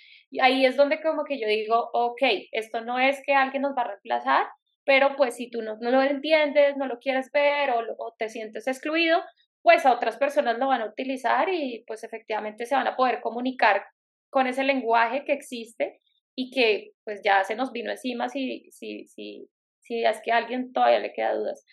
ahí 0.41 0.65
es 0.65 0.75
donde 0.75 1.01
como 1.01 1.23
que 1.23 1.39
yo 1.39 1.47
digo, 1.47 1.89
ok, 1.93 2.21
esto 2.51 2.81
no 2.81 2.97
es 2.99 3.21
que 3.25 3.33
alguien 3.33 3.61
nos 3.61 3.75
va 3.77 3.83
a 3.83 3.87
reemplazar, 3.89 4.47
pero 4.85 5.15
pues 5.15 5.35
si 5.35 5.49
tú 5.49 5.61
no, 5.61 5.77
no 5.79 5.91
lo 5.91 6.01
entiendes, 6.01 6.75
no 6.77 6.87
lo 6.87 6.99
quieres 6.99 7.31
ver 7.31 7.69
o, 7.71 8.15
te 8.17 8.29
sientes 8.29 8.67
excluido, 8.67 9.21
pues 9.61 9.85
a 9.85 9.93
otras 9.93 10.17
personas 10.17 10.57
lo 10.57 10.67
van 10.67 10.81
a 10.81 10.87
utilizar 10.87 11.47
y 11.49 11.83
pues 11.87 12.03
efectivamente 12.03 12.65
se 12.65 12.75
van 12.75 12.87
a 12.87 12.95
poder 12.95 13.21
comunicar 13.21 13.83
con 14.29 14.47
ese 14.47 14.63
lenguaje 14.63 15.23
que 15.25 15.33
existe 15.33 16.01
y 16.35 16.51
que 16.51 16.91
pues 17.03 17.21
ya 17.23 17.43
se 17.43 17.55
nos 17.55 17.71
vino 17.71 17.91
encima 17.91 18.27
si, 18.27 18.69
si, 18.71 19.07
si, 19.07 19.47
si 19.79 20.03
es 20.03 20.19
que 20.23 20.31
a 20.31 20.37
alguien 20.37 20.73
todavía 20.73 20.99
le 20.99 21.13
queda 21.13 21.35
dudas. 21.35 21.65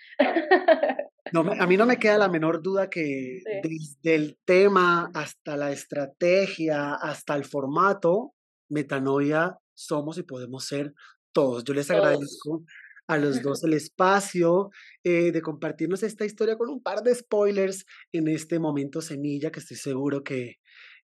No, 1.32 1.42
a 1.42 1.66
mí 1.66 1.76
no 1.76 1.86
me 1.86 1.98
queda 1.98 2.18
la 2.18 2.28
menor 2.28 2.60
duda 2.60 2.90
que 2.90 3.38
desde 3.62 4.14
el 4.16 4.38
tema 4.44 5.12
hasta 5.14 5.56
la 5.56 5.70
estrategia, 5.70 6.94
hasta 6.94 7.36
el 7.36 7.44
formato, 7.44 8.34
metanoia 8.68 9.56
somos 9.74 10.18
y 10.18 10.24
podemos 10.24 10.66
ser 10.66 10.92
todos. 11.32 11.64
Yo 11.64 11.74
les 11.74 11.90
agradezco 11.90 12.64
a 13.10 13.18
los 13.18 13.42
dos 13.42 13.64
el 13.64 13.72
espacio 13.72 14.70
eh, 15.02 15.32
de 15.32 15.42
compartirnos 15.42 16.04
esta 16.04 16.24
historia 16.24 16.56
con 16.56 16.70
un 16.70 16.80
par 16.80 17.02
de 17.02 17.12
spoilers 17.12 17.84
en 18.12 18.28
este 18.28 18.60
momento 18.60 19.00
semilla, 19.00 19.50
que 19.50 19.58
estoy 19.58 19.78
seguro 19.78 20.22
que, 20.22 20.60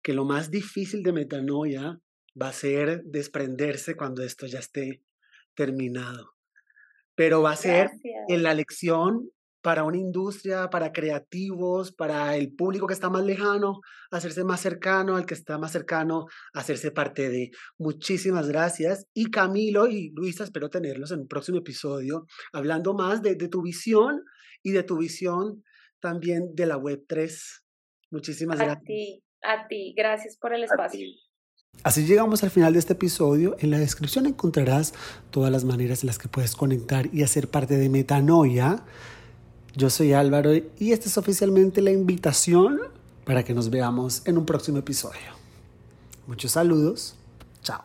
que 0.03 0.13
lo 0.13 0.25
más 0.25 0.51
difícil 0.51 1.05
de 1.05 1.13
metanoia 1.13 2.01
va 2.41 2.49
a 2.49 2.53
ser 2.53 3.05
desprenderse 3.05 3.95
cuando 3.95 4.25
esto 4.25 4.47
ya 4.47 4.59
esté 4.59 5.01
terminado. 5.55 6.35
Pero 7.15 7.41
va 7.41 7.53
a 7.53 7.57
ser 7.57 7.91
en 8.29 8.43
la 8.43 8.55
lección 8.55 9.31
para 9.63 9.85
una 9.85 9.97
industria, 9.97 10.69
para 10.69 10.93
creativos, 10.93 11.93
para 11.93 12.37
el 12.37 12.53
público 12.53 12.87
que 12.87 12.95
está 12.95 13.09
más 13.09 13.25
lejano, 13.25 13.81
hacerse 14.11 14.45
más 14.45 14.61
cercano, 14.61 15.17
al 15.17 15.25
que 15.25 15.35
está 15.35 15.57
más 15.57 15.73
cercano, 15.73 16.27
hacerse 16.53 16.91
parte 16.91 17.31
de. 17.31 17.51
Muchísimas 17.79 18.49
gracias. 18.49 19.07
Y 19.15 19.31
Camilo 19.31 19.87
y 19.87 20.11
Luisa, 20.11 20.45
espero 20.45 20.69
tenerlos 20.69 21.13
en 21.13 21.21
un 21.21 21.29
próximo 21.29 21.59
episodio, 21.59 22.27
hablando 22.53 22.93
más 22.93 23.23
de, 23.23 23.37
tu 23.37 23.63
visión 23.63 24.23
y 24.63 24.73
de 24.73 24.83
tu 24.83 24.99
visión 24.99 25.63
también 26.01 26.55
de 26.55 26.67
la 26.67 26.77
Web 26.77 27.05
3. 27.07 27.65
Muchísimas 28.11 28.59
gracias. 28.59 28.77
A 28.77 28.85
ti, 28.85 29.25
a 29.43 29.69
ti, 29.69 29.95
gracias 29.97 30.37
por 30.37 30.53
el 30.55 30.65
espacio. 30.65 31.07
Así 31.85 32.05
llegamos 32.05 32.43
al 32.43 32.51
final 32.51 32.73
de 32.73 32.81
este 32.81 32.93
episodio. 32.93 33.57
En 33.61 33.71
la 33.71 33.79
descripción 33.79 34.27
encontrarás 34.27 34.93
todas 35.31 35.51
las 35.51 35.65
maneras 35.65 36.03
en 36.03 36.09
las 36.09 36.19
que 36.19 36.29
puedes 36.29 36.55
conectar 36.55 37.09
y 37.13 37.23
hacer 37.23 37.49
parte 37.49 37.77
de 37.77 37.89
Metanoia. 37.89 38.85
Yo 39.75 39.89
soy 39.89 40.13
Álvaro 40.13 40.53
y 40.55 40.93
esta 40.93 41.09
es 41.09 41.17
oficialmente 41.17 41.81
la 41.81 41.91
invitación 41.91 42.81
para 43.25 43.43
que 43.43 43.55
nos 43.55 43.71
veamos 43.71 44.23
en 44.27 44.37
un 44.37 44.45
próximo 44.45 44.79
episodio. 44.79 45.33
Muchos 46.27 46.53
saludos. 46.53 47.15
Chao. 47.63 47.83